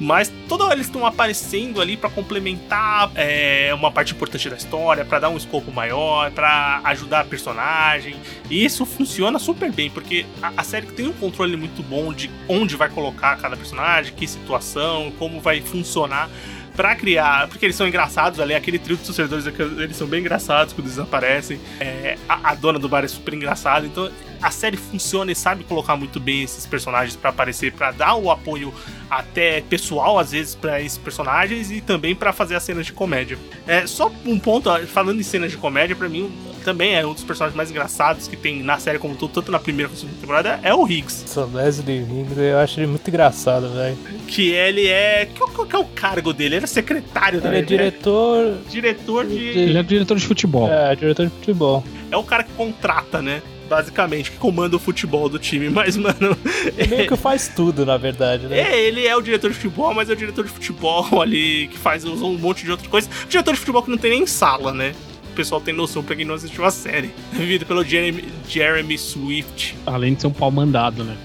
mas 0.00 0.32
toda 0.48 0.64
hora 0.64 0.74
eles 0.74 0.86
estão 0.86 1.06
aparecendo 1.06 1.80
ali 1.80 1.96
para 1.96 2.10
complementar 2.10 3.10
é, 3.14 3.72
uma 3.74 3.90
parte 3.90 4.12
importante 4.12 4.48
da 4.48 4.56
história, 4.56 5.04
para 5.04 5.20
dar 5.20 5.28
um 5.28 5.36
escopo 5.36 5.72
maior, 5.72 6.30
para 6.30 6.80
ajudar 6.84 7.20
a 7.20 7.24
personagem. 7.24 8.16
E 8.50 8.64
isso 8.64 8.84
funciona 8.84 9.38
super 9.38 9.70
bem, 9.72 9.90
porque 9.90 10.26
a, 10.42 10.52
a 10.56 10.62
série 10.62 10.86
tem 10.86 11.06
um 11.06 11.12
controle 11.12 11.56
muito 11.56 11.82
bom 11.82 12.12
de 12.12 12.30
onde 12.48 12.76
vai 12.76 12.88
colocar 12.88 13.36
cada 13.36 13.56
personagem, 13.56 14.14
que 14.14 14.26
situação, 14.26 15.12
como 15.18 15.40
vai 15.40 15.60
funcionar 15.60 16.28
para 16.76 16.94
criar, 16.94 17.48
porque 17.48 17.64
eles 17.64 17.74
são 17.74 17.88
engraçados 17.88 18.38
ali, 18.38 18.54
aquele 18.54 18.78
trio 18.78 18.98
de 18.98 19.04
torcedores, 19.04 19.46
eles 19.46 19.96
são 19.96 20.06
bem 20.06 20.20
engraçados 20.20 20.74
quando 20.74 20.86
eles 20.86 20.98
aparecem. 20.98 21.58
É, 21.80 22.18
a, 22.28 22.50
a, 22.50 22.54
dona 22.54 22.78
do 22.78 22.86
bar 22.86 23.02
é 23.02 23.08
super 23.08 23.32
engraçada, 23.32 23.86
então 23.86 24.10
a 24.46 24.50
série 24.50 24.76
funciona 24.76 25.32
e 25.32 25.34
sabe 25.34 25.64
colocar 25.64 25.96
muito 25.96 26.20
bem 26.20 26.44
esses 26.44 26.64
personagens 26.64 27.16
para 27.16 27.30
aparecer, 27.30 27.72
para 27.72 27.90
dar 27.90 28.14
o 28.14 28.30
apoio 28.30 28.72
até 29.10 29.60
pessoal 29.60 30.20
às 30.20 30.30
vezes 30.30 30.54
para 30.54 30.80
esses 30.80 30.96
personagens 30.96 31.72
e 31.72 31.80
também 31.80 32.14
para 32.14 32.32
fazer 32.32 32.54
as 32.54 32.62
cenas 32.62 32.86
de 32.86 32.92
comédia. 32.92 33.36
É 33.66 33.88
só 33.88 34.10
um 34.24 34.38
ponto 34.38 34.70
falando 34.86 35.18
em 35.18 35.24
cenas 35.24 35.50
de 35.50 35.56
comédia, 35.56 35.96
para 35.96 36.08
mim 36.08 36.32
também 36.64 36.94
é 36.94 37.04
um 37.04 37.12
dos 37.12 37.24
personagens 37.24 37.56
mais 37.56 37.70
engraçados 37.70 38.28
que 38.28 38.36
tem 38.36 38.62
na 38.62 38.78
série 38.78 38.98
como 39.00 39.16
todo, 39.16 39.32
tanto 39.32 39.50
na 39.50 39.58
primeira 39.58 39.88
como 39.88 39.96
na 39.96 40.00
segunda 40.00 40.20
temporada, 40.20 40.60
é 40.62 40.72
o 40.72 40.86
Higgs. 40.86 41.24
Sou 41.26 41.48
Leslie 41.52 41.98
Higgs, 41.98 42.40
eu 42.40 42.58
acho 42.58 42.80
ele 42.80 42.88
muito 42.88 43.08
engraçado, 43.08 43.72
velho. 43.72 43.96
Que 44.28 44.50
ele 44.50 44.86
é. 44.88 45.28
Qual, 45.38 45.66
que 45.66 45.76
é 45.76 45.78
o 45.78 45.84
cargo 45.84 46.32
dele? 46.32 46.56
Ele 46.56 46.64
é 46.64 46.68
secretário 46.68 47.40
Ele 47.44 47.58
é 47.58 47.62
diretor. 47.62 48.58
Diretor 48.68 49.26
de. 49.26 49.38
Ele 49.38 49.78
é 49.78 49.82
diretor 49.82 50.16
de 50.16 50.26
futebol. 50.26 50.68
É, 50.68 50.94
diretor 50.96 51.26
de 51.26 51.32
futebol. 51.32 51.84
É 52.10 52.16
o 52.16 52.24
cara 52.24 52.42
que 52.42 52.52
contrata, 52.52 53.22
né? 53.22 53.42
Basicamente, 53.66 54.30
que 54.30 54.36
comanda 54.36 54.76
o 54.76 54.78
futebol 54.78 55.28
do 55.28 55.38
time, 55.38 55.68
mas, 55.70 55.96
mano. 55.96 56.36
Ele 56.76 56.96
meio 56.96 57.08
que 57.08 57.16
faz 57.16 57.48
tudo, 57.48 57.84
na 57.84 57.96
verdade, 57.96 58.46
né? 58.46 58.60
É, 58.60 58.80
ele 58.80 59.06
é 59.06 59.16
o 59.16 59.20
diretor 59.20 59.50
de 59.50 59.56
futebol, 59.56 59.92
mas 59.94 60.08
é 60.08 60.12
o 60.12 60.16
diretor 60.16 60.44
de 60.44 60.50
futebol 60.50 61.06
ali 61.20 61.68
que 61.68 61.78
faz 61.78 62.04
um 62.04 62.38
monte 62.38 62.64
de 62.64 62.70
outras 62.70 62.88
coisas. 62.88 63.10
O 63.24 63.28
diretor 63.28 63.54
de 63.54 63.60
futebol 63.60 63.82
que 63.82 63.90
não 63.90 63.98
tem 63.98 64.10
nem 64.10 64.26
sala, 64.26 64.72
né? 64.72 64.94
Pessoal 65.36 65.60
tem 65.60 65.74
noção 65.74 66.02
pra 66.02 66.16
quem 66.16 66.24
não 66.24 66.34
assistiu 66.34 66.64
a 66.64 66.70
série. 66.70 67.10
Vivido 67.32 67.66
pelo 67.66 67.84
Jeremy, 67.84 68.24
Jeremy 68.48 68.98
Swift. 68.98 69.76
Além 69.86 70.14
de 70.14 70.22
ser 70.22 70.26
um 70.26 70.32
pau 70.32 70.50
mandado, 70.50 71.04
né? 71.04 71.16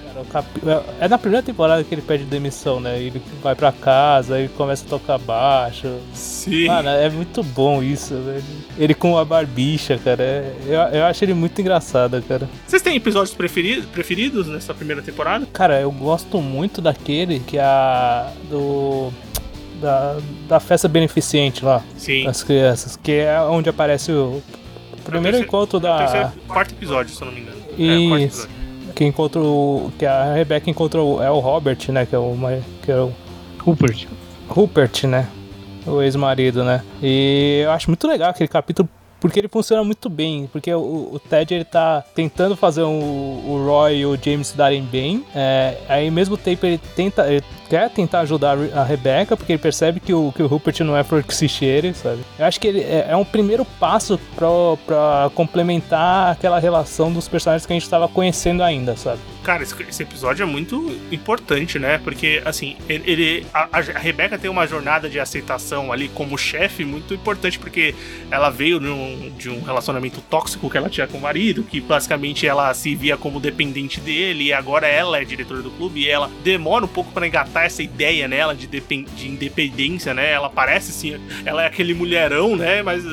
É 1.00 1.08
na 1.08 1.18
primeira 1.18 1.44
temporada 1.44 1.82
que 1.82 1.92
ele 1.92 2.02
pede 2.02 2.24
demissão, 2.24 2.78
né? 2.80 3.00
Ele 3.00 3.20
vai 3.42 3.54
pra 3.56 3.72
casa 3.72 4.40
e 4.40 4.48
começa 4.48 4.84
a 4.86 4.88
tocar 4.88 5.18
baixo. 5.18 5.88
Sim. 6.14 6.66
Mano, 6.66 6.90
é 6.90 7.10
muito 7.10 7.42
bom 7.42 7.82
isso, 7.82 8.14
velho. 8.14 8.44
Ele 8.78 8.94
com 8.94 9.18
a 9.18 9.24
barbicha, 9.24 9.98
cara. 9.98 10.22
É, 10.22 10.54
eu, 10.66 11.00
eu 11.00 11.04
acho 11.06 11.24
ele 11.24 11.34
muito 11.34 11.60
engraçado, 11.60 12.22
cara. 12.22 12.48
Vocês 12.66 12.82
têm 12.82 12.94
episódios 12.96 13.34
preferidos, 13.34 13.86
preferidos 13.86 14.46
nessa 14.46 14.72
primeira 14.72 15.02
temporada? 15.02 15.46
Cara, 15.52 15.80
eu 15.80 15.90
gosto 15.90 16.40
muito 16.40 16.80
daquele 16.80 17.40
que 17.40 17.58
é 17.58 17.62
a. 17.62 18.30
do 18.48 19.12
da, 19.82 20.16
da 20.48 20.60
festa 20.60 20.88
beneficente 20.88 21.64
lá. 21.64 21.82
Sim. 21.96 22.24
Das 22.24 22.42
crianças, 22.42 22.96
que 22.96 23.12
é 23.12 23.40
onde 23.40 23.68
aparece 23.68 24.12
o 24.12 24.42
primeiro 25.04 25.38
terceiro, 25.38 25.46
encontro 25.46 25.80
da. 25.80 25.98
Terceiro, 25.98 26.32
quarto 26.48 26.72
episódio, 26.72 27.14
se 27.14 27.20
eu 27.20 27.26
não 27.26 27.34
me 27.34 27.40
engano. 27.40 27.56
E 27.76 28.24
é, 28.24 28.92
que 28.94 29.04
encontra 29.04 29.40
o. 29.40 29.92
Que 29.98 30.06
a 30.06 30.32
Rebecca 30.32 30.70
encontrou. 30.70 31.22
É 31.22 31.30
o 31.30 31.40
Robert, 31.40 31.78
né? 31.88 32.06
Que 32.06 32.14
é 32.14 32.18
o. 32.18 32.34
Que 32.82 32.92
é 32.92 32.96
o 32.96 33.12
Rupert. 33.58 34.06
Rupert, 34.48 35.06
né? 35.06 35.28
O 35.86 36.00
ex-marido, 36.00 36.62
né? 36.62 36.82
E 37.02 37.62
eu 37.64 37.72
acho 37.72 37.90
muito 37.90 38.06
legal 38.06 38.30
aquele 38.30 38.48
capítulo 38.48 38.88
porque 39.22 39.38
ele 39.38 39.46
funciona 39.46 39.84
muito 39.84 40.10
bem, 40.10 40.48
porque 40.52 40.74
o, 40.74 41.10
o 41.12 41.20
Ted 41.20 41.54
ele 41.54 41.64
tá 41.64 42.02
tentando 42.12 42.56
fazer 42.56 42.82
o, 42.82 42.88
o 42.90 43.64
Roy 43.64 43.98
e 43.98 44.06
o 44.06 44.18
James 44.20 44.48
se 44.48 44.56
darem 44.56 44.82
bem, 44.82 45.24
é, 45.32 45.78
aí 45.88 46.08
ao 46.08 46.12
mesmo 46.12 46.36
tempo 46.36 46.66
ele 46.66 46.80
tenta, 46.96 47.32
ele 47.32 47.44
quer 47.72 47.88
tentar 47.88 48.20
ajudar 48.20 48.58
a 48.74 48.84
Rebecca, 48.84 49.34
porque 49.34 49.52
ele 49.52 49.58
percebe 49.58 49.98
que 49.98 50.12
o, 50.12 50.30
que 50.30 50.42
o 50.42 50.46
Rupert 50.46 50.80
não 50.80 50.94
é 50.94 51.02
flor 51.02 51.22
que 51.22 51.34
se 51.34 51.48
cheire, 51.48 51.94
sabe? 51.94 52.20
Eu 52.38 52.44
acho 52.44 52.60
que 52.60 52.68
ele 52.68 52.80
é, 52.80 53.06
é 53.08 53.16
um 53.16 53.24
primeiro 53.24 53.64
passo 53.64 54.20
pra 54.36 55.30
complementar 55.34 56.32
aquela 56.32 56.58
relação 56.58 57.10
dos 57.10 57.26
personagens 57.28 57.64
que 57.64 57.72
a 57.72 57.78
gente 57.78 57.88
tava 57.88 58.06
conhecendo 58.08 58.62
ainda, 58.62 58.94
sabe? 58.94 59.20
Cara, 59.42 59.62
esse, 59.62 59.74
esse 59.88 60.02
episódio 60.02 60.42
é 60.42 60.46
muito 60.46 60.94
importante, 61.10 61.78
né? 61.78 61.96
Porque, 61.96 62.42
assim, 62.44 62.76
ele, 62.86 63.10
ele 63.10 63.46
a, 63.54 63.68
a 63.72 63.80
Rebeca 63.80 64.38
tem 64.38 64.50
uma 64.50 64.66
jornada 64.66 65.08
de 65.08 65.18
aceitação 65.18 65.90
ali 65.90 66.08
como 66.08 66.36
chefe 66.36 66.84
muito 66.84 67.14
importante, 67.14 67.58
porque 67.58 67.94
ela 68.30 68.50
veio 68.50 68.78
num, 68.78 69.32
de 69.38 69.48
um 69.48 69.62
relacionamento 69.62 70.20
tóxico 70.28 70.68
que 70.68 70.76
ela 70.76 70.90
tinha 70.90 71.06
com 71.06 71.16
o 71.16 71.22
marido, 71.22 71.64
que 71.64 71.80
basicamente 71.80 72.46
ela 72.46 72.72
se 72.74 72.94
via 72.94 73.16
como 73.16 73.40
dependente 73.40 73.98
dele, 73.98 74.44
e 74.44 74.52
agora 74.52 74.86
ela 74.86 75.18
é 75.18 75.24
diretora 75.24 75.62
do 75.62 75.70
clube, 75.70 76.02
e 76.02 76.08
ela 76.08 76.30
demora 76.44 76.84
um 76.84 76.88
pouco 76.88 77.10
para 77.12 77.26
engatar 77.26 77.61
essa 77.64 77.82
ideia 77.82 78.28
nela 78.28 78.54
de, 78.54 78.66
de 78.66 79.28
independência, 79.28 80.12
né? 80.14 80.32
Ela 80.32 80.50
parece, 80.50 80.92
sim, 80.92 81.20
ela 81.44 81.62
é 81.62 81.66
aquele 81.66 81.94
mulherão, 81.94 82.56
né? 82.56 82.82
Mas 82.82 83.04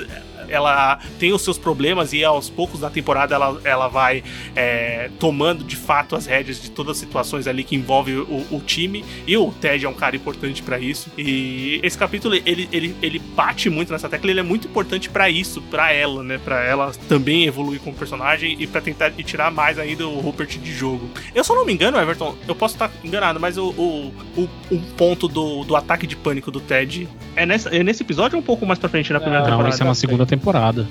ela 0.49 0.99
tem 1.19 1.33
os 1.33 1.41
seus 1.41 1.57
problemas 1.57 2.13
e 2.13 2.23
aos 2.23 2.49
poucos 2.49 2.79
da 2.79 2.89
temporada 2.89 3.35
ela, 3.35 3.59
ela 3.63 3.87
vai 3.87 4.23
é, 4.55 5.09
tomando 5.19 5.63
de 5.63 5.75
fato 5.75 6.15
as 6.15 6.25
rédeas 6.25 6.61
de 6.61 6.71
todas 6.71 6.91
as 6.91 6.97
situações 6.97 7.47
ali 7.47 7.63
que 7.63 7.75
envolve 7.75 8.13
o, 8.15 8.45
o 8.51 8.61
time. 8.65 9.03
E 9.27 9.35
o 9.37 9.51
Ted 9.51 9.85
é 9.85 9.89
um 9.89 9.93
cara 9.93 10.15
importante 10.15 10.61
para 10.61 10.79
isso. 10.79 11.09
E 11.17 11.79
esse 11.83 11.97
capítulo 11.97 12.35
ele, 12.45 12.69
ele, 12.71 12.95
ele 13.01 13.19
bate 13.19 13.69
muito 13.69 13.91
nessa 13.91 14.09
tecla, 14.09 14.29
ele 14.29 14.39
é 14.39 14.43
muito 14.43 14.67
importante 14.67 15.09
para 15.09 15.29
isso, 15.29 15.61
para 15.63 15.91
ela, 15.91 16.23
né? 16.23 16.39
Para 16.43 16.63
ela 16.63 16.91
também 17.07 17.45
evoluir 17.45 17.79
como 17.79 17.95
personagem 17.95 18.55
e 18.59 18.67
para 18.67 18.81
tentar 18.81 19.13
e 19.17 19.23
tirar 19.23 19.51
mais 19.51 19.77
ainda 19.77 20.07
o 20.07 20.19
Rupert 20.19 20.57
de 20.57 20.73
jogo. 20.73 21.09
Eu 21.33 21.43
só 21.43 21.55
não 21.55 21.65
me 21.65 21.73
engano, 21.73 21.97
Everton, 21.97 22.35
eu 22.47 22.55
posso 22.55 22.75
estar 22.75 22.91
enganado, 23.03 23.39
mas 23.39 23.57
o, 23.57 23.69
o, 23.69 24.13
o, 24.37 24.49
o 24.71 24.79
ponto 24.97 25.27
do, 25.27 25.63
do 25.63 25.75
ataque 25.75 26.07
de 26.07 26.15
pânico 26.15 26.51
do 26.51 26.59
Ted 26.59 27.07
é, 27.35 27.45
nessa, 27.45 27.69
é 27.69 27.83
nesse 27.83 28.03
episódio 28.03 28.35
ou 28.35 28.41
um 28.41 28.45
pouco 28.45 28.65
mais 28.65 28.79
pra 28.79 28.89
frente 28.89 29.11
na 29.13 29.19
primeira 29.19 29.39
não, 29.39 29.49
temporada? 29.49 29.69
Não, 29.69 29.73
isso 29.73 29.83
é 29.83 29.85
uma 29.85 29.95
segunda 29.95 30.25
temporada. 30.25 30.38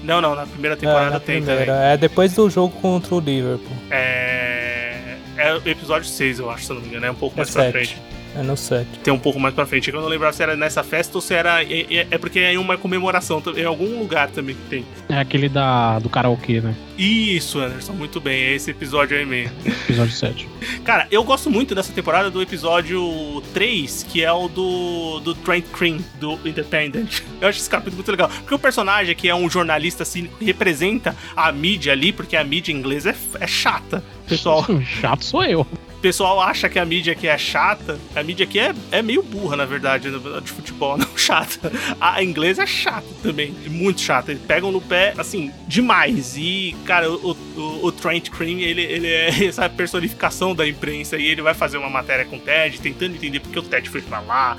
Não, 0.05 0.21
não, 0.21 0.35
na 0.35 0.47
primeira 0.47 0.77
temporada 0.77 1.17
é, 1.17 1.19
tem 1.19 1.43
primeira. 1.43 1.67
também. 1.73 1.91
É 1.93 1.97
depois 1.97 2.33
do 2.35 2.49
jogo 2.51 2.75
contra 2.81 3.15
o 3.15 3.21
Liverpool. 3.21 3.77
É. 3.91 5.17
É 5.37 5.55
o 5.55 5.63
episódio 5.69 6.09
6, 6.09 6.41
eu 6.41 6.51
acho, 6.51 6.65
se 6.65 6.71
eu 6.71 6.75
não 6.75 6.83
me 6.83 6.89
engano. 6.89 7.07
É 7.07 7.11
um 7.11 7.15
pouco 7.15 7.37
É 7.37 7.39
mais 7.39 7.51
pra 7.51 7.63
sete. 7.65 7.73
frente. 7.73 7.97
É 8.39 8.43
no 8.43 8.57
7. 8.57 9.01
Tem 9.03 9.13
um 9.13 9.19
pouco 9.19 9.41
mais 9.41 9.53
pra 9.53 9.67
frente. 9.67 9.91
Eu 9.93 10.01
não 10.01 10.09
lembrava 10.09 10.33
se 10.33 10.43
era 10.43 10.55
nessa 10.55 10.85
festa 10.85 11.19
ou 11.19 11.21
se 11.21 11.35
era. 11.35 11.63
É, 11.65 11.87
é- 11.91 12.07
é 12.11 12.19
porque 12.19 12.39
é 12.39 12.53
em 12.53 12.57
uma 12.59 12.77
comemoração. 12.79 13.43
Em 13.57 13.65
algum 13.65 13.99
lugar 13.99 14.31
também 14.31 14.55
que 14.55 14.63
tem. 14.71 14.87
É 15.09 15.19
aquele 15.19 15.49
da, 15.49 15.99
do 15.99 16.09
karaokê, 16.09 16.61
né? 16.61 16.75
Isso, 16.97 17.59
Anderson, 17.59 17.93
muito 17.95 18.21
bem. 18.21 18.41
É 18.41 18.55
esse 18.55 18.71
episódio 18.71 19.17
aí 19.17 19.27
mesmo. 19.27 19.57
Episódio 19.89 20.13
7. 20.13 20.49
Cara, 20.85 21.09
eu 21.11 21.25
gosto 21.25 21.51
muito 21.51 21.75
dessa 21.75 21.93
temporada 21.93 22.31
do 22.31 22.41
episódio 22.41 23.43
3, 23.55 24.05
que 24.09 24.23
é 24.23 24.31
o 24.33 24.47
do, 24.49 25.19
do 25.21 25.35
Trent 25.35 25.65
Cream, 25.73 25.99
do 26.21 26.39
Independent. 26.45 27.23
Eu 27.41 27.49
acho 27.49 27.59
esse 27.59 27.69
capítulo 27.71 27.97
muito 27.97 28.11
legal. 28.11 28.29
Porque 28.29 28.55
o 28.55 28.59
personagem 28.59 29.15
que 29.17 29.29
é 29.29 29.35
um 29.35 29.49
jornalista 29.51 30.03
assim, 30.05 30.29
representa 30.41 31.17
a 31.35 31.51
mídia 31.51 31.93
ali, 31.93 32.13
porque 32.13 32.37
a 32.37 32.45
mídia 32.45 32.73
inglesa 32.73 33.11
é, 33.11 33.17
é 33.45 33.47
chata. 33.47 34.03
Pessoal, 34.29 34.65
Chato 35.01 35.25
sou 35.25 35.43
eu. 35.45 35.67
O 35.99 36.01
pessoal 36.01 36.41
acha 36.41 36.69
que 36.69 36.79
a 36.79 36.85
mídia 36.85 37.13
aqui 37.13 37.27
é 37.27 37.37
chata. 37.37 37.99
A 38.15 38.23
mídia 38.23 38.45
aqui 38.45 38.61
é, 38.61 38.73
é 38.93 39.03
meio 39.03 39.21
burra, 39.21 39.57
na 39.57 39.65
verdade, 39.65 40.09
né, 40.09 40.19
de 40.41 40.53
futebol, 40.53 40.97
não 40.97 41.19
chata. 41.19 41.73
A 42.01 42.23
inglesa 42.23 42.63
é 42.63 42.67
chata 42.67 43.09
também, 43.21 43.51
muito 43.67 44.01
chata. 44.01 44.31
Eles 44.31 44.43
pegam 44.45 44.71
no 44.71 44.81
pé, 44.81 45.13
assim, 45.19 45.53
demais. 45.67 46.37
E, 46.37 46.77
cara, 46.87 47.11
o, 47.11 47.33
o, 47.57 47.87
o 47.87 47.93
Trent 47.93 48.31
Cream, 48.31 48.61
ele, 48.61 48.83
ele 48.83 49.09
é 49.09 49.43
essa 49.47 49.69
personificação 49.69 50.55
da 50.55 50.67
imprensa 50.69 51.17
e 51.17 51.27
ele 51.27 51.43
vai 51.43 51.53
fazer 51.53 51.79
uma 51.79 51.91
matéria 51.91 52.25
com 52.25 52.37
o 52.37 52.41
Ted, 52.41 52.81
tentando 52.81 53.17
entender 53.17 53.41
por 53.41 53.51
que 53.51 53.59
o 53.59 53.63
Ted 53.63 53.91
foi 53.91 54.01
pra 54.01 54.21
lá. 54.21 54.57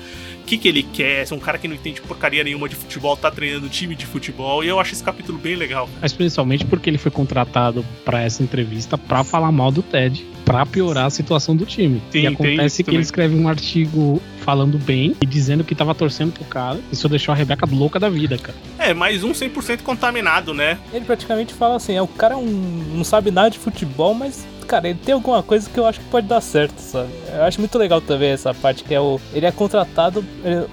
O 0.50 0.52
que, 0.52 0.58
que 0.58 0.66
ele 0.66 0.82
quer? 0.82 1.24
Se 1.28 1.32
um 1.32 1.38
cara 1.38 1.58
que 1.58 1.68
não 1.68 1.76
entende 1.76 2.00
porcaria 2.00 2.42
nenhuma 2.42 2.68
de 2.68 2.74
futebol 2.74 3.16
tá 3.16 3.30
treinando 3.30 3.68
time 3.68 3.94
de 3.94 4.04
futebol. 4.04 4.64
E 4.64 4.68
eu 4.68 4.80
acho 4.80 4.94
esse 4.94 5.04
capítulo 5.04 5.38
bem 5.38 5.54
legal. 5.54 5.88
Mas 6.02 6.12
principalmente 6.12 6.64
porque 6.64 6.90
ele 6.90 6.98
foi 6.98 7.12
contratado 7.12 7.84
pra 8.04 8.20
essa 8.22 8.42
entrevista 8.42 8.98
pra 8.98 9.22
falar 9.22 9.52
mal 9.52 9.70
do 9.70 9.80
Ted, 9.80 10.26
pra 10.44 10.66
piorar 10.66 11.06
a 11.06 11.10
situação 11.10 11.54
do 11.54 11.64
time. 11.64 12.02
Sim, 12.10 12.22
e 12.22 12.26
acontece 12.26 12.78
que 12.78 12.86
também. 12.86 12.96
ele 12.96 13.04
escreve 13.04 13.36
um 13.36 13.46
artigo 13.48 14.20
falando 14.40 14.76
bem 14.76 15.14
e 15.22 15.24
dizendo 15.26 15.62
que 15.62 15.72
tava 15.72 15.94
torcendo 15.94 16.32
pro 16.32 16.42
cara. 16.42 16.80
Isso 16.90 17.08
deixou 17.08 17.30
a 17.32 17.36
Rebeca 17.36 17.64
louca 17.70 18.00
da 18.00 18.08
vida, 18.08 18.36
cara. 18.36 18.58
É, 18.76 18.92
mais 18.92 19.22
um 19.22 19.30
100% 19.30 19.82
contaminado, 19.82 20.52
né? 20.52 20.78
Ele 20.92 21.04
praticamente 21.04 21.54
fala 21.54 21.76
assim: 21.76 21.94
é, 21.94 22.02
o 22.02 22.08
cara 22.08 22.34
é 22.34 22.36
um- 22.36 22.82
não 22.96 23.04
sabe 23.04 23.30
nada 23.30 23.50
de 23.50 23.58
futebol, 23.60 24.14
mas. 24.14 24.44
Cara, 24.70 24.88
ele 24.88 25.00
tem 25.04 25.12
alguma 25.12 25.42
coisa 25.42 25.68
que 25.68 25.80
eu 25.80 25.84
acho 25.84 25.98
que 25.98 26.06
pode 26.06 26.28
dar 26.28 26.40
certo, 26.40 26.78
sabe? 26.78 27.10
Eu 27.34 27.42
acho 27.42 27.58
muito 27.58 27.76
legal 27.76 28.00
também 28.00 28.30
essa 28.30 28.54
parte 28.54 28.84
que 28.84 28.94
é 28.94 29.00
o. 29.00 29.20
Ele 29.32 29.44
é 29.44 29.50
contratado. 29.50 30.24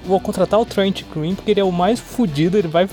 Vou 0.06 0.20
contratar 0.20 0.60
o 0.60 0.66
Trent 0.66 1.02
Green 1.12 1.34
porque 1.34 1.50
ele 1.50 1.62
é 1.62 1.64
o 1.64 1.72
mais 1.72 2.00
fudido, 2.00 2.60
ele 2.60 2.68
vai 2.68 2.88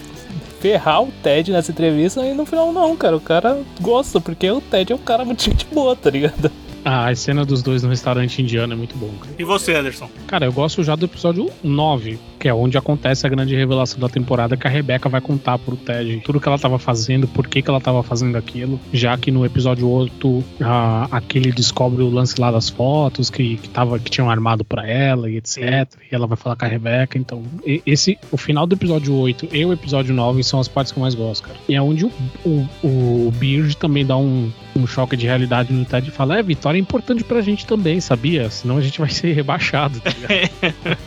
ferrar 0.60 1.02
o 1.02 1.12
Ted 1.22 1.52
nessa 1.52 1.72
entrevista 1.72 2.24
e 2.24 2.32
no 2.32 2.46
final 2.46 2.72
não, 2.72 2.96
cara. 2.96 3.14
O 3.14 3.20
cara 3.20 3.60
gosta, 3.82 4.18
porque 4.18 4.50
o 4.50 4.62
Ted 4.62 4.94
é 4.94 4.96
um 4.96 4.98
cara 4.98 5.26
muito 5.26 5.42
gente 5.44 5.66
boa, 5.66 5.94
tá 5.94 6.08
ligado? 6.08 6.50
Ah, 6.84 7.08
a 7.08 7.14
cena 7.14 7.44
dos 7.44 7.62
dois 7.62 7.82
no 7.82 7.88
restaurante 7.88 8.42
indiano 8.42 8.74
é 8.74 8.76
muito 8.76 8.96
bom, 8.96 9.10
cara. 9.20 9.34
E 9.38 9.44
você, 9.44 9.74
Anderson? 9.74 10.08
Cara, 10.26 10.44
eu 10.44 10.52
gosto 10.52 10.82
já 10.82 10.94
do 10.94 11.06
episódio 11.06 11.50
9, 11.62 12.18
que 12.38 12.46
é 12.46 12.52
onde 12.52 12.76
acontece 12.76 13.26
a 13.26 13.30
grande 13.30 13.56
revelação 13.56 13.98
da 13.98 14.08
temporada, 14.08 14.54
que 14.56 14.66
a 14.66 14.70
Rebeca 14.70 15.08
vai 15.08 15.20
contar 15.20 15.58
pro 15.58 15.76
Ted 15.76 16.20
tudo 16.24 16.38
que 16.38 16.46
ela 16.46 16.58
tava 16.58 16.78
fazendo, 16.78 17.26
por 17.26 17.46
que, 17.46 17.62
que 17.62 17.70
ela 17.70 17.80
tava 17.80 18.02
fazendo 18.02 18.36
aquilo. 18.36 18.78
Já 18.92 19.16
que 19.16 19.30
no 19.30 19.46
episódio 19.46 19.88
8, 19.88 20.44
a, 20.60 21.08
aquele 21.10 21.50
descobre 21.52 22.02
o 22.02 22.10
lance 22.10 22.38
lá 22.38 22.50
das 22.50 22.68
fotos 22.68 23.30
que, 23.30 23.56
que, 23.56 23.68
tava, 23.70 23.98
que 23.98 24.10
tinham 24.10 24.30
armado 24.30 24.64
pra 24.64 24.86
ela 24.86 25.30
e 25.30 25.36
etc. 25.36 25.58
E 26.10 26.14
ela 26.14 26.26
vai 26.26 26.36
falar 26.36 26.56
com 26.56 26.66
a 26.66 26.68
Rebeca. 26.68 27.16
Então, 27.16 27.42
esse, 27.86 28.18
o 28.30 28.36
final 28.36 28.66
do 28.66 28.74
episódio 28.74 29.14
8 29.14 29.48
e 29.52 29.64
o 29.64 29.72
episódio 29.72 30.14
9 30.14 30.42
são 30.42 30.60
as 30.60 30.68
partes 30.68 30.92
que 30.92 30.98
eu 30.98 31.02
mais 31.02 31.14
gosto, 31.14 31.44
cara. 31.44 31.58
E 31.66 31.74
é 31.74 31.80
onde 31.80 32.04
o, 32.04 32.12
o, 32.44 32.68
o 32.82 33.32
Beard 33.38 33.74
também 33.76 34.04
dá 34.04 34.16
um, 34.16 34.52
um 34.76 34.87
choque 34.87 35.16
de 35.16 35.26
realidade 35.26 35.72
no 35.72 35.84
Ted 35.84 36.08
e 36.08 36.10
fala: 36.10 36.38
É, 36.38 36.42
vitória 36.42 36.78
é 36.78 36.80
importante 36.80 37.24
pra 37.24 37.40
gente 37.40 37.66
também, 37.66 38.00
sabia? 38.00 38.50
Senão 38.50 38.78
a 38.78 38.80
gente 38.80 38.98
vai 38.98 39.10
ser 39.10 39.32
rebaixado, 39.32 40.00
tá 40.00 40.10
ligado? 40.10 40.98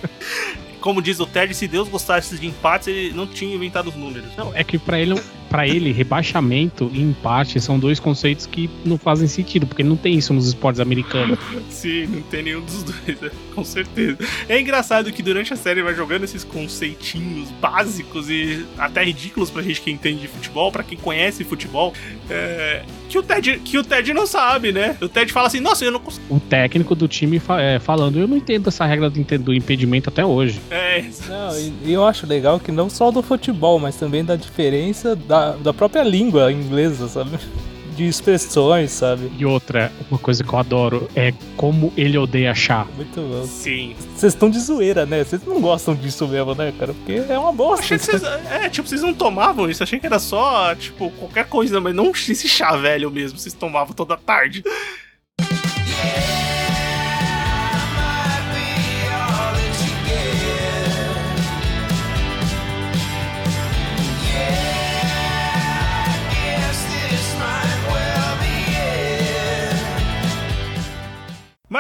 Como 0.79 1.01
diz 1.01 1.19
o 1.19 1.25
Ted, 1.25 1.53
se 1.53 1.67
Deus 1.67 1.89
gostasse 1.89 2.37
de 2.37 2.47
empates, 2.47 2.87
ele 2.87 3.11
não 3.13 3.27
tinha 3.27 3.53
inventado 3.53 3.89
os 3.89 3.95
números. 3.95 4.29
Não, 4.37 4.55
é 4.55 4.63
que 4.63 4.77
pra 4.77 4.99
ele, 4.99 5.19
pra 5.49 5.67
ele, 5.67 5.91
rebaixamento 5.91 6.89
e 6.93 7.01
empate 7.01 7.59
são 7.59 7.77
dois 7.77 7.99
conceitos 7.99 8.45
que 8.45 8.69
não 8.85 8.97
fazem 8.97 9.27
sentido, 9.27 9.67
porque 9.67 9.83
não 9.83 9.97
tem 9.97 10.15
isso 10.15 10.33
nos 10.33 10.47
esportes 10.47 10.79
americanos. 10.79 11.39
Sim, 11.69 12.05
não 12.07 12.21
tem 12.21 12.43
nenhum 12.43 12.61
dos 12.61 12.83
dois, 12.83 13.19
né? 13.19 13.31
com 13.57 13.63
certeza. 13.63 14.19
É 14.47 14.61
engraçado 14.61 15.11
que 15.11 15.23
durante 15.23 15.51
a 15.51 15.57
série 15.57 15.81
vai 15.81 15.95
jogando 15.95 16.23
esses 16.23 16.43
conceitinhos 16.43 17.49
básicos 17.59 18.29
e 18.29 18.65
até 18.77 19.03
ridículos 19.03 19.49
pra 19.49 19.63
gente 19.63 19.81
que 19.81 19.89
entende 19.89 20.21
de 20.21 20.27
futebol, 20.27 20.71
pra 20.71 20.83
quem 20.83 20.97
conhece 20.97 21.43
futebol, 21.43 21.91
é, 22.29 22.83
que, 23.07 23.17
o 23.17 23.23
Ted, 23.23 23.59
que 23.59 23.77
o 23.77 23.83
Ted 23.83 24.13
não 24.13 24.25
sabe, 24.27 24.71
né? 24.71 24.95
O 25.01 25.07
Ted 25.07 25.31
fala 25.31 25.47
assim, 25.47 25.59
nossa, 25.59 25.83
eu 25.85 25.91
não 25.91 25.99
consigo. 25.99 26.25
O 26.29 26.39
técnico 26.39 26.93
do 26.95 27.07
time 27.07 27.39
fa- 27.39 27.61
é, 27.61 27.79
falando, 27.79 28.19
eu 28.19 28.27
não 28.27 28.37
entendo 28.37 28.67
essa 28.67 28.85
regra 28.85 29.09
do, 29.09 29.23
do 29.39 29.53
impedimento 29.53 30.09
até 30.09 30.25
hoje. 30.25 30.59
É, 30.69 31.03
Não, 31.27 31.57
e, 31.59 31.73
e 31.85 31.93
eu 31.93 32.05
acho 32.05 32.25
legal 32.27 32.59
que 32.59 32.71
não 32.71 32.89
só 32.89 33.11
do 33.11 33.21
futebol, 33.21 33.79
mas 33.79 33.95
também 33.95 34.23
da 34.23 34.35
diferença 34.35 35.15
da, 35.15 35.51
da 35.53 35.73
própria 35.73 36.03
língua 36.03 36.51
inglesa, 36.51 37.07
sabe? 37.07 37.37
De 37.97 38.07
expressões, 38.07 38.91
sabe? 38.91 39.31
E 39.39 39.43
outra, 39.43 39.91
uma 40.11 40.19
coisa 40.19 40.43
que 40.43 40.53
eu 40.53 40.59
adoro 40.59 41.09
é 41.15 41.33
como 41.55 41.91
ele 41.97 42.15
odeia 42.15 42.53
chá. 42.53 42.85
Muito 42.95 43.19
bom. 43.19 43.43
sim. 43.47 43.95
Vocês 44.15 44.33
estão 44.33 44.51
de 44.51 44.59
zoeira, 44.59 45.03
né? 45.03 45.23
Vocês 45.23 45.43
não 45.43 45.59
gostam 45.59 45.95
disso 45.95 46.27
mesmo, 46.27 46.53
né, 46.53 46.71
cara? 46.77 46.93
Porque 46.93 47.23
é 47.27 47.39
uma 47.39 47.51
bosta. 47.51 47.83
Achei 47.83 47.97
que 47.97 48.05
vocês, 48.05 48.21
é, 48.51 48.69
tipo, 48.69 48.87
vocês 48.87 49.01
não 49.01 49.15
tomavam 49.15 49.67
isso. 49.67 49.81
Achei 49.81 49.99
que 49.99 50.05
era 50.05 50.19
só, 50.19 50.75
tipo, 50.75 51.09
qualquer 51.09 51.47
coisa, 51.47 51.81
mas 51.81 51.95
não 51.95 52.11
esse 52.11 52.47
chá 52.47 52.75
velho 52.75 53.09
mesmo. 53.09 53.39
Vocês 53.39 53.55
tomavam 53.55 53.95
toda 53.95 54.15
tarde. 54.15 54.63
Mas 55.39 56.36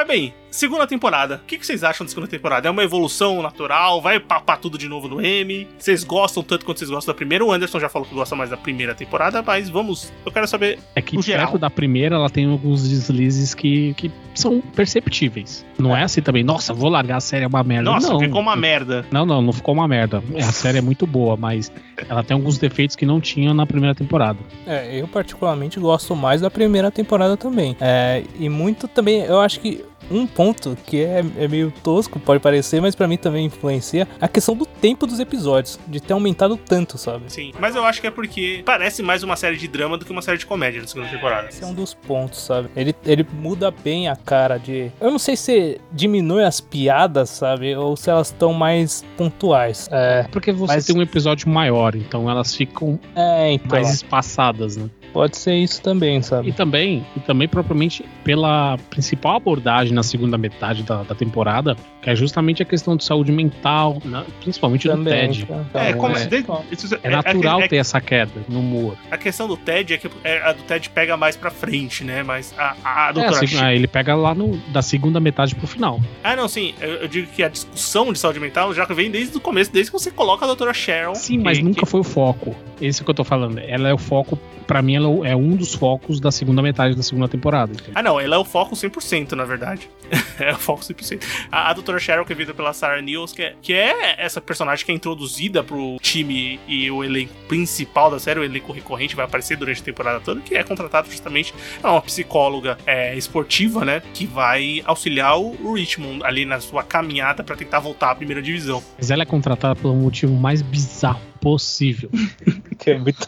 bem, 0.07 0.33
segunda 0.57 0.87
temporada. 0.87 1.35
O 1.43 1.45
que 1.45 1.57
que 1.57 1.65
vocês 1.65 1.83
acham 1.83 2.03
da 2.03 2.09
segunda 2.09 2.27
temporada? 2.27 2.67
É 2.67 2.71
uma 2.71 2.83
evolução 2.83 3.41
natural? 3.43 4.01
Vai 4.01 4.19
papar 4.19 4.57
tudo 4.57 4.77
de 4.77 4.89
novo 4.89 5.07
no 5.07 5.21
M? 5.21 5.67
Vocês 5.77 6.03
gostam 6.03 6.41
tanto 6.41 6.65
quanto 6.65 6.79
vocês 6.79 6.89
gostam 6.89 7.13
da 7.13 7.15
primeira? 7.15 7.45
O 7.45 7.51
Anderson 7.51 7.79
já 7.79 7.87
falou 7.87 8.07
que 8.07 8.15
gosta 8.15 8.35
mais 8.35 8.49
da 8.49 8.57
primeira 8.57 8.95
temporada, 8.95 9.43
mas 9.43 9.69
vamos. 9.69 10.11
Eu 10.25 10.31
quero 10.31 10.47
saber. 10.47 10.79
É 10.95 11.01
que 11.01 11.21
perto 11.23 11.59
da 11.59 11.69
primeira 11.69 12.15
ela 12.15 12.29
tem 12.29 12.49
alguns 12.49 12.89
deslizes 12.89 13.53
que, 13.53 13.93
que 13.93 14.11
são 14.33 14.59
perceptíveis. 14.59 15.63
Não 15.77 15.95
é 15.95 16.03
assim 16.03 16.21
também, 16.21 16.43
nossa, 16.43 16.73
vou 16.73 16.89
largar 16.89 17.17
a 17.17 17.21
série, 17.21 17.43
é 17.43 17.47
uma 17.47 17.63
merda. 17.63 17.91
Nossa, 17.91 18.09
não. 18.09 18.19
ficou 18.19 18.41
uma 18.41 18.55
merda. 18.55 19.05
Não, 19.11 19.25
não, 19.25 19.41
não 19.41 19.53
ficou 19.53 19.75
uma 19.75 19.87
merda. 19.87 20.23
A 20.37 20.51
série 20.51 20.79
é 20.79 20.81
muito 20.81 21.05
boa, 21.05 21.37
mas 21.37 21.71
ela 22.09 22.23
tem 22.23 22.33
alguns 22.33 22.57
defeitos 22.57 22.95
que 22.95 23.05
não 23.05 23.21
tinham 23.21 23.53
na 23.53 23.65
primeira 23.65 23.93
temporada. 23.93 24.39
É, 24.65 24.99
eu 24.99 25.07
particularmente 25.07 25.79
gosto 25.79 26.15
mais 26.15 26.41
da 26.41 26.49
primeira 26.49 26.89
temporada 26.89 27.37
também. 27.37 27.77
É, 27.79 28.23
e 28.39 28.49
muito 28.49 28.87
também, 28.87 29.21
eu 29.21 29.39
acho 29.39 29.59
que 29.59 29.83
um 30.09 30.25
ponto 30.25 30.46
que 30.53 31.03
é, 31.03 31.23
é 31.37 31.47
meio 31.47 31.71
tosco, 31.83 32.19
pode 32.19 32.39
parecer, 32.41 32.81
mas 32.81 32.95
pra 32.95 33.07
mim 33.07 33.17
também 33.17 33.45
influencia 33.45 34.07
a 34.19 34.27
questão 34.27 34.55
do 34.55 34.65
tempo 34.65 35.05
dos 35.07 35.19
episódios, 35.19 35.79
de 35.87 35.99
ter 35.99 36.13
aumentado 36.13 36.57
tanto, 36.57 36.97
sabe? 36.97 37.25
Sim, 37.27 37.51
mas 37.59 37.75
eu 37.75 37.83
acho 37.85 38.01
que 38.01 38.07
é 38.07 38.11
porque 38.11 38.61
parece 38.65 39.01
mais 39.03 39.23
uma 39.23 39.35
série 39.35 39.57
de 39.57 39.67
drama 39.67 39.97
do 39.97 40.05
que 40.05 40.11
uma 40.11 40.21
série 40.21 40.37
de 40.37 40.45
comédia 40.45 40.81
na 40.81 40.87
segunda 40.87 41.09
temporada. 41.09 41.49
Esse 41.49 41.63
é 41.63 41.67
um 41.67 41.73
dos 41.73 41.93
pontos, 41.93 42.39
sabe? 42.41 42.69
Ele, 42.75 42.95
ele 43.05 43.25
muda 43.33 43.71
bem 43.71 44.07
a 44.07 44.15
cara 44.15 44.57
de. 44.57 44.91
Eu 44.99 45.11
não 45.11 45.19
sei 45.19 45.35
se 45.35 45.79
diminui 45.91 46.43
as 46.43 46.59
piadas, 46.61 47.29
sabe? 47.29 47.75
Ou 47.75 47.95
se 47.95 48.09
elas 48.09 48.27
estão 48.27 48.53
mais 48.53 49.03
pontuais. 49.17 49.87
É, 49.91 50.23
Porque 50.31 50.51
você 50.51 50.73
Mas- 50.75 50.85
tem 50.85 50.95
um 50.97 51.01
episódio 51.01 51.49
maior, 51.49 51.95
então 51.95 52.29
elas 52.29 52.55
ficam 52.55 52.99
é 53.15 53.51
então. 53.53 53.69
mais 53.71 53.93
espaçadas, 53.93 54.77
né? 54.77 54.89
Pode 55.13 55.37
ser 55.37 55.55
isso 55.55 55.81
também, 55.81 56.17
E 56.17 56.23
sabe? 56.23 56.51
também, 56.51 57.05
e 57.15 57.19
também 57.21 57.47
propriamente 57.47 58.05
pela 58.23 58.77
principal 58.89 59.37
abordagem 59.37 59.93
na 59.93 60.03
segunda 60.03 60.37
metade 60.37 60.83
da, 60.83 61.03
da 61.03 61.15
temporada, 61.15 61.75
que 62.01 62.09
é 62.09 62.15
justamente 62.15 62.61
a 62.61 62.65
questão 62.65 62.95
de 62.95 63.03
saúde 63.03 63.31
mental, 63.31 63.97
né? 64.05 64.23
principalmente 64.41 64.87
do 64.87 64.95
Também. 64.95 65.27
Ted. 65.31 65.43
então, 65.43 65.81
É, 65.81 65.93
como 65.93 66.15
é. 66.15 66.25
desde- 66.27 66.51
isso- 66.71 66.99
É 67.01 67.09
natural 67.09 67.61
é- 67.61 67.67
ter 67.67 67.77
essa 67.77 67.99
queda 67.99 68.31
no 68.47 68.59
humor. 68.59 68.95
A 69.09 69.17
questão 69.17 69.47
do 69.47 69.57
Ted 69.57 69.93
é 69.93 69.97
que 69.97 70.09
é, 70.23 70.41
a 70.41 70.51
do 70.53 70.61
Ted 70.63 70.89
pega 70.89 71.17
mais 71.17 71.35
pra 71.35 71.49
frente, 71.49 72.03
né? 72.03 72.21
Mas 72.23 72.53
a, 72.57 72.75
a, 72.83 73.05
a 73.07 73.09
É, 73.09 73.13
doutora 73.13 73.35
assim, 73.37 73.47
Shi- 73.47 73.57
ah, 73.63 73.73
ele 73.73 73.87
pega 73.87 74.13
lá 74.15 74.35
no, 74.35 74.57
da 74.71 74.81
segunda 74.81 75.19
metade 75.19 75.55
pro 75.55 75.65
final. 75.67 75.99
Ah, 76.23 76.35
não, 76.35 76.47
sim. 76.47 76.73
Eu, 76.79 76.89
eu 76.95 77.07
digo 77.07 77.27
que 77.31 77.41
a 77.41 77.47
discussão 77.49 78.11
de 78.13 78.19
saúde 78.19 78.39
mental 78.39 78.73
já 78.73 78.85
vem 78.85 79.09
desde 79.09 79.35
o 79.37 79.41
começo, 79.41 79.71
desde 79.71 79.91
que 79.91 79.97
você 79.97 80.11
coloca 80.11 80.45
a 80.45 80.47
doutora 80.47 80.73
Sharon. 80.73 81.15
Sim, 81.15 81.39
mas 81.39 81.57
que- 81.57 81.63
nunca 81.63 81.79
que- 81.79 81.85
foi 81.85 82.01
o 82.01 82.03
foco. 82.03 82.55
Esse 82.79 83.03
que 83.03 83.09
eu 83.09 83.13
tô 83.15 83.23
falando. 83.23 83.57
Ela 83.59 83.89
é 83.89 83.93
o 83.93 83.97
foco, 83.97 84.37
pra 84.67 84.81
mim, 84.83 84.96
ela 84.97 85.27
é 85.27 85.35
um 85.35 85.55
dos 85.55 85.73
focos 85.73 86.19
da 86.19 86.31
segunda 86.31 86.61
metade 86.61 86.95
da 86.95 87.03
segunda 87.03 87.27
temporada. 87.27 87.71
entendeu? 87.73 87.93
Ah, 87.95 88.03
não, 88.03 88.19
ela 88.19 88.35
é 88.35 88.39
o 88.39 88.43
foco 88.45 88.75
100%, 88.75 89.33
na 89.33 89.45
verdade. 89.45 89.89
é 90.39 90.51
o 90.51 90.57
foco 90.57 90.81
100%. 90.81 91.21
A, 91.51 91.69
a 91.69 91.73
doutora 91.73 91.99
Sharon, 91.99 92.25
que 92.25 92.33
é 92.33 92.35
vivida 92.35 92.53
pela 92.53 92.73
Sarah 92.73 93.01
Neals, 93.01 93.33
que 93.33 93.41
é, 93.41 93.55
que 93.61 93.73
é 93.73 94.15
essa 94.21 94.41
personagem 94.41 94.85
que 94.85 94.91
é 94.91 94.95
introduzida 94.95 95.63
pro 95.63 95.97
time 96.01 96.59
e 96.67 96.89
o 96.91 97.03
elenco 97.03 97.33
principal 97.47 98.09
da 98.11 98.19
série, 98.19 98.39
o 98.39 98.43
elenco 98.43 98.71
recorrente, 98.71 99.15
vai 99.15 99.25
aparecer 99.25 99.55
durante 99.57 99.81
a 99.81 99.83
temporada 99.85 100.19
toda, 100.19 100.41
que 100.41 100.55
é 100.55 100.63
contratado 100.63 101.09
justamente 101.09 101.53
é 101.83 101.87
uma 101.87 102.01
psicóloga 102.01 102.77
é, 102.85 103.15
esportiva, 103.15 103.85
né? 103.85 104.01
Que 104.13 104.25
vai 104.25 104.81
auxiliar 104.85 105.37
o 105.39 105.73
Richmond 105.73 106.23
ali 106.23 106.45
na 106.45 106.59
sua 106.59 106.83
caminhada 106.83 107.43
pra 107.43 107.55
tentar 107.55 107.79
voltar 107.79 108.11
à 108.11 108.15
primeira 108.15 108.41
divisão. 108.41 108.83
Mas 108.97 109.11
ela 109.11 109.23
é 109.23 109.25
contratada 109.25 109.75
pelo 109.75 109.95
motivo 109.95 110.33
mais 110.33 110.61
bizarro 110.61 111.21
possível. 111.41 112.09
Que 112.77 112.91
é 112.91 112.97
muito- 112.97 113.27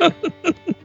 É 0.00 0.74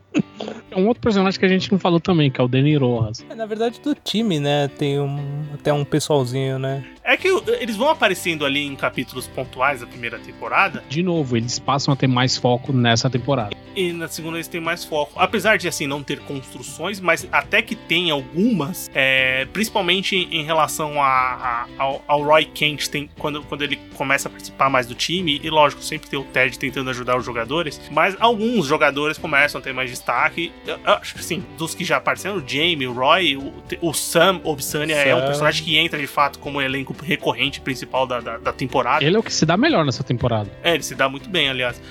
um 0.76 0.88
outro 0.88 1.02
personagem 1.02 1.40
que 1.40 1.46
a 1.46 1.50
gente 1.50 1.72
não 1.72 1.80
falou 1.80 2.00
também, 2.00 2.30
que 2.32 2.40
é 2.40 2.44
o 2.44 2.48
Danny 2.48 2.76
Rojas. 2.76 3.26
É, 3.30 3.36
Na 3.36 3.46
verdade, 3.46 3.80
do 3.82 3.94
time, 3.96 4.40
né? 4.40 4.68
Tem 4.68 5.00
um, 5.00 5.44
até 5.54 5.72
um 5.74 5.84
pessoalzinho, 5.84 6.58
né? 6.60 6.84
É 7.14 7.18
que 7.18 7.28
eles 7.60 7.76
vão 7.76 7.90
aparecendo 7.90 8.46
ali 8.46 8.66
em 8.66 8.76
capítulos 8.76 9.28
pontuais 9.28 9.82
da 9.82 9.88
primeira 9.88 10.18
temporada, 10.20 10.84
De 10.88 11.04
novo, 11.04 11.36
eles 11.36 11.60
passam 11.60 11.94
a 11.94 11.98
ter 11.98 12.08
mais 12.08 12.38
foco 12.38 12.72
nessa 12.72 13.10
temporada. 13.10 13.56
E 13.76 13.92
na 13.94 14.08
segunda 14.08 14.38
eles 14.38 14.48
têm 14.48 14.60
mais 14.62 14.84
foco. 14.84 15.14
Apesar 15.18 15.58
de 15.58 15.68
assim 15.68 15.88
não 15.88 16.04
ter 16.04 16.20
construções, 16.22 17.00
mas 17.00 17.28
até 17.32 17.62
que 17.62 17.74
tem 17.76 18.12
algumas, 18.12 18.90
é, 18.94 19.46
principalmente 19.54 20.16
em, 20.16 20.44
relação 20.44 21.02
a, 21.02 21.08
a- 21.08 21.66
ao, 21.78 22.04
ao 22.08 22.24
Roy 22.24 22.46
Kent, 22.46 22.88
tem, 22.88 23.10
quando, 23.18 23.42
quando 23.44 23.62
ele 23.64 23.78
começa 23.96 24.28
a 24.28 24.32
participar 24.32 24.70
mais 24.70 24.88
do 24.88 24.94
time, 24.96 25.40
e 25.44 25.50
lógico, 25.50 25.82
sempre 25.82 26.10
tem 26.10 26.20
o 26.20 26.24
Ted 26.24 26.58
tentando 26.60 26.90
ajudar 26.90 27.18
os 27.18 27.26
jogadores, 27.26 27.80
mas 27.92 28.16
alguns 28.20 28.66
jogadores 28.68 29.18
começam 29.18 29.60
a 29.60 29.64
ter 29.64 29.74
mais 29.74 29.90
destaque. 29.90 30.52
Eu, 30.68 30.78
eu 30.86 30.94
acho 30.94 31.14
que 31.14 31.20
assim, 31.20 31.44
dos 31.58 31.74
que 31.74 31.84
já 31.86 31.98
apareceram, 31.98 32.38
o 32.38 32.44
Jamie, 32.48 32.88
o 32.88 32.94
Roy, 32.94 33.38
o, 33.38 33.54
o 33.82 33.94
Sam 33.94 34.42
Obsania 34.44 34.96
é 34.98 35.16
um 35.16 35.22
personagem 35.26 35.64
que 35.64 35.78
entra 35.78 35.98
de 36.00 36.08
fato 36.08 36.40
como 36.40 36.62
elenco 36.62 36.94
recorrente 37.02 37.62
principal 37.62 38.06
da, 38.06 38.20
da, 38.20 38.38
da 38.38 38.54
temporada. 38.54 39.04
Ele 39.04 39.16
é 39.16 39.20
o 39.20 39.24
que 39.24 39.34
se 39.34 39.46
dá 39.46 39.58
melhor 39.58 39.86
nessa 39.86 40.04
temporada. 40.04 40.50
É, 40.64 40.74
ele 40.74 40.84
se 40.84 40.96
dá 40.96 41.10
muito 41.10 41.30
bem, 41.30 41.50
aliás. 41.50 41.82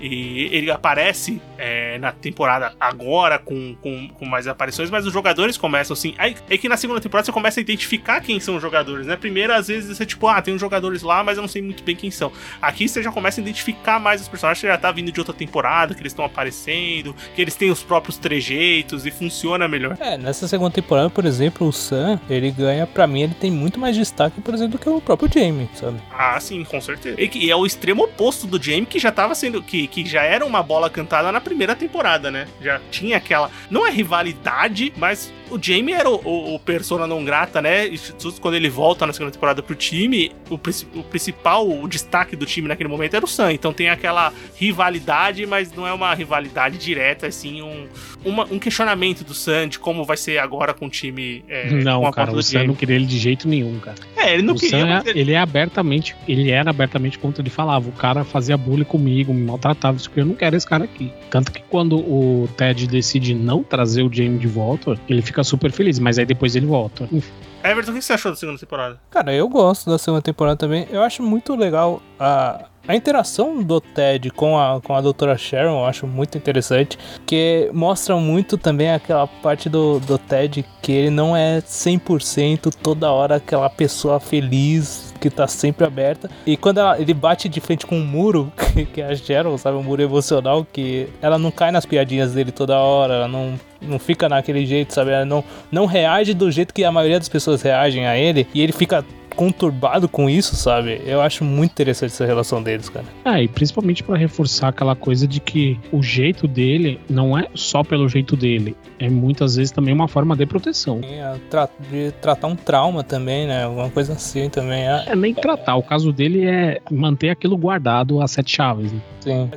E 0.00 0.48
ele 0.52 0.70
aparece 0.70 1.40
é, 1.56 1.98
na 1.98 2.12
temporada 2.12 2.74
agora 2.78 3.38
com, 3.38 3.74
com, 3.80 4.08
com 4.08 4.24
mais 4.26 4.46
aparições, 4.46 4.90
mas 4.90 5.06
os 5.06 5.12
jogadores 5.12 5.56
começam 5.56 5.94
assim. 5.94 6.14
Aí, 6.18 6.36
é 6.50 6.58
que 6.58 6.68
na 6.68 6.76
segunda 6.76 7.00
temporada 7.00 7.24
você 7.26 7.32
começa 7.32 7.60
a 7.60 7.62
identificar 7.62 8.20
quem 8.20 8.38
são 8.40 8.56
os 8.56 8.62
jogadores, 8.62 9.06
né? 9.06 9.16
Primeiro, 9.16 9.52
às 9.54 9.68
vezes, 9.68 9.96
você 9.96 10.04
tipo, 10.04 10.26
ah, 10.28 10.40
tem 10.42 10.54
uns 10.54 10.60
jogadores 10.60 11.02
lá, 11.02 11.22
mas 11.24 11.36
eu 11.38 11.42
não 11.42 11.48
sei 11.48 11.62
muito 11.62 11.82
bem 11.82 11.94
quem 11.96 12.10
são. 12.10 12.30
Aqui 12.60 12.88
você 12.88 13.02
já 13.02 13.10
começa 13.12 13.40
a 13.40 13.42
identificar 13.42 13.98
mais 14.00 14.20
os 14.20 14.28
personagens, 14.28 14.60
você 14.60 14.66
já 14.66 14.76
tá 14.78 14.90
vindo 14.92 15.10
de 15.12 15.20
outra 15.20 15.32
temporada, 15.34 15.94
que 15.94 16.00
eles 16.00 16.12
estão 16.12 16.24
aparecendo, 16.24 17.14
que 17.34 17.40
eles 17.40 17.54
têm 17.54 17.70
os 17.70 17.82
próprios 17.82 18.16
trejeitos 18.18 19.06
e 19.06 19.10
funciona 19.10 19.66
melhor. 19.68 19.96
É, 20.00 20.16
nessa 20.18 20.46
segunda 20.48 20.70
temporada, 20.72 21.08
por 21.10 21.24
exemplo, 21.24 21.66
o 21.68 21.72
Sam, 21.72 22.20
ele 22.28 22.50
ganha, 22.50 22.86
pra 22.86 23.06
mim, 23.06 23.22
ele 23.22 23.34
tem 23.34 23.50
muito 23.50 23.78
mais 23.78 23.96
destaque, 23.96 24.40
por 24.40 24.52
exemplo, 24.54 24.72
do 24.72 24.78
que 24.78 24.88
o 24.88 25.00
próprio 25.00 25.30
Jamie, 25.32 25.68
sabe? 25.74 25.98
Ah, 26.12 26.38
sim, 26.40 26.64
com 26.64 26.80
certeza. 26.80 27.20
E, 27.20 27.28
que- 27.28 27.38
e 27.38 27.50
é 27.50 27.56
o 27.56 27.64
extremo 27.64 28.04
oposto 28.04 28.46
do 28.46 28.62
Jamie, 28.62 28.86
que 28.86 28.98
já 28.98 29.12
tava 29.12 29.34
sendo. 29.34 29.62
Que, 29.62 29.83
que 29.86 30.04
já 30.06 30.22
era 30.22 30.44
uma 30.44 30.62
bola 30.62 30.88
cantada 30.90 31.30
na 31.32 31.40
primeira 31.40 31.74
temporada, 31.74 32.30
né? 32.30 32.46
Já 32.60 32.80
tinha 32.90 33.16
aquela. 33.16 33.50
Não 33.70 33.86
é 33.86 33.90
rivalidade, 33.90 34.92
mas 34.96 35.32
o 35.50 35.58
Jamie 35.62 35.94
era 35.94 36.08
o, 36.08 36.20
o, 36.24 36.54
o 36.54 36.58
persona 36.58 37.06
não 37.06 37.24
grata, 37.24 37.60
né? 37.60 37.86
E 37.86 37.98
quando 38.40 38.54
ele 38.54 38.68
volta 38.68 39.06
na 39.06 39.12
segunda 39.12 39.30
temporada 39.30 39.62
pro 39.62 39.74
time, 39.74 40.32
o, 40.50 40.54
o 40.54 41.02
principal, 41.04 41.68
o 41.68 41.86
destaque 41.88 42.34
do 42.36 42.46
time 42.46 42.66
naquele 42.68 42.88
momento 42.88 43.14
era 43.14 43.24
o 43.24 43.28
Sam. 43.28 43.52
Então 43.52 43.72
tem 43.72 43.88
aquela 43.90 44.32
rivalidade, 44.74 45.46
mas 45.46 45.72
não 45.72 45.86
é 45.86 45.92
uma 45.92 46.12
rivalidade 46.14 46.78
direta, 46.78 47.26
assim, 47.26 47.62
um, 47.62 47.86
uma- 48.24 48.44
um 48.50 48.58
questionamento 48.58 49.22
do 49.24 49.34
Sam 49.34 49.68
de 49.68 49.78
como 49.78 50.04
vai 50.04 50.16
ser 50.16 50.38
agora 50.38 50.74
com 50.74 50.86
o 50.86 50.90
time. 50.90 51.44
é, 51.48 51.68
com 51.68 51.74
não, 51.76 52.06
a 52.06 52.12
cara, 52.12 52.32
o 52.32 52.42
Sam 52.42 52.58
não 52.58 52.62
Jamie. 52.64 52.76
queria 52.76 52.96
ele 52.96 53.06
de 53.06 53.18
jeito 53.18 53.46
nenhum, 53.48 53.78
cara. 53.78 53.96
É, 54.16 54.34
ele 54.34 54.42
não 54.42 54.54
o 54.54 54.58
queria. 54.58 54.80
Sam, 54.80 55.02
é- 55.06 55.10
ele- 55.10 55.20
ele 55.20 55.32
é 55.32 55.38
abertamente, 55.38 56.16
ele 56.26 56.50
era 56.50 56.70
abertamente 56.70 57.18
contra, 57.18 57.42
ele 57.42 57.50
falava, 57.50 57.88
o 57.88 57.92
cara 57.92 58.24
fazia 58.24 58.56
bullying 58.56 58.84
comigo, 58.84 59.32
me 59.32 59.42
maltratava, 59.42 59.73
isso 59.96 60.10
que 60.10 60.20
eu 60.20 60.26
não 60.26 60.34
quero 60.34 60.56
esse 60.56 60.66
cara 60.66 60.84
aqui. 60.84 61.12
Tanto 61.30 61.52
que 61.52 61.62
quando 61.62 61.96
o 61.96 62.48
Ted 62.56 62.86
decide 62.86 63.34
não 63.34 63.62
trazer 63.62 64.02
o 64.02 64.12
Jamie 64.12 64.38
de 64.38 64.48
volta, 64.48 64.98
ele 65.08 65.22
fica 65.22 65.42
super 65.44 65.70
feliz, 65.70 65.98
mas 65.98 66.18
aí 66.18 66.26
depois 66.26 66.56
ele 66.56 66.66
volta. 66.66 67.08
Enfim, 67.10 67.32
Everton, 67.64 67.92
o 67.92 67.94
que 67.94 68.02
você 68.02 68.12
achou 68.12 68.30
da 68.30 68.36
segunda 68.36 68.58
temporada? 68.58 69.00
Cara, 69.10 69.32
eu 69.32 69.48
gosto 69.48 69.88
da 69.88 69.96
segunda 69.96 70.20
temporada 70.20 70.54
também. 70.54 70.86
Eu 70.90 71.02
acho 71.02 71.22
muito 71.22 71.56
legal 71.56 72.02
a, 72.20 72.66
a 72.86 72.94
interação 72.94 73.62
do 73.62 73.80
Ted 73.80 74.30
com 74.32 74.58
a, 74.58 74.82
com 74.82 74.94
a 74.94 75.00
doutora 75.00 75.38
Sharon. 75.38 75.80
Eu 75.80 75.86
acho 75.86 76.06
muito 76.06 76.36
interessante. 76.36 76.98
Que 77.24 77.70
mostra 77.72 78.16
muito 78.16 78.58
também 78.58 78.92
aquela 78.92 79.26
parte 79.26 79.70
do, 79.70 79.98
do 79.98 80.18
Ted 80.18 80.62
que 80.82 80.92
ele 80.92 81.10
não 81.10 81.34
é 81.34 81.60
100% 81.60 82.70
toda 82.82 83.10
hora 83.10 83.36
aquela 83.36 83.70
pessoa 83.70 84.20
feliz 84.20 85.13
que 85.28 85.30
tá 85.34 85.46
sempre 85.46 85.86
aberta. 85.86 86.30
E 86.46 86.54
quando 86.56 86.78
ela- 86.78 87.00
ele 87.00 87.14
bate 87.14 87.48
de 87.48 87.58
frente 87.60 87.86
com 87.86 87.96
um 87.96 88.04
muro, 88.04 88.52
que, 88.92 89.00
é 89.00 89.06
a 89.06 89.16
Sharon, 89.16 89.56
sabe? 89.56 89.78
Um 89.78 89.82
muro 89.82 90.02
emocional, 90.02 90.66
que 90.70 91.08
ela 91.22 91.38
não 91.38 91.50
cai 91.50 91.70
nas 91.70 91.86
piadinhas 91.86 92.32
dele 92.34 92.52
toda 92.52 92.76
hora. 92.78 93.14
Ela 93.14 93.28
não, 93.28 93.58
não 93.80 93.98
fica 93.98 94.28
naquele 94.28 94.66
jeito, 94.66 94.92
sabe? 94.92 95.12
Ela 95.12 95.24
não, 95.24 95.42
não 95.72 95.86
reage 95.86 96.34
do 96.34 96.50
jeito 96.50 96.74
que 96.74 96.84
a 96.84 96.92
maioria 96.92 97.18
das 97.18 97.28
pessoas 97.28 97.62
reagem 97.62 98.06
a 98.06 98.18
ele. 98.18 98.46
E 98.52 98.60
ele 98.60 98.72
fica 98.72 99.02
conturbado 99.36 100.08
com 100.08 100.28
isso, 100.28 100.56
sabe? 100.56 101.00
Eu 101.04 101.20
acho 101.20 101.44
muito 101.44 101.72
interessante 101.72 102.10
essa 102.12 102.24
relação 102.26 102.62
deles, 102.62 102.88
cara. 102.88 103.04
É, 103.24 103.42
e 103.42 103.48
principalmente 103.48 104.02
pra 104.02 104.16
reforçar 104.16 104.68
aquela 104.68 104.94
coisa 104.96 105.26
de 105.26 105.40
que 105.40 105.78
o 105.92 106.02
jeito 106.02 106.46
dele 106.48 107.00
não 107.08 107.36
é 107.38 107.46
só 107.54 107.82
pelo 107.82 108.08
jeito 108.08 108.36
dele, 108.36 108.76
é 108.98 109.08
muitas 109.08 109.56
vezes 109.56 109.70
também 109.72 109.92
uma 109.92 110.08
forma 110.08 110.36
de 110.36 110.46
proteção. 110.46 111.00
A 111.22 111.36
tra- 111.50 111.68
de 111.90 112.12
tratar 112.20 112.46
um 112.46 112.56
trauma 112.56 113.02
também, 113.02 113.46
né? 113.46 113.64
Alguma 113.64 113.90
coisa 113.90 114.12
assim 114.14 114.48
também. 114.48 114.82
É, 114.88 115.04
É 115.08 115.16
nem 115.16 115.34
tratar, 115.34 115.76
o 115.76 115.82
caso 115.82 116.12
dele 116.12 116.44
é 116.46 116.80
manter 116.90 117.30
aquilo 117.30 117.56
guardado 117.56 118.20
a 118.22 118.28
sete 118.28 118.54
chaves. 118.56 118.92
Né? 118.92 119.00
sim. 119.20 119.50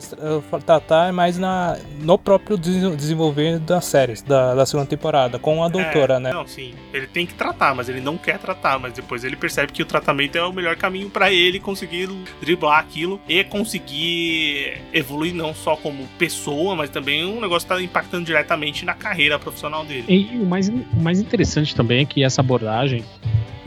Tratar 0.66 1.10
é 1.10 1.12
mais 1.12 1.38
na, 1.38 1.78
no 2.02 2.18
próprio 2.18 2.58
des- 2.58 2.96
desenvolver 2.96 3.60
das 3.60 3.86
séries, 3.86 4.22
da, 4.22 4.56
da 4.56 4.66
segunda 4.66 4.88
temporada, 4.88 5.38
com 5.40 5.64
a 5.64 5.68
doutora, 5.68 6.16
É, 6.16 6.20
né? 6.20 6.34
Não, 6.34 6.48
sim. 6.48 6.74
Ele 6.94 7.08
tem 7.08 7.26
que 7.26 7.34
tratar, 7.34 7.76
mas 7.76 7.90
ele 7.90 8.02
não 8.02 8.18
quer 8.18 8.38
tratar. 8.40 8.80
Mas 8.80 8.94
depois 8.94 9.24
ele 9.24 9.36
percebe 9.36 9.67
que 9.74 9.82
o 9.82 9.86
tratamento 9.86 10.38
é 10.38 10.44
o 10.44 10.54
melhor 10.54 10.76
caminho 10.76 11.10
pra 11.10 11.32
ele 11.32 11.60
conseguir 11.60 12.10
driblar 12.42 12.80
aquilo 12.80 13.20
e 13.28 13.44
conseguir 13.44 14.78
evoluir 14.94 15.34
não 15.34 15.54
só 15.54 15.76
como 15.76 16.08
pessoa, 16.18 16.76
mas 16.76 16.90
também 16.90 17.26
um 17.26 17.42
negócio 17.42 17.68
que 17.68 17.74
tá 17.74 17.82
impactando 17.82 18.26
diretamente 18.26 18.86
na 18.86 18.94
carreira 18.94 19.38
profissional 19.40 19.86
dele. 19.86 20.06
E 20.08 20.38
o 20.38 20.46
mais, 20.46 20.70
o 20.70 21.00
mais 21.02 21.20
interessante 21.20 21.76
também 21.76 22.02
é 22.02 22.06
que 22.06 22.24
essa 22.24 22.42
abordagem 22.42 23.04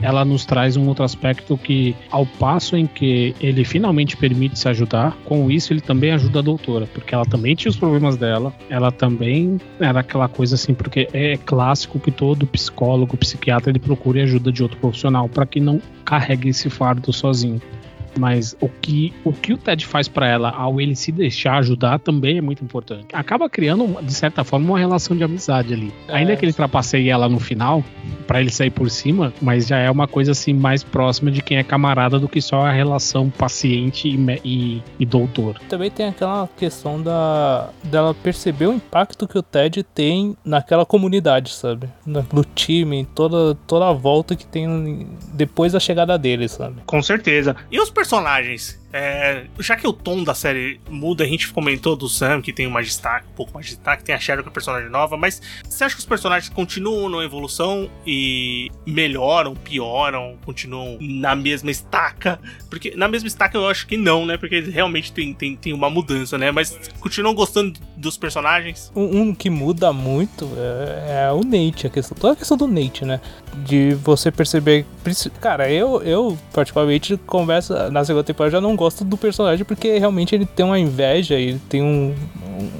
ela 0.01 0.25
nos 0.25 0.45
traz 0.45 0.75
um 0.75 0.87
outro 0.87 1.03
aspecto 1.03 1.57
que, 1.57 1.95
ao 2.09 2.25
passo 2.25 2.75
em 2.75 2.87
que 2.87 3.35
ele 3.39 3.63
finalmente 3.63 4.17
permite 4.17 4.57
se 4.57 4.67
ajudar, 4.67 5.15
com 5.25 5.49
isso 5.49 5.71
ele 5.71 5.81
também 5.81 6.11
ajuda 6.11 6.39
a 6.39 6.41
doutora, 6.41 6.87
porque 6.87 7.13
ela 7.13 7.25
também 7.25 7.55
tinha 7.55 7.69
os 7.69 7.77
problemas 7.77 8.17
dela, 8.17 8.53
ela 8.69 8.91
também 8.91 9.59
era 9.79 9.99
aquela 9.99 10.27
coisa 10.27 10.55
assim, 10.55 10.73
porque 10.73 11.07
é 11.13 11.37
clássico 11.37 11.99
que 11.99 12.11
todo 12.11 12.47
psicólogo, 12.47 13.15
psiquiatra, 13.15 13.69
ele 13.69 13.79
procure 13.79 14.21
ajuda 14.21 14.51
de 14.51 14.63
outro 14.63 14.77
profissional 14.79 15.29
para 15.29 15.45
que 15.45 15.59
não 15.59 15.81
carregue 16.05 16.49
esse 16.49 16.69
fardo 16.69 17.11
sozinho. 17.13 17.61
Mas 18.17 18.55
o 18.59 18.67
que 18.67 19.13
o, 19.23 19.31
que 19.31 19.53
o 19.53 19.57
Ted 19.57 19.85
faz 19.85 20.07
para 20.07 20.27
ela 20.27 20.49
ao 20.49 20.79
ele 20.79 20.95
se 20.95 21.11
deixar 21.11 21.57
ajudar 21.57 21.99
também 21.99 22.37
é 22.37 22.41
muito 22.41 22.63
importante. 22.63 23.07
Acaba 23.13 23.49
criando, 23.49 24.01
de 24.01 24.13
certa 24.13 24.43
forma, 24.43 24.67
uma 24.67 24.79
relação 24.79 25.15
de 25.15 25.23
amizade 25.23 25.73
ali. 25.73 25.93
É. 26.07 26.17
Ainda 26.17 26.35
que 26.35 26.45
ele 26.45 26.53
trapaceie 26.53 27.09
ela 27.09 27.27
no 27.27 27.39
final, 27.39 27.83
para 28.27 28.39
ele 28.39 28.49
sair 28.49 28.69
por 28.69 28.89
cima, 28.89 29.33
mas 29.41 29.67
já 29.67 29.77
é 29.77 29.89
uma 29.89 30.07
coisa 30.07 30.31
assim 30.31 30.53
mais 30.53 30.83
próxima 30.83 31.31
de 31.31 31.41
quem 31.41 31.57
é 31.57 31.63
camarada 31.63 32.19
do 32.19 32.27
que 32.27 32.41
só 32.41 32.61
a 32.61 32.71
relação 32.71 33.29
paciente 33.29 34.07
e, 34.07 34.39
e, 34.43 34.83
e 34.99 35.05
doutor. 35.05 35.59
Também 35.69 35.89
tem 35.89 36.07
aquela 36.07 36.49
questão 36.57 37.01
da 37.01 37.69
dela 37.83 38.13
perceber 38.13 38.67
o 38.67 38.73
impacto 38.73 39.27
que 39.27 39.37
o 39.37 39.43
Ted 39.43 39.83
tem 39.83 40.35
naquela 40.45 40.85
comunidade, 40.85 41.51
sabe? 41.51 41.89
No 42.05 42.45
time, 42.55 43.05
toda, 43.15 43.55
toda 43.67 43.89
a 43.89 43.93
volta 43.93 44.35
que 44.35 44.45
tem 44.45 45.07
depois 45.33 45.73
da 45.73 45.79
chegada 45.79 46.17
dele, 46.17 46.47
sabe? 46.47 46.75
Com 46.85 47.01
certeza. 47.01 47.55
E 47.71 47.79
os 47.79 47.89
personagens? 48.01 48.80
É, 48.93 49.45
já 49.59 49.75
que 49.75 49.87
o 49.87 49.93
tom 49.93 50.23
da 50.23 50.33
série 50.33 50.79
muda, 50.89 51.23
a 51.23 51.27
gente 51.27 51.51
comentou 51.51 51.95
do 51.95 52.09
Sam, 52.09 52.41
que 52.41 52.51
tem 52.51 52.67
mais 52.67 52.87
destaque, 52.87 53.27
um 53.31 53.35
pouco 53.35 53.53
mais 53.53 53.65
de 53.65 53.75
destaque, 53.75 54.03
tem 54.03 54.13
a 54.13 54.19
Cheryl, 54.19 54.43
que 54.43 54.49
é 54.49 54.51
personagem 54.51 54.89
nova, 54.89 55.15
mas 55.15 55.41
você 55.63 55.83
acha 55.83 55.95
que 55.95 56.01
os 56.01 56.05
personagens 56.05 56.53
continuam 56.53 57.09
na 57.09 57.23
evolução 57.23 57.89
e 58.05 58.69
melhoram, 58.85 59.55
pioram, 59.55 60.37
continuam 60.45 60.97
na 60.99 61.35
mesma 61.35 61.71
estaca? 61.71 62.39
Porque 62.69 62.93
na 62.95 63.07
mesma 63.07 63.27
estaca 63.27 63.57
eu 63.57 63.67
acho 63.67 63.87
que 63.87 63.97
não, 63.97 64.25
né? 64.25 64.37
Porque 64.37 64.59
realmente 64.59 65.11
tem, 65.11 65.33
tem, 65.33 65.55
tem 65.55 65.73
uma 65.73 65.89
mudança, 65.89 66.37
né? 66.37 66.51
Mas 66.51 66.77
continuam 66.99 67.33
gostando 67.33 67.79
dos 67.95 68.17
personagens? 68.17 68.91
Um, 68.95 69.21
um 69.21 69.35
que 69.35 69.49
muda 69.49 69.93
muito 69.93 70.49
é, 70.57 71.27
é, 71.27 71.31
o 71.31 71.43
Nate, 71.43 71.87
a 71.87 71.89
questão, 71.89 72.17
toda 72.17 72.33
a 72.33 72.35
questão 72.35 72.57
do 72.57 72.67
Nate, 72.67 73.05
né? 73.05 73.21
De 73.65 73.93
você 73.95 74.31
perceber. 74.31 74.85
Cara, 75.39 75.71
eu, 75.71 76.01
eu 76.03 76.37
particularmente 76.53 77.17
converso 77.25 77.73
na 77.91 78.03
segunda 78.03 78.23
temporada 78.23 78.51
já 78.51 78.61
não 78.61 78.75
gosto 78.81 79.03
do 79.03 79.15
personagem 79.15 79.63
porque 79.63 79.97
realmente 79.99 80.33
ele 80.33 80.45
tem 80.45 80.65
uma 80.65 80.79
inveja 80.79 81.39
e 81.39 81.57
tem 81.69 81.83
um, 81.83 82.15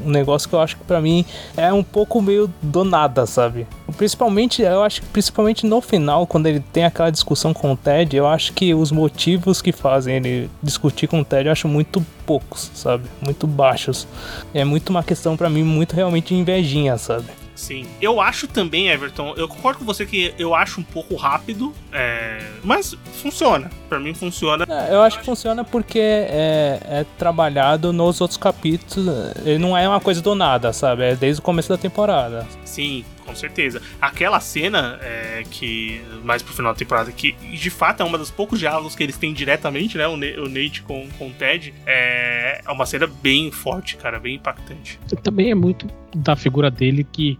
um 0.03 0.09
negócio 0.09 0.49
que 0.49 0.55
eu 0.55 0.59
acho 0.59 0.77
que 0.77 0.83
para 0.83 0.99
mim 0.99 1.23
é 1.55 1.71
um 1.71 1.83
pouco 1.83 2.21
meio 2.21 2.51
do 2.61 2.83
nada, 2.83 3.25
sabe? 3.25 3.67
Principalmente, 3.97 4.61
eu 4.63 4.81
acho 4.81 5.01
que 5.01 5.07
principalmente 5.07 5.65
no 5.65 5.79
final, 5.79 6.25
quando 6.25 6.47
ele 6.47 6.59
tem 6.73 6.85
aquela 6.85 7.11
discussão 7.11 7.53
com 7.53 7.71
o 7.73 7.77
Ted, 7.77 8.15
eu 8.15 8.25
acho 8.25 8.53
que 8.53 8.73
os 8.73 8.91
motivos 8.91 9.61
que 9.61 9.71
fazem 9.71 10.15
ele 10.15 10.49
discutir 10.63 11.07
com 11.07 11.21
o 11.21 11.25
Ted 11.25 11.45
eu 11.45 11.51
acho 11.51 11.67
muito 11.67 12.03
poucos, 12.25 12.71
sabe? 12.73 13.03
Muito 13.21 13.45
baixos. 13.45 14.07
É 14.53 14.63
muito 14.63 14.89
uma 14.89 15.03
questão 15.03 15.37
para 15.37 15.49
mim 15.49 15.63
muito 15.63 15.95
realmente 15.95 16.33
invejinha, 16.33 16.97
sabe? 16.97 17.27
Sim. 17.55 17.85
Eu 18.01 18.19
acho 18.19 18.47
também, 18.47 18.89
Everton, 18.89 19.35
eu 19.37 19.47
concordo 19.47 19.79
com 19.79 19.85
você 19.85 20.03
que 20.03 20.33
eu 20.39 20.55
acho 20.55 20.81
um 20.81 20.83
pouco 20.83 21.15
rápido, 21.15 21.71
é... 21.93 22.39
mas 22.63 22.95
funciona. 23.21 23.69
Para 23.91 23.99
mim 23.99 24.13
funciona. 24.13 24.65
É, 24.69 24.95
eu 24.95 25.01
acho 25.01 25.19
que 25.19 25.25
funciona 25.25 25.65
porque 25.65 25.99
é, 25.99 26.79
é, 26.81 27.05
trabalhado 27.17 27.91
nos 27.91 28.21
outros 28.21 28.37
capítulos. 28.37 29.05
Ele 29.43 29.57
não 29.57 29.77
é 29.77 29.85
uma 29.85 29.99
coisa 29.99 30.21
do 30.21 30.33
nada, 30.33 30.71
sabe? 30.71 31.03
É 31.03 31.13
desde 31.13 31.41
o 31.41 31.43
começo 31.43 31.67
da 31.67 31.77
temporada. 31.77 32.47
Sim, 32.63 33.03
com 33.25 33.35
certeza. 33.35 33.81
Aquela 33.99 34.39
cena 34.39 34.97
é, 35.01 35.43
que, 35.51 36.01
mais 36.23 36.41
pro 36.41 36.53
final 36.53 36.71
da 36.71 36.79
temporada, 36.79 37.11
que 37.11 37.33
de 37.33 37.69
fato 37.69 38.01
é 38.01 38.05
uma 38.05 38.17
dos 38.17 38.31
poucos 38.31 38.59
diálogos 38.59 38.95
que 38.95 39.03
eles 39.03 39.17
têm 39.17 39.33
diretamente, 39.33 39.97
né? 39.97 40.07
O, 40.07 40.13
o 40.13 40.47
Nate 40.47 40.83
com, 40.83 41.09
com 41.19 41.27
o 41.27 41.31
Ted, 41.31 41.73
é, 41.85 42.61
é 42.65 42.71
uma 42.71 42.85
cena 42.85 43.07
bem 43.21 43.51
forte, 43.51 43.97
cara, 43.97 44.21
bem 44.21 44.35
impactante. 44.35 45.01
Também 45.21 45.51
é 45.51 45.55
muito 45.55 45.85
da 46.15 46.37
figura 46.37 46.71
dele 46.71 47.05
que 47.11 47.37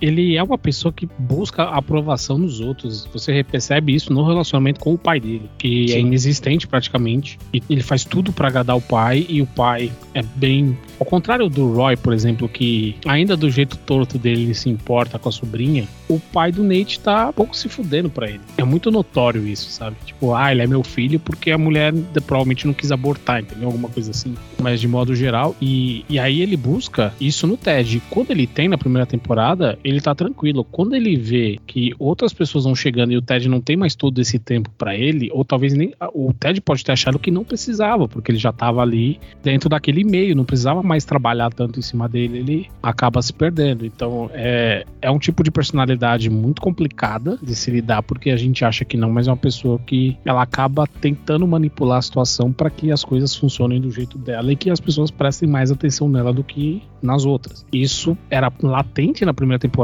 ele 0.00 0.36
é 0.36 0.42
uma 0.42 0.58
pessoa 0.58 0.92
que 0.92 1.08
busca 1.18 1.64
aprovação 1.64 2.38
nos 2.38 2.60
outros. 2.60 3.06
Você 3.12 3.42
percebe 3.44 3.94
isso 3.94 4.12
no 4.12 4.26
relacionamento 4.26 4.80
com 4.80 4.94
o 4.94 4.98
pai 4.98 5.20
dele, 5.20 5.48
que 5.58 5.84
é 5.84 5.88
Sim. 5.88 5.94
é 5.94 6.00
inexistente 6.00 6.66
praticamente. 6.66 7.38
E 7.52 7.62
ele 7.68 7.82
faz 7.82 8.04
tudo 8.04 8.32
para 8.32 8.48
agradar 8.48 8.76
o 8.76 8.80
pai 8.80 9.26
e 9.28 9.42
o 9.42 9.46
pai 9.46 9.90
é 10.14 10.22
bem 10.22 10.76
ao 10.98 11.06
contrário 11.06 11.48
do 11.48 11.72
Roy, 11.72 11.96
por 11.96 12.12
exemplo, 12.12 12.48
que 12.48 12.96
ainda 13.06 13.36
do 13.36 13.50
jeito 13.50 13.76
torto 13.76 14.18
dele 14.18 14.42
ele 14.44 14.54
se 14.54 14.68
importa 14.68 15.18
com 15.18 15.28
a 15.28 15.32
sobrinha, 15.32 15.86
o 16.08 16.18
pai 16.18 16.50
do 16.52 16.62
Nate 16.62 17.00
tá 17.00 17.28
um 17.28 17.32
pouco 17.32 17.56
se 17.56 17.68
fudendo 17.68 18.08
pra 18.08 18.28
ele. 18.28 18.40
É 18.56 18.64
muito 18.64 18.90
notório 18.90 19.46
isso, 19.46 19.70
sabe? 19.70 19.96
Tipo, 20.04 20.34
ah, 20.34 20.50
ele 20.52 20.62
é 20.62 20.66
meu 20.66 20.82
filho 20.82 21.18
porque 21.18 21.50
a 21.50 21.58
mulher 21.58 21.92
provavelmente 22.26 22.66
não 22.66 22.72
quis 22.72 22.92
abortar, 22.92 23.40
entendeu? 23.40 23.66
Alguma 23.66 23.88
coisa 23.88 24.10
assim. 24.10 24.34
Mas 24.60 24.80
de 24.80 24.88
modo 24.88 25.14
geral. 25.14 25.54
E, 25.60 26.04
e 26.08 26.18
aí 26.18 26.40
ele 26.40 26.56
busca 26.56 27.12
isso 27.20 27.46
no 27.46 27.56
Ted. 27.56 28.00
Quando 28.08 28.30
ele 28.30 28.46
tem 28.46 28.68
na 28.68 28.78
primeira 28.78 29.06
temporada, 29.06 29.78
ele 29.86 30.00
tá 30.00 30.14
tranquilo. 30.14 30.64
Quando 30.64 30.96
ele 30.96 31.16
vê 31.16 31.58
que 31.64 31.92
outras 31.96 32.32
pessoas 32.32 32.64
vão 32.64 32.74
chegando 32.74 33.12
e 33.12 33.16
o 33.16 33.22
Ted 33.22 33.48
não 33.48 33.60
tem 33.60 33.76
mais 33.76 33.94
todo 33.94 34.20
esse 34.20 34.36
tempo 34.36 34.68
para 34.76 34.96
ele, 34.96 35.30
ou 35.32 35.44
talvez 35.44 35.74
nem. 35.74 35.94
O 36.12 36.32
Ted 36.32 36.60
pode 36.60 36.84
ter 36.84 36.90
achado 36.90 37.20
que 37.20 37.30
não 37.30 37.44
precisava, 37.44 38.08
porque 38.08 38.32
ele 38.32 38.38
já 38.38 38.52
tava 38.52 38.82
ali 38.82 39.20
dentro 39.44 39.68
daquele 39.68 40.02
meio, 40.02 40.34
não 40.34 40.44
precisava 40.44 40.82
mais 40.82 41.04
trabalhar 41.04 41.52
tanto 41.52 41.78
em 41.78 41.82
cima 41.82 42.08
dele, 42.08 42.38
ele 42.38 42.66
acaba 42.82 43.22
se 43.22 43.32
perdendo. 43.32 43.86
Então 43.86 44.28
é, 44.34 44.84
é 45.00 45.10
um 45.10 45.20
tipo 45.20 45.44
de 45.44 45.52
personalidade 45.52 46.28
muito 46.28 46.60
complicada 46.60 47.38
de 47.40 47.54
se 47.54 47.70
lidar, 47.70 48.02
porque 48.02 48.30
a 48.30 48.36
gente 48.36 48.64
acha 48.64 48.84
que 48.84 48.96
não, 48.96 49.10
mas 49.10 49.28
é 49.28 49.30
uma 49.30 49.36
pessoa 49.36 49.78
que 49.78 50.16
ela 50.24 50.42
acaba 50.42 50.84
tentando 51.00 51.46
manipular 51.46 51.98
a 51.98 52.02
situação 52.02 52.52
para 52.52 52.70
que 52.70 52.90
as 52.90 53.04
coisas 53.04 53.36
funcionem 53.36 53.80
do 53.80 53.90
jeito 53.90 54.18
dela 54.18 54.50
e 54.50 54.56
que 54.56 54.68
as 54.68 54.80
pessoas 54.80 55.12
prestem 55.12 55.48
mais 55.48 55.70
atenção 55.70 56.08
nela 56.08 56.32
do 56.32 56.42
que 56.42 56.82
nas 57.00 57.24
outras. 57.24 57.64
Isso 57.72 58.16
era 58.28 58.52
latente 58.62 59.24
na 59.24 59.32
primeira 59.32 59.58
temporada, 59.58 59.75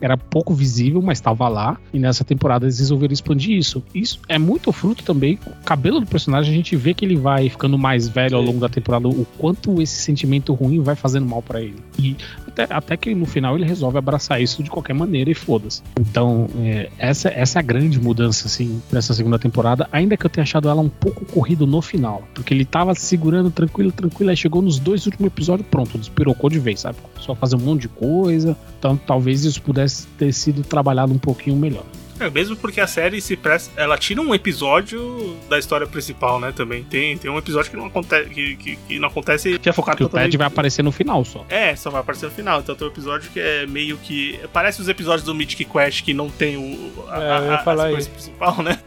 era 0.00 0.16
pouco 0.16 0.54
visível, 0.54 1.02
mas 1.02 1.18
estava 1.18 1.48
lá. 1.48 1.76
E 1.92 1.98
nessa 1.98 2.24
temporada 2.24 2.64
eles 2.64 2.78
resolveram 2.78 3.12
expandir 3.12 3.56
isso. 3.56 3.82
Isso 3.94 4.20
é 4.28 4.38
muito 4.38 4.72
fruto 4.72 5.04
também. 5.04 5.38
O 5.46 5.64
cabelo 5.64 6.00
do 6.00 6.06
personagem, 6.06 6.52
a 6.52 6.56
gente 6.56 6.76
vê 6.76 6.94
que 6.94 7.04
ele 7.04 7.16
vai 7.16 7.48
ficando 7.48 7.78
mais 7.78 8.08
velho 8.08 8.36
ao 8.36 8.42
longo 8.42 8.60
da 8.60 8.68
temporada, 8.68 9.08
o 9.08 9.26
quanto 9.38 9.80
esse 9.82 9.96
sentimento 9.96 10.54
ruim 10.54 10.80
vai 10.80 10.94
fazendo 10.94 11.26
mal 11.26 11.42
para 11.42 11.60
ele. 11.60 11.76
E 11.98 12.16
até, 12.62 12.74
até, 12.74 12.96
que 12.96 13.14
no 13.14 13.26
final 13.26 13.56
ele 13.56 13.64
resolve 13.64 13.98
abraçar 13.98 14.40
isso 14.40 14.62
de 14.62 14.70
qualquer 14.70 14.94
maneira 14.94 15.30
e 15.30 15.34
foda-se. 15.34 15.82
Então, 15.98 16.48
é, 16.58 16.88
essa, 16.98 17.28
essa 17.28 17.58
é 17.58 17.60
a 17.60 17.62
grande 17.62 18.00
mudança, 18.00 18.46
assim, 18.46 18.80
dessa 18.90 19.12
segunda 19.12 19.38
temporada. 19.38 19.88
Ainda 19.90 20.16
que 20.16 20.24
eu 20.24 20.30
tenha 20.30 20.42
achado 20.42 20.68
ela 20.68 20.80
um 20.80 20.88
pouco 20.88 21.24
corrido 21.24 21.66
no 21.66 21.82
final. 21.82 22.22
Porque 22.32 22.54
ele 22.54 22.64
tava 22.64 22.94
segurando 22.94 23.50
tranquilo, 23.50 23.90
tranquilo. 23.90 24.30
Aí 24.30 24.36
chegou 24.36 24.62
nos 24.62 24.78
dois 24.78 25.04
últimos 25.06 25.26
episódios, 25.26 25.66
pronto, 25.68 25.98
despirocou 25.98 26.48
de 26.48 26.58
vez, 26.58 26.80
sabe? 26.80 26.98
Só 27.20 27.34
fazer 27.34 27.56
um 27.56 27.60
monte 27.60 27.82
de 27.82 27.88
coisa. 27.88 28.56
Então, 28.78 28.96
talvez 28.96 29.44
isso 29.44 29.60
pudesse 29.60 30.06
ter 30.18 30.32
sido 30.32 30.62
trabalhado 30.62 31.12
um 31.12 31.18
pouquinho 31.18 31.56
melhor. 31.56 31.84
É, 32.18 32.30
mesmo 32.30 32.56
porque 32.56 32.80
a 32.80 32.86
série 32.86 33.20
se 33.20 33.36
presta. 33.36 33.72
Ela 33.80 33.98
tira 33.98 34.20
um 34.20 34.34
episódio 34.34 35.36
da 35.48 35.58
história 35.58 35.86
principal, 35.86 36.38
né? 36.38 36.52
Também. 36.52 36.84
Tem, 36.84 37.16
tem 37.18 37.30
um 37.30 37.38
episódio 37.38 37.70
que 37.70 37.76
não 37.76 37.86
acontece. 37.86 38.30
Que, 38.30 38.56
que, 38.56 38.76
que 38.76 38.98
não 38.98 39.08
acontece. 39.08 39.58
Que 39.58 39.68
é 39.68 39.72
focado 39.72 39.96
que 39.96 40.04
o 40.04 40.08
Ted 40.08 40.36
vai 40.36 40.46
aparecer 40.46 40.82
no 40.82 40.92
final 40.92 41.24
só. 41.24 41.44
É, 41.48 41.74
só 41.76 41.90
vai 41.90 42.00
aparecer 42.00 42.26
no 42.26 42.32
final. 42.32 42.60
Então 42.60 42.74
tem 42.74 42.86
um 42.86 42.90
episódio 42.90 43.30
que 43.30 43.40
é 43.40 43.66
meio 43.66 43.96
que. 43.98 44.38
Parece 44.52 44.80
os 44.80 44.88
episódios 44.88 45.24
do 45.24 45.34
Mythic 45.34 45.64
Quest 45.64 46.02
que 46.02 46.14
não 46.14 46.30
tem 46.30 46.56
o. 46.56 46.92
A, 47.08 47.22
é, 47.22 47.38
eu 47.38 47.52
ia 47.52 47.58
falar 47.58 47.90
a, 47.90 47.92
principal, 47.92 48.62
né? 48.62 48.78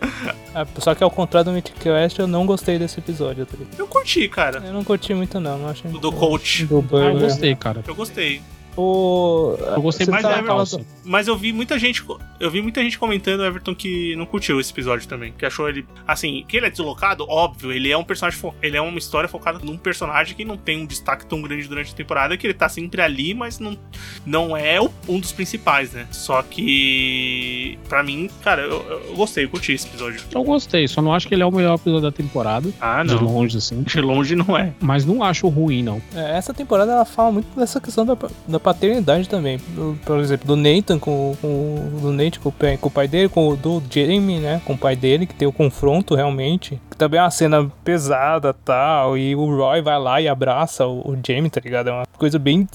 É, 0.55 0.65
só 0.79 0.95
que 0.95 1.03
ao 1.03 1.11
contrário 1.11 1.51
do 1.51 1.53
Mythic 1.53 1.79
Quest, 1.79 2.17
eu 2.19 2.27
não 2.27 2.45
gostei 2.45 2.79
desse 2.79 2.99
episódio. 2.99 3.45
Tá 3.45 3.57
eu 3.77 3.87
curti, 3.87 4.27
cara. 4.27 4.63
Eu 4.65 4.73
não 4.73 4.83
curti 4.83 5.13
muito, 5.13 5.39
não. 5.39 5.57
não 5.57 5.69
achei... 5.69 5.91
Do 5.91 6.11
coach. 6.11 6.65
Do 6.65 6.83
ah, 6.93 6.97
eu 6.97 7.19
gostei, 7.19 7.55
cara. 7.55 7.83
Eu 7.87 7.95
gostei. 7.95 8.41
O... 8.77 9.55
Eu 9.59 9.81
gostei 9.81 10.05
mais 10.05 10.21
tá 10.21 10.35
da 10.35 10.43
calça. 10.43 10.79
Mas 11.03 11.27
eu 11.27 11.35
vi 11.35 11.51
muita 11.51 11.79
gente. 11.79 12.03
Eu 12.39 12.51
vi 12.51 12.61
muita 12.61 12.81
gente 12.83 12.99
comentando, 12.99 13.43
Everton, 13.43 13.73
que 13.73 14.15
não 14.15 14.25
curtiu 14.25 14.59
esse 14.59 14.71
episódio 14.71 15.07
também. 15.07 15.33
Que 15.35 15.45
achou 15.45 15.67
ele. 15.67 15.85
Assim, 16.07 16.45
que 16.47 16.57
ele 16.57 16.67
é 16.67 16.69
deslocado, 16.69 17.25
óbvio, 17.27 17.71
ele 17.71 17.91
é 17.91 17.97
um 17.97 18.03
personagem. 18.03 18.39
Fo... 18.39 18.53
Ele 18.61 18.77
é 18.77 18.81
uma 18.81 18.99
história 18.99 19.27
focada 19.27 19.59
num 19.63 19.77
personagem 19.77 20.35
que 20.35 20.45
não 20.45 20.57
tem 20.57 20.81
um 20.81 20.85
destaque 20.85 21.25
tão 21.25 21.41
grande 21.41 21.67
durante 21.67 21.91
a 21.91 21.95
temporada, 21.95 22.37
que 22.37 22.45
ele 22.45 22.53
tá 22.53 22.69
sempre 22.69 23.01
ali, 23.01 23.33
mas 23.33 23.57
não, 23.57 23.77
não 24.25 24.55
é 24.55 24.79
um 24.79 25.19
dos 25.19 25.31
principais, 25.31 25.93
né? 25.93 26.07
Só 26.11 26.43
que. 26.43 27.79
Pra 27.89 28.03
mim, 28.03 28.29
cara, 28.43 28.61
eu, 28.61 29.07
eu 29.09 29.15
gostei, 29.15 29.45
eu 29.45 29.49
curti 29.49 29.73
esse 29.73 29.87
episódio. 29.87 30.21
Eu 30.31 30.43
gostei, 30.43 30.87
só 30.87 31.01
não 31.01 31.13
acho 31.13 31.27
que 31.27 31.33
ele 31.33 31.41
é 31.41 31.45
o 31.45 31.51
melhor 31.51 31.75
episódio 31.75 32.03
da 32.03 32.11
temporada. 32.11 32.69
Ah, 32.79 33.03
não. 33.03 33.17
De 33.17 33.23
longe, 33.23 33.57
assim. 33.57 33.81
De 33.81 34.01
longe 34.01 34.35
não 34.35 34.55
é. 34.55 34.71
Mas 34.79 35.03
não 35.03 35.23
acho 35.23 35.47
ruim, 35.47 35.81
não. 35.81 35.99
É, 36.13 36.37
essa 36.37 36.53
temporada 36.53 36.91
ela 36.91 37.05
fala 37.05 37.31
muito 37.31 37.47
dessa 37.57 37.81
questão 37.81 38.05
da, 38.05 38.15
da 38.47 38.59
paternidade 38.73 39.29
também. 39.29 39.59
Por 40.05 40.19
exemplo, 40.19 40.45
do 40.45 40.55
Nathan 40.55 40.99
com, 40.99 41.35
com 41.41 41.89
do 42.01 42.11
Nate 42.11 42.39
com, 42.39 42.51
com, 42.51 42.87
o 42.87 42.91
pai 42.91 43.07
dele, 43.07 43.29
com 43.29 43.47
o 43.47 43.55
do 43.55 43.81
Jamie, 43.89 44.39
né? 44.39 44.61
Com 44.65 44.73
o 44.73 44.77
pai 44.77 44.95
dele, 44.95 45.25
que 45.25 45.33
tem 45.33 45.47
o 45.47 45.53
confronto 45.53 46.15
realmente. 46.15 46.79
Que 46.89 46.97
também 46.97 47.19
é 47.19 47.23
uma 47.23 47.31
cena 47.31 47.71
pesada 47.83 48.53
tal. 48.53 49.17
E 49.17 49.35
o 49.35 49.45
Roy 49.55 49.81
vai 49.81 49.99
lá 49.99 50.21
e 50.21 50.27
abraça 50.27 50.85
o, 50.85 51.11
o 51.11 51.17
Jamie, 51.25 51.49
tá 51.49 51.61
ligado? 51.63 51.89
É 51.89 51.93
uma 51.93 52.05
coisa 52.17 52.37
bem 52.37 52.67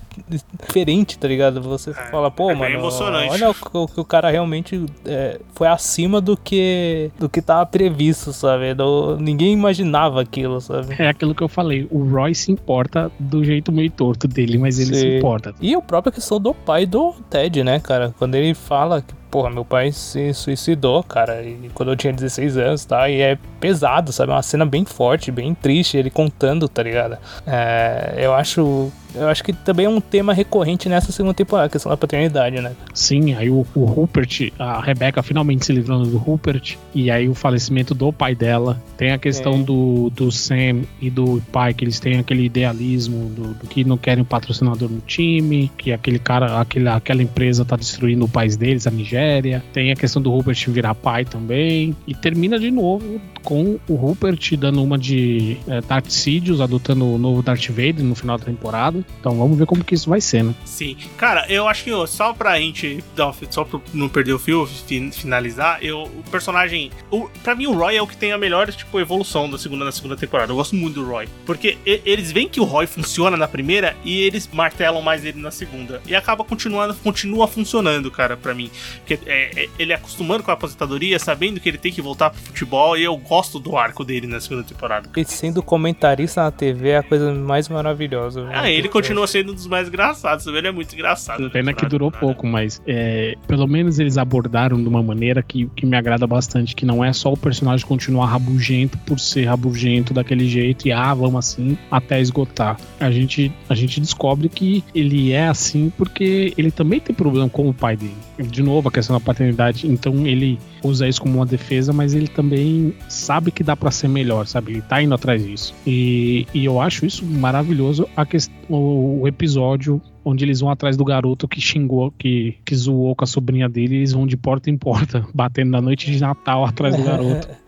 diferente, 0.62 1.18
tá 1.18 1.28
ligado? 1.28 1.60
Você 1.60 1.90
é, 1.90 1.94
fala, 1.94 2.30
pô, 2.30 2.50
é 2.50 2.54
mano, 2.54 2.88
olha 3.30 3.50
o 3.50 3.54
que 3.88 4.00
o, 4.00 4.04
cara 4.04 4.30
realmente 4.30 4.86
é, 5.04 5.40
foi 5.54 5.66
acima 5.68 6.20
do 6.20 6.36
que 6.36 7.10
do 7.18 7.28
que 7.28 7.42
tava 7.42 7.66
previsto, 7.66 8.32
sabe? 8.32 8.74
Do, 8.74 9.16
ninguém 9.18 9.52
imaginava 9.52 10.20
aquilo, 10.22 10.60
sabe? 10.60 10.94
É 10.98 11.08
aquilo 11.08 11.34
que 11.34 11.42
eu 11.42 11.48
falei. 11.48 11.86
O 11.90 12.08
Roy 12.08 12.34
se 12.34 12.50
importa 12.52 13.10
do 13.18 13.44
jeito 13.44 13.72
meio 13.72 13.90
torto 13.90 14.26
dele, 14.26 14.56
mas 14.56 14.78
ele 14.78 14.94
Sim. 14.94 15.00
se 15.00 15.16
importa. 15.18 15.54
E 15.60 15.74
a 15.74 15.81
própria 15.86 16.12
questão 16.12 16.40
do 16.40 16.54
pai 16.54 16.86
do 16.86 17.14
Ted, 17.28 17.62
né, 17.62 17.80
cara? 17.80 18.14
Quando 18.18 18.34
ele 18.34 18.54
fala 18.54 19.02
que, 19.02 19.14
porra, 19.30 19.50
meu 19.50 19.64
pai 19.64 19.92
se 19.92 20.32
suicidou, 20.34 21.02
cara, 21.02 21.42
e 21.42 21.70
quando 21.74 21.92
eu 21.92 21.96
tinha 21.96 22.12
16 22.12 22.56
anos, 22.56 22.84
tá? 22.84 23.08
E 23.08 23.20
é 23.20 23.38
pesado, 23.60 24.12
sabe? 24.12 24.32
É 24.32 24.34
uma 24.34 24.42
cena 24.42 24.64
bem 24.64 24.84
forte, 24.84 25.30
bem 25.30 25.54
triste, 25.54 25.96
ele 25.96 26.10
contando, 26.10 26.68
tá 26.68 26.82
ligado? 26.82 27.18
É, 27.46 28.14
eu 28.16 28.34
acho 28.34 28.90
eu 29.14 29.28
acho 29.28 29.42
que 29.42 29.52
também 29.52 29.86
é 29.86 29.88
um 29.88 30.00
tema 30.00 30.32
recorrente 30.32 30.88
nessa 30.88 31.12
segunda 31.12 31.34
temporada, 31.34 31.66
a 31.66 31.70
questão 31.70 31.90
da 31.90 31.96
paternidade, 31.96 32.60
né? 32.60 32.72
Sim, 32.94 33.34
aí 33.34 33.50
o, 33.50 33.66
o 33.74 33.84
Rupert, 33.84 34.52
a 34.58 34.80
Rebecca 34.80 35.22
finalmente 35.22 35.66
se 35.66 35.72
livrando 35.72 36.06
do 36.06 36.18
Rupert, 36.18 36.76
e 36.94 37.10
aí 37.10 37.28
o 37.28 37.34
falecimento 37.34 37.94
do 37.94 38.12
pai 38.12 38.34
dela. 38.34 38.80
Tem 38.96 39.12
a 39.12 39.18
questão 39.18 39.54
É. 39.54 39.62
do, 39.62 40.10
do 40.10 40.30
Sam 40.30 40.82
e 41.00 41.10
do 41.10 41.42
pai, 41.52 41.74
que 41.74 41.84
eles 41.84 41.98
têm 42.00 42.18
aquele 42.18 42.44
idealismo 42.44 43.28
do, 43.30 43.54
do 43.54 43.66
que 43.66 43.84
não 43.84 43.96
querem 43.96 44.22
um 44.22 44.26
patrocinador 44.26 44.88
no 44.88 45.00
time, 45.00 45.70
que 45.76 45.92
aquele 45.92 46.18
cara, 46.18 46.60
aquele, 46.60 46.88
aquela 46.88 47.22
empresa 47.22 47.64
tá 47.64 47.76
destruindo 47.76 48.24
o 48.24 48.28
país 48.28 48.56
deles, 48.56 48.86
a 48.86 48.90
Nigéria. 48.90 49.62
Tem 49.72 49.92
a 49.92 49.96
questão 49.96 50.20
do 50.20 50.30
Rupert 50.30 50.68
virar 50.68 50.94
pai 50.94 51.24
também. 51.24 51.96
E 52.06 52.14
termina 52.14 52.58
de 52.58 52.70
novo 52.70 53.20
com 53.42 53.78
o 53.88 53.94
Rupert 53.94 54.56
dando 54.56 54.82
uma 54.82 54.96
de 54.98 55.56
é, 55.66 55.80
Darth 55.80 56.10
Sidious, 56.10 56.60
adotando 56.60 57.06
o 57.06 57.18
novo 57.18 57.42
Darth 57.42 57.68
Vader 57.68 58.02
no 58.02 58.14
final 58.14 58.38
da 58.38 58.44
temporada. 58.44 59.04
Então 59.20 59.36
vamos 59.36 59.58
ver 59.58 59.66
como 59.66 59.84
que 59.84 59.94
isso 59.94 60.08
vai 60.08 60.20
ser, 60.20 60.44
né? 60.44 60.54
Sim. 60.64 60.96
Cara, 61.16 61.46
eu 61.48 61.68
acho 61.68 61.84
que 61.84 61.92
ó, 61.92 62.06
só 62.06 62.32
pra 62.32 62.58
gente 62.58 63.02
só 63.50 63.64
pra 63.64 63.80
não 63.92 64.08
perder 64.08 64.32
o 64.32 64.38
fio, 64.38 64.66
fin- 64.66 65.10
finalizar, 65.10 65.78
eu, 65.82 66.02
o 66.04 66.22
personagem. 66.30 66.90
O, 67.10 67.28
pra 67.42 67.54
mim, 67.54 67.66
o 67.66 67.72
Roy 67.74 67.96
é 67.96 68.02
o 68.02 68.06
que 68.06 68.16
tem 68.16 68.32
a 68.32 68.38
melhor 68.38 68.70
tipo, 68.72 68.98
evolução 69.00 69.50
da 69.50 69.58
segunda 69.58 69.84
na 69.84 69.92
segunda 69.92 70.16
temporada. 70.16 70.52
Eu 70.52 70.56
gosto 70.56 70.76
muito 70.76 71.00
do 71.00 71.06
Roy. 71.06 71.28
Porque 71.44 71.76
eles 71.84 72.30
veem 72.30 72.48
que 72.48 72.60
o 72.60 72.64
Roy 72.64 72.86
funciona 72.86 73.36
na 73.36 73.48
primeira 73.48 73.96
e 74.04 74.20
eles 74.22 74.48
martelam 74.52 75.02
mais 75.02 75.24
ele 75.24 75.40
na 75.40 75.50
segunda. 75.50 76.00
E 76.06 76.14
acaba 76.14 76.44
continuando, 76.44 76.94
continua 76.94 77.46
funcionando, 77.48 78.10
cara, 78.10 78.36
pra 78.36 78.54
mim. 78.54 78.70
Porque 78.98 79.18
é, 79.26 79.64
é, 79.64 79.68
ele 79.78 79.92
acostumando 79.92 80.42
com 80.42 80.50
a 80.50 80.54
aposentadoria, 80.54 81.18
sabendo 81.18 81.58
que 81.60 81.68
ele 81.68 81.78
tem 81.78 81.92
que 81.92 82.00
voltar 82.02 82.30
pro 82.30 82.40
futebol, 82.40 82.96
e 82.96 83.02
eu 83.04 83.16
gosto 83.16 83.31
do 83.58 83.76
arco 83.76 84.04
dele 84.04 84.26
na 84.26 84.40
segunda 84.40 84.62
temporada. 84.62 85.08
E 85.16 85.24
sendo 85.24 85.62
comentarista 85.62 86.42
na 86.42 86.50
TV 86.50 86.90
é 86.90 86.98
a 86.98 87.02
coisa 87.02 87.32
mais 87.32 87.68
maravilhosa. 87.68 88.46
Ah, 88.52 88.70
ele 88.70 88.88
continua 88.88 89.26
sendo 89.26 89.52
um 89.52 89.54
dos 89.54 89.66
mais 89.66 89.88
engraçados, 89.88 90.46
ele 90.46 90.68
é 90.68 90.70
muito 90.70 90.94
engraçado. 90.94 91.50
Pena 91.50 91.72
que 91.72 91.86
durou 91.86 92.10
pouco, 92.10 92.46
mas 92.46 92.82
é, 92.86 93.34
pelo 93.46 93.66
menos 93.66 93.98
eles 93.98 94.18
abordaram 94.18 94.80
de 94.80 94.86
uma 94.86 95.02
maneira 95.02 95.42
que, 95.42 95.66
que 95.74 95.86
me 95.86 95.96
agrada 95.96 96.26
bastante, 96.26 96.76
que 96.76 96.84
não 96.84 97.02
é 97.02 97.12
só 97.12 97.32
o 97.32 97.36
personagem 97.36 97.86
continuar 97.86 98.26
rabugento 98.26 98.98
por 98.98 99.18
ser 99.18 99.46
rabugento 99.46 100.12
daquele 100.12 100.46
jeito 100.46 100.86
e 100.86 100.92
ah, 100.92 101.14
vamos 101.14 101.36
assim 101.36 101.78
até 101.90 102.20
esgotar. 102.20 102.78
A 103.00 103.10
gente, 103.10 103.50
a 103.68 103.74
gente 103.74 103.98
descobre 103.98 104.48
que 104.48 104.84
ele 104.94 105.32
é 105.32 105.48
assim 105.48 105.90
porque 105.96 106.52
ele 106.58 106.70
também 106.70 107.00
tem 107.00 107.14
problema 107.14 107.48
com 107.48 107.68
o 107.68 107.74
pai 107.74 107.96
dele. 107.96 108.16
De 108.42 108.62
novo, 108.62 108.88
a 108.88 108.92
questão 108.92 109.16
da 109.16 109.20
paternidade, 109.20 109.86
então 109.86 110.26
ele 110.26 110.58
usa 110.82 111.08
isso 111.08 111.20
como 111.20 111.36
uma 111.36 111.46
defesa, 111.46 111.92
mas 111.92 112.14
ele 112.14 112.28
também 112.28 112.94
sabe 113.08 113.50
que 113.50 113.62
dá 113.62 113.76
pra 113.76 113.90
ser 113.90 114.08
melhor, 114.08 114.46
sabe? 114.46 114.72
Ele 114.72 114.82
tá 114.82 115.02
indo 115.02 115.14
atrás 115.14 115.44
disso. 115.44 115.74
E, 115.86 116.46
e 116.52 116.64
eu 116.64 116.80
acho 116.80 117.06
isso 117.06 117.24
maravilhoso 117.24 118.08
a 118.16 118.26
o, 118.68 119.22
o 119.22 119.28
episódio 119.28 120.00
onde 120.24 120.44
eles 120.44 120.60
vão 120.60 120.70
atrás 120.70 120.96
do 120.96 121.04
garoto 121.04 121.48
que 121.48 121.60
xingou, 121.60 122.12
que, 122.12 122.56
que 122.64 122.74
zoou 122.74 123.14
com 123.14 123.24
a 123.24 123.26
sobrinha 123.26 123.68
dele, 123.68 123.96
e 123.96 123.98
eles 123.98 124.12
vão 124.12 124.26
de 124.26 124.36
porta 124.36 124.70
em 124.70 124.76
porta, 124.76 125.26
batendo 125.34 125.70
na 125.70 125.80
noite 125.80 126.10
de 126.10 126.20
Natal 126.20 126.64
atrás 126.64 126.96
do 126.96 127.02
garoto. 127.02 127.48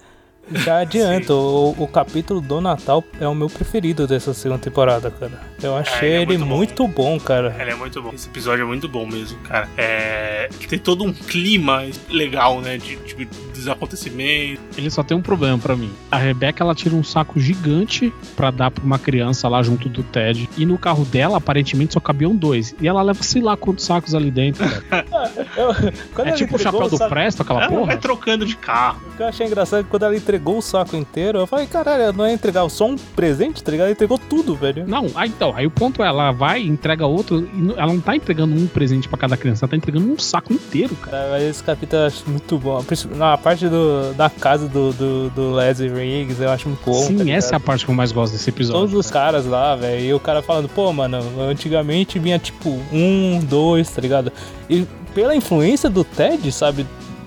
Já 0.52 0.78
adianto, 0.80 1.32
o, 1.32 1.84
o 1.84 1.88
capítulo 1.88 2.40
do 2.40 2.60
Natal 2.60 3.02
é 3.20 3.26
o 3.28 3.34
meu 3.34 3.48
preferido 3.48 4.06
dessa 4.06 4.34
segunda 4.34 4.60
temporada, 4.60 5.10
cara. 5.10 5.40
Eu 5.62 5.76
achei 5.76 6.08
ele 6.10 6.16
é 6.16 6.22
ele 6.22 6.38
muito 6.38 6.46
bom. 6.48 6.56
muito 6.56 6.88
bom, 6.88 7.20
cara. 7.20 7.56
Ele 7.58 7.70
é 7.70 7.74
muito 7.74 8.02
bom. 8.02 8.10
Esse 8.12 8.28
episódio 8.28 8.62
é 8.62 8.66
muito 8.66 8.88
bom 8.88 9.06
mesmo, 9.06 9.38
cara. 9.40 9.68
É... 9.76 10.48
Tem 10.68 10.78
todo 10.78 11.04
um 11.04 11.12
clima 11.12 11.84
legal, 12.10 12.60
né? 12.60 12.76
De, 12.76 12.96
de, 12.96 13.24
dos 13.24 13.68
acontecimentos. 13.68 14.62
Ele 14.76 14.90
só 14.90 15.02
tem 15.02 15.16
um 15.16 15.22
problema 15.22 15.56
pra 15.58 15.74
mim. 15.76 15.90
A 16.10 16.16
Rebeca 16.18 16.62
ela 16.62 16.74
tira 16.74 16.94
um 16.94 17.02
saco 17.04 17.38
gigante 17.40 18.12
pra 18.36 18.50
dar 18.50 18.70
pra 18.70 18.84
uma 18.84 18.98
criança 18.98 19.48
lá 19.48 19.62
junto 19.62 19.88
do 19.88 20.02
Ted. 20.02 20.48
E 20.56 20.66
no 20.66 20.76
carro 20.76 21.04
dela, 21.04 21.38
aparentemente, 21.38 21.94
só 21.94 22.00
cabiam 22.00 22.34
dois. 22.34 22.74
E 22.80 22.86
ela 22.88 23.00
leva 23.02 23.22
sei 23.22 23.40
lá 23.40 23.56
quantos 23.56 23.84
sacos 23.84 24.14
ali 24.14 24.30
dentro. 24.30 24.64
cara. 24.82 25.04
Eu- 25.56 26.24
É 26.26 26.32
tipo 26.32 26.56
o 26.56 26.58
chapéu 26.58 26.88
do 26.88 26.96
saco- 26.96 27.10
Presto, 27.10 27.42
aquela 27.42 27.60
Ela 27.62 27.68
porra. 27.70 27.86
vai 27.86 27.96
trocando 27.98 28.44
de 28.44 28.56
carro. 28.56 29.00
O 29.14 29.16
que 29.16 29.22
eu 29.22 29.28
achei 29.28 29.46
engraçado 29.46 29.80
é 29.80 29.82
que 29.84 29.88
quando 29.88 30.02
ela 30.02 30.16
entregou 30.16 30.58
o 30.58 30.62
saco 30.62 30.96
inteiro, 30.96 31.38
eu 31.38 31.46
falei, 31.46 31.66
caralho, 31.66 32.02
ela 32.02 32.12
não 32.12 32.26
ia 32.26 32.32
entregar 32.32 32.68
só 32.68 32.88
um 32.88 32.96
presente, 32.96 33.62
tá 33.62 33.70
ligado? 33.70 33.86
Ela 33.86 33.92
entregou 33.92 34.18
tudo, 34.18 34.56
velho. 34.56 34.84
Não, 34.88 35.06
aí 35.14 35.28
então, 35.28 35.54
aí 35.54 35.64
o 35.64 35.70
ponto 35.70 36.02
é, 36.02 36.08
ela 36.08 36.32
vai, 36.32 36.62
entrega 36.62 37.06
outro, 37.06 37.48
e 37.54 37.72
ela 37.78 37.92
não 37.92 38.00
tá 38.00 38.16
entregando 38.16 38.56
um 38.56 38.66
presente 38.66 39.08
pra 39.08 39.16
cada 39.16 39.36
criança, 39.36 39.64
ela 39.64 39.70
tá 39.70 39.76
entregando 39.76 40.12
um 40.12 40.18
saco 40.18 40.52
inteiro, 40.52 40.96
cara. 40.96 41.14
Cara, 41.14 41.30
mas 41.30 41.44
esse 41.44 41.62
capítulo 41.62 42.02
eu 42.02 42.06
acho 42.08 42.28
muito 42.28 42.58
bom. 42.58 42.84
Na 43.14 43.38
parte 43.38 43.68
do, 43.68 44.12
da 44.14 44.28
casa 44.28 44.66
do, 44.66 44.92
do, 44.92 45.30
do 45.30 45.54
Leslie 45.54 45.90
Riggs, 45.90 46.42
eu 46.42 46.50
acho 46.50 46.68
muito 46.68 46.84
bom. 46.84 46.94
Sim, 46.94 47.18
tá 47.18 47.30
essa 47.30 47.54
é 47.54 47.56
a 47.56 47.60
parte 47.60 47.84
que 47.84 47.92
eu 47.92 47.94
mais 47.94 48.10
gosto 48.10 48.32
desse 48.32 48.50
episódio. 48.50 48.80
Todos 48.80 48.94
os 48.96 49.10
cara. 49.12 49.26
caras 49.26 49.46
lá, 49.46 49.76
velho. 49.76 50.04
E 50.04 50.12
o 50.12 50.18
cara 50.18 50.42
falando, 50.42 50.68
pô, 50.68 50.92
mano, 50.92 51.18
antigamente 51.40 52.18
vinha 52.18 52.36
tipo 52.36 52.70
um, 52.92 53.38
dois, 53.44 53.88
tá 53.90 54.00
ligado? 54.00 54.32
E 54.68 54.84
pela 55.14 55.36
influência 55.36 55.88
do 55.88 56.02
Ted, 56.02 56.50
sabe? 56.50 56.84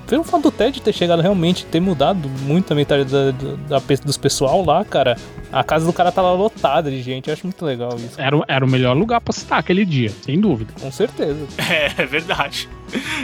Pelo 0.07 0.23
fato 0.23 0.43
do 0.43 0.51
Ted 0.51 0.81
ter 0.81 0.93
chegado 0.93 1.21
realmente, 1.21 1.65
ter 1.65 1.79
mudado 1.81 2.29
muito 2.43 2.71
a 2.71 2.75
mentalidade 2.75 3.33
da, 3.33 3.55
da, 3.77 3.81
pe- 3.81 3.97
dos 3.97 4.17
pessoal 4.17 4.63
lá, 4.65 4.83
cara. 4.85 5.17
A 5.51 5.63
casa 5.63 5.85
do 5.85 5.93
cara 5.93 6.11
tava 6.11 6.31
lotada 6.33 6.89
de 6.91 7.01
gente. 7.01 7.27
Eu 7.27 7.33
acho 7.33 7.45
muito 7.45 7.63
legal 7.65 7.95
isso. 7.97 8.19
Era, 8.19 8.35
o- 8.37 8.43
era 8.47 8.65
o 8.65 8.69
melhor 8.69 8.95
lugar 8.95 9.21
pra 9.21 9.33
citar 9.33 9.59
aquele 9.59 9.85
dia, 9.85 10.09
sem 10.21 10.39
dúvida. 10.39 10.73
Com 10.79 10.91
certeza. 10.91 11.45
É, 11.69 12.01
é 12.03 12.05
verdade. 12.05 12.67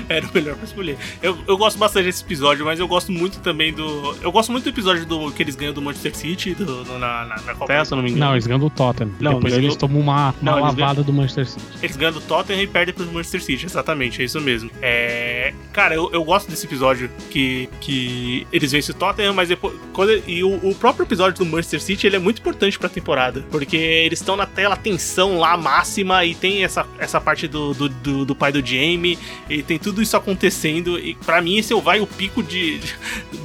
Era 0.09 0.25
o 0.27 0.29
melhor 0.33 0.55
pra 0.55 0.65
escolher. 0.65 0.97
Eu, 1.21 1.37
eu 1.47 1.57
gosto 1.57 1.77
bastante 1.77 2.05
desse 2.05 2.21
episódio, 2.23 2.65
mas 2.65 2.79
eu 2.79 2.87
gosto 2.87 3.11
muito 3.11 3.39
também 3.39 3.71
do. 3.73 4.13
Eu 4.21 4.31
gosto 4.31 4.51
muito 4.51 4.65
do 4.65 4.69
episódio 4.69 5.05
do 5.05 5.31
que 5.31 5.41
eles 5.41 5.55
ganham 5.55 5.73
do 5.73 5.81
Manchester 5.81 6.13
City 6.15 6.53
do, 6.53 6.83
do- 6.83 6.99
na, 6.99 7.25
na, 7.25 7.35
na 7.41 7.55
Copa, 7.55 7.85
se 7.85 7.93
eu 7.93 7.95
não 7.95 8.03
me 8.03 8.09
engano. 8.11 8.25
Não, 8.25 8.33
eles 8.33 8.45
ganham 8.45 8.59
do 8.59 8.69
Tottenham. 8.69 9.11
Não, 9.21 9.35
Depois 9.35 9.53
eles 9.53 9.63
eles 9.65 9.75
tomam 9.77 10.01
uma, 10.01 10.35
uma 10.41 10.51
Não, 10.51 10.59
lavada 10.59 11.01
do 11.01 11.13
Manchester 11.13 11.47
City. 11.47 11.65
Eles 11.81 11.95
ganham 11.95 12.13
do 12.13 12.19
Tottenham 12.21 12.61
e 12.61 12.67
perdem 12.67 12.93
pro 12.93 13.05
Manchester 13.05 13.41
City, 13.41 13.65
exatamente, 13.65 14.21
é 14.21 14.25
isso 14.25 14.39
mesmo. 14.41 14.69
É, 14.81 15.53
cara, 15.71 15.95
eu, 15.95 16.09
eu 16.11 16.23
gosto 16.25 16.49
desse 16.49 16.65
episódio 16.65 17.09
que, 17.29 17.69
que 17.79 18.45
eles 18.51 18.69
vencem 18.71 18.93
o 18.93 18.97
Tottenham, 18.97 19.33
mas 19.33 19.47
depois. 19.47 19.73
Quando, 19.93 20.11
e 20.27 20.43
o, 20.43 20.55
o 20.69 20.75
próprio 20.75 21.05
episódio 21.05 21.37
do 21.43 21.49
Manchester 21.49 21.81
City 21.81 22.05
ele 22.13 22.17
é 22.17 22.19
muito 22.19 22.39
importante 22.39 22.77
pra 22.77 22.87
temporada, 22.87 23.43
porque 23.49 23.75
eles 23.75 24.19
estão 24.19 24.35
na 24.35 24.45
tela 24.45 24.77
tensão 24.77 25.39
lá 25.39 25.57
máxima 25.57 26.23
e 26.23 26.35
tem 26.35 26.63
essa, 26.63 26.85
essa 26.99 27.19
parte 27.19 27.47
do, 27.47 27.73
do, 27.73 27.89
do, 27.89 28.25
do 28.25 28.35
pai 28.35 28.51
do 28.51 28.65
Jamie 28.65 29.17
e 29.49 29.63
tem 29.63 29.79
tudo 29.79 30.01
isso 30.01 30.15
acontecendo. 30.15 30.99
E 30.99 31.15
pra 31.15 31.41
mim, 31.41 31.57
esse 31.57 31.73
é 31.73 31.75
o 31.75 31.81
vai 31.81 31.99
o 31.99 32.07
pico 32.07 32.43
de, 32.43 32.79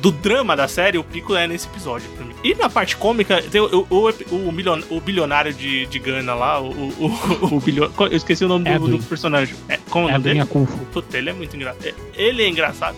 do 0.00 0.10
drama 0.10 0.54
da 0.54 0.68
série, 0.68 0.98
o 0.98 1.04
pico 1.04 1.34
é 1.34 1.46
nesse 1.46 1.66
episódio. 1.66 2.08
Pra. 2.10 2.27
E 2.44 2.54
na 2.54 2.70
parte 2.70 2.96
cômica, 2.96 3.42
tem 3.42 3.60
o, 3.60 3.84
o, 3.90 4.10
o, 4.48 4.52
milion- 4.52 4.82
o 4.90 5.00
bilionário 5.00 5.52
de, 5.52 5.86
de 5.86 5.98
Gana 5.98 6.34
lá, 6.34 6.60
o, 6.60 6.68
o, 6.70 6.94
o, 7.50 7.56
o 7.56 7.60
bilio- 7.60 7.92
Eu 7.98 8.16
esqueci 8.16 8.44
o 8.44 8.48
nome 8.48 8.64
do, 8.78 8.84
do 8.98 9.02
personagem. 9.08 9.56
É, 9.68 9.76
como 9.90 10.08
é 10.08 10.12
o 10.12 10.22
dele? 10.22 10.38
Puta, 10.92 11.18
ele 11.18 11.30
é 11.30 11.32
muito 11.32 11.56
engraçado. 11.56 11.84
É, 11.84 11.94
Ele 12.16 12.42
é 12.44 12.48
engraçado. 12.48 12.96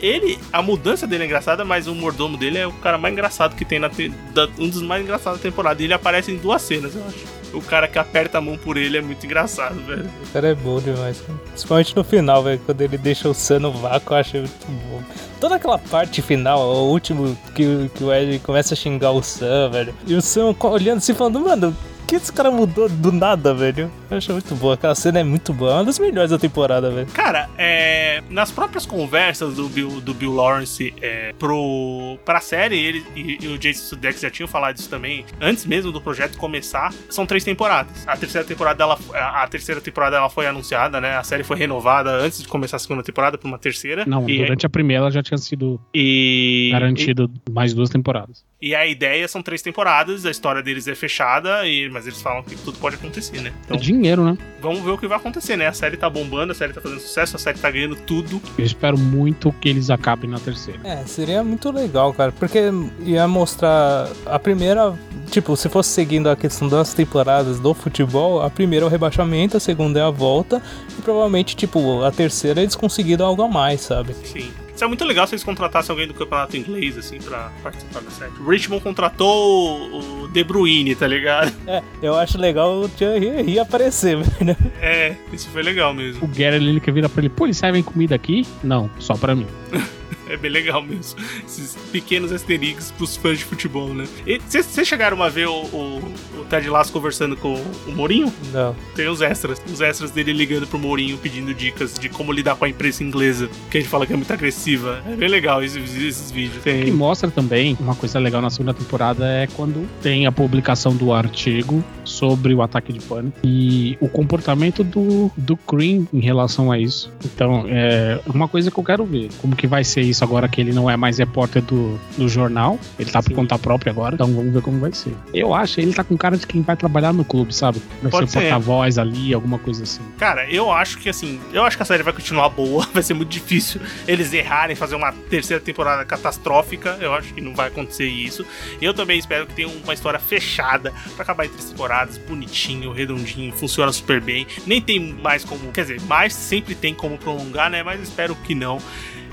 Ele, 0.00 0.38
a 0.52 0.62
mudança 0.62 1.06
dele 1.06 1.24
é 1.24 1.26
engraçada, 1.26 1.64
mas 1.64 1.86
o 1.86 1.94
mordomo 1.94 2.36
dele 2.38 2.58
é 2.58 2.66
o 2.66 2.72
cara 2.72 2.96
mais 2.96 3.12
engraçado 3.12 3.54
que 3.56 3.64
tem 3.64 3.78
na 3.78 3.90
te- 3.90 4.08
da- 4.32 4.48
um 4.58 4.68
dos 4.68 4.82
mais 4.82 5.02
engraçados 5.02 5.38
da 5.38 5.42
temporada. 5.42 5.82
E 5.82 5.84
ele 5.84 5.92
aparece 5.94 6.32
em 6.32 6.36
duas 6.36 6.62
cenas, 6.62 6.94
eu 6.94 7.04
acho. 7.06 7.37
O 7.52 7.62
cara 7.62 7.88
que 7.88 7.98
aperta 7.98 8.38
a 8.38 8.40
mão 8.40 8.56
por 8.56 8.76
ele 8.76 8.98
é 8.98 9.00
muito 9.00 9.24
engraçado, 9.24 9.80
velho. 9.86 10.04
O 10.28 10.32
cara 10.32 10.48
é 10.48 10.54
bom 10.54 10.80
demais. 10.80 11.22
Principalmente 11.48 11.96
no 11.96 12.04
final, 12.04 12.42
velho. 12.42 12.60
Quando 12.64 12.80
ele 12.80 12.98
deixa 12.98 13.28
o 13.28 13.34
Sam 13.34 13.60
no 13.60 13.72
vácuo, 13.72 14.14
eu 14.14 14.18
achei 14.18 14.40
muito 14.40 14.66
bom. 14.66 15.02
Toda 15.40 15.54
aquela 15.54 15.78
parte 15.78 16.20
final, 16.20 16.60
o 16.60 16.90
último 16.90 17.36
que, 17.54 17.90
que 17.94 18.04
o 18.04 18.12
Ed 18.12 18.38
começa 18.40 18.74
a 18.74 18.76
xingar 18.76 19.12
o 19.12 19.22
Sam, 19.22 19.70
velho. 19.70 19.94
E 20.06 20.14
o 20.14 20.20
Sam 20.20 20.54
olhando 20.60 20.98
assim, 20.98 21.14
falando, 21.14 21.40
mano, 21.40 21.76
que 22.08 22.16
esse 22.16 22.32
cara 22.32 22.50
mudou 22.50 22.88
do 22.88 23.12
nada, 23.12 23.52
velho? 23.52 23.90
Eu 24.10 24.16
achei 24.16 24.32
muito 24.32 24.54
boa. 24.54 24.72
Aquela 24.72 24.94
cena 24.94 25.20
é 25.20 25.24
muito 25.24 25.52
boa. 25.52 25.72
É 25.72 25.74
uma 25.74 25.84
das 25.84 25.98
melhores 25.98 26.30
da 26.30 26.38
temporada, 26.38 26.90
velho. 26.90 27.06
Cara, 27.08 27.50
é, 27.58 28.22
nas 28.30 28.50
próprias 28.50 28.86
conversas 28.86 29.56
do 29.56 29.68
Bill, 29.68 30.00
do 30.00 30.14
Bill 30.14 30.34
Lawrence 30.34 30.94
é, 31.02 31.34
pro, 31.38 32.18
pra 32.24 32.40
série, 32.40 32.78
ele 32.78 33.04
e, 33.14 33.44
e 33.44 33.48
o 33.48 33.58
Jason 33.58 33.84
Sudeikis 33.84 34.22
já 34.22 34.30
tinham 34.30 34.48
falado 34.48 34.78
isso 34.78 34.88
também, 34.88 35.26
antes 35.38 35.66
mesmo 35.66 35.92
do 35.92 36.00
projeto 36.00 36.38
começar, 36.38 36.94
são 37.10 37.26
três 37.26 37.44
temporadas. 37.44 38.08
A 38.08 38.16
terceira 38.16 38.46
temporada 38.46 38.78
dela, 38.78 38.98
a, 39.12 39.42
a 39.42 39.48
terceira 39.48 39.78
temporada 39.78 40.16
ela 40.16 40.30
foi 40.30 40.46
anunciada, 40.46 41.02
né? 41.02 41.14
A 41.18 41.22
série 41.22 41.44
foi 41.44 41.58
renovada 41.58 42.10
antes 42.10 42.40
de 42.40 42.48
começar 42.48 42.76
a 42.76 42.80
segunda 42.80 43.02
temporada 43.02 43.36
por 43.36 43.46
uma 43.46 43.58
terceira. 43.58 44.06
Não, 44.06 44.26
e, 44.26 44.38
durante 44.38 44.64
a 44.64 44.70
primeira 44.70 45.02
ela 45.02 45.10
já 45.10 45.22
tinha 45.22 45.36
sido 45.36 45.78
e, 45.94 46.70
garantido 46.72 47.30
mais 47.50 47.74
duas 47.74 47.90
temporadas. 47.90 48.46
E, 48.62 48.68
e 48.68 48.74
a 48.74 48.86
ideia 48.86 49.28
são 49.28 49.42
três 49.42 49.60
temporadas, 49.60 50.24
a 50.24 50.30
história 50.30 50.62
deles 50.62 50.88
é 50.88 50.94
fechada, 50.94 51.66
e, 51.66 51.90
mas 51.98 52.06
eles 52.06 52.22
falam 52.22 52.44
que 52.44 52.54
tudo 52.54 52.78
pode 52.78 52.94
acontecer, 52.94 53.40
né? 53.40 53.50
É 53.50 53.52
Então 53.64 53.76
dinheiro, 53.76 54.24
né? 54.24 54.38
vamos 54.60 54.80
ver 54.82 54.90
o 54.90 54.98
que 54.98 55.08
vai 55.08 55.18
acontecer, 55.18 55.56
né? 55.56 55.66
A 55.66 55.72
série 55.72 55.96
tá 55.96 56.08
bombando, 56.08 56.52
a 56.52 56.54
série 56.54 56.72
tá 56.72 56.80
fazendo 56.80 57.00
sucesso, 57.00 57.34
a 57.34 57.38
série 57.38 57.58
tá 57.58 57.68
ganhando 57.70 57.96
tudo. 57.96 58.40
Eu 58.56 58.64
espero 58.64 58.96
muito 58.96 59.52
que 59.60 59.68
eles 59.68 59.90
acabem 59.90 60.30
na 60.30 60.38
terceira. 60.38 60.78
É, 60.84 61.04
seria 61.06 61.42
muito 61.42 61.70
legal, 61.72 62.12
cara, 62.14 62.30
porque 62.30 62.60
ia 63.00 63.26
mostrar 63.26 64.08
a 64.26 64.38
primeira, 64.38 64.96
tipo, 65.30 65.56
se 65.56 65.68
fosse 65.68 65.90
seguindo 65.90 66.28
a 66.28 66.36
questão 66.36 66.68
das 66.68 66.94
temporadas 66.94 67.58
do 67.58 67.74
futebol, 67.74 68.42
a 68.42 68.50
primeira 68.50 68.84
é 68.84 68.88
o 68.88 68.90
rebaixamento, 68.90 69.56
a 69.56 69.60
segunda 69.60 69.98
é 69.98 70.02
a 70.02 70.10
volta, 70.10 70.62
e 70.96 71.02
provavelmente, 71.02 71.56
tipo, 71.56 72.02
a 72.04 72.12
terceira 72.12 72.60
eles 72.62 72.76
conseguiram 72.76 73.26
algo 73.26 73.42
a 73.42 73.48
mais, 73.48 73.80
sabe? 73.80 74.14
Sim. 74.24 74.50
Isso 74.78 74.84
é 74.84 74.86
muito 74.86 75.04
legal 75.04 75.26
se 75.26 75.34
eles 75.34 75.42
contratassem 75.42 75.90
alguém 75.90 76.06
do 76.06 76.14
campeonato 76.14 76.56
inglês, 76.56 76.96
assim, 76.96 77.18
pra 77.18 77.50
participar 77.64 78.00
da 78.00 78.12
série. 78.12 78.30
O 78.38 78.48
Richmond 78.48 78.80
contratou 78.80 80.22
o 80.22 80.28
De 80.28 80.44
Bruyne, 80.44 80.94
tá 80.94 81.04
ligado? 81.04 81.52
É, 81.66 81.82
eu 82.00 82.14
acho 82.14 82.38
legal 82.38 82.82
o 82.82 82.88
Thierry 82.88 83.58
aparecer, 83.58 84.18
né? 84.40 84.56
É, 84.80 85.16
isso 85.32 85.48
foi 85.48 85.64
legal 85.64 85.92
mesmo. 85.92 86.24
O 86.24 86.28
Gary 86.28 86.60
Lineker 86.60 86.94
vira 86.94 87.08
pra 87.08 87.20
ele, 87.20 87.28
pô, 87.28 87.46
eles 87.46 87.56
servem 87.56 87.82
comida 87.82 88.14
aqui? 88.14 88.46
Não, 88.62 88.88
só 89.00 89.14
pra 89.14 89.34
mim. 89.34 89.48
É 90.28 90.36
bem 90.36 90.50
legal 90.50 90.82
mesmo. 90.82 91.18
Esses 91.46 91.76
pequenos 91.90 92.32
asteriscos 92.32 92.90
pros 92.90 93.16
fãs 93.16 93.38
de 93.38 93.44
futebol, 93.44 93.94
né? 93.94 94.06
Vocês 94.46 94.86
chegaram 94.86 95.22
a 95.22 95.28
ver 95.28 95.48
o, 95.48 95.52
o, 95.52 95.98
o 96.38 96.44
Ted 96.48 96.68
Lasso 96.68 96.92
conversando 96.92 97.36
com 97.36 97.54
o 97.86 97.92
Mourinho? 97.92 98.32
Não. 98.52 98.74
Tem 98.94 99.08
os 99.08 99.20
extras. 99.20 99.60
Os 99.72 99.80
extras 99.80 100.10
dele 100.10 100.32
ligando 100.32 100.66
pro 100.66 100.78
Mourinho 100.78 101.18
pedindo 101.18 101.54
dicas 101.54 101.94
de 101.98 102.08
como 102.08 102.32
lidar 102.32 102.56
com 102.56 102.64
a 102.64 102.68
imprensa 102.68 103.02
inglesa. 103.02 103.48
Que 103.70 103.78
a 103.78 103.80
gente 103.80 103.90
fala 103.90 104.06
que 104.06 104.12
é 104.12 104.16
muito 104.16 104.32
agressiva. 104.32 105.02
É 105.06 105.16
bem 105.16 105.28
legal 105.28 105.62
esses, 105.62 105.96
esses 105.96 106.30
vídeos. 106.30 106.58
O 106.58 106.62
que 106.62 106.90
mostra 106.90 107.30
também 107.30 107.76
uma 107.80 107.94
coisa 107.94 108.18
legal 108.18 108.42
na 108.42 108.50
segunda 108.50 108.74
temporada 108.74 109.26
é 109.26 109.46
quando 109.46 109.88
tem 110.02 110.26
a 110.26 110.32
publicação 110.32 110.94
do 110.94 111.12
artigo 111.12 111.82
sobre 112.04 112.54
o 112.54 112.62
ataque 112.62 112.92
de 112.92 113.00
pânico 113.00 113.38
e 113.44 113.96
o 114.00 114.08
comportamento 114.08 114.82
do, 114.82 115.30
do 115.36 115.56
Cream 115.56 116.06
em 116.12 116.20
relação 116.20 116.70
a 116.70 116.78
isso. 116.78 117.12
Então, 117.24 117.64
é 117.68 118.20
uma 118.26 118.48
coisa 118.48 118.70
que 118.70 118.78
eu 118.78 118.84
quero 118.84 119.04
ver. 119.04 119.28
Como 119.40 119.54
que 119.56 119.66
vai 119.66 119.84
ser 119.84 120.02
isso 120.02 120.17
agora 120.24 120.48
que 120.48 120.60
ele 120.60 120.72
não 120.72 120.88
é 120.88 120.96
mais 120.96 121.18
repórter 121.18 121.62
do, 121.62 121.98
do 122.16 122.28
jornal. 122.28 122.78
Ele 122.98 123.10
tá 123.10 123.22
por 123.22 123.32
conta 123.32 123.58
própria 123.58 123.90
agora, 123.90 124.14
então 124.14 124.32
vamos 124.32 124.52
ver 124.52 124.62
como 124.62 124.78
vai 124.78 124.92
ser. 124.92 125.14
Eu 125.32 125.54
acho, 125.54 125.80
ele 125.80 125.92
tá 125.92 126.04
com 126.04 126.16
cara 126.16 126.36
de 126.36 126.46
quem 126.46 126.62
vai 126.62 126.76
trabalhar 126.76 127.12
no 127.12 127.24
clube, 127.24 127.54
sabe? 127.54 127.80
Vai 128.02 128.10
Pode 128.10 128.30
ser 128.30 128.40
ser. 128.40 128.50
porta-voz 128.50 128.98
ali, 128.98 129.34
alguma 129.34 129.58
coisa 129.58 129.82
assim. 129.82 130.02
Cara, 130.18 130.48
eu 130.50 130.70
acho 130.70 130.98
que 130.98 131.08
assim, 131.08 131.40
eu 131.52 131.64
acho 131.64 131.76
que 131.76 131.82
a 131.82 131.86
série 131.86 132.02
vai 132.02 132.12
continuar 132.12 132.48
boa, 132.48 132.86
vai 132.92 133.02
ser 133.02 133.14
muito 133.14 133.30
difícil 133.30 133.80
eles 134.06 134.32
errarem, 134.32 134.74
fazer 134.76 134.94
uma 134.96 135.12
terceira 135.12 135.62
temporada 135.62 136.04
catastrófica. 136.04 136.98
Eu 137.00 137.14
acho 137.14 137.34
que 137.34 137.40
não 137.40 137.54
vai 137.54 137.68
acontecer 137.68 138.06
isso. 138.06 138.44
Eu 138.80 138.94
também 138.94 139.18
espero 139.18 139.46
que 139.46 139.54
tenha 139.54 139.68
uma 139.68 139.94
história 139.94 140.18
fechada 140.18 140.92
pra 141.14 141.22
acabar 141.22 141.46
em 141.46 141.48
três 141.48 141.66
temporadas, 141.70 142.18
bonitinho, 142.18 142.92
redondinho, 142.92 143.52
funciona 143.52 143.92
super 143.92 144.20
bem. 144.20 144.46
Nem 144.66 144.80
tem 144.80 145.00
mais 145.00 145.44
como, 145.44 145.70
quer 145.72 145.82
dizer, 145.82 146.00
mais 146.02 146.32
sempre 146.34 146.74
tem 146.74 146.94
como 146.94 147.18
prolongar, 147.18 147.70
né? 147.70 147.82
Mas 147.82 148.00
espero 148.00 148.34
que 148.36 148.54
não. 148.54 148.80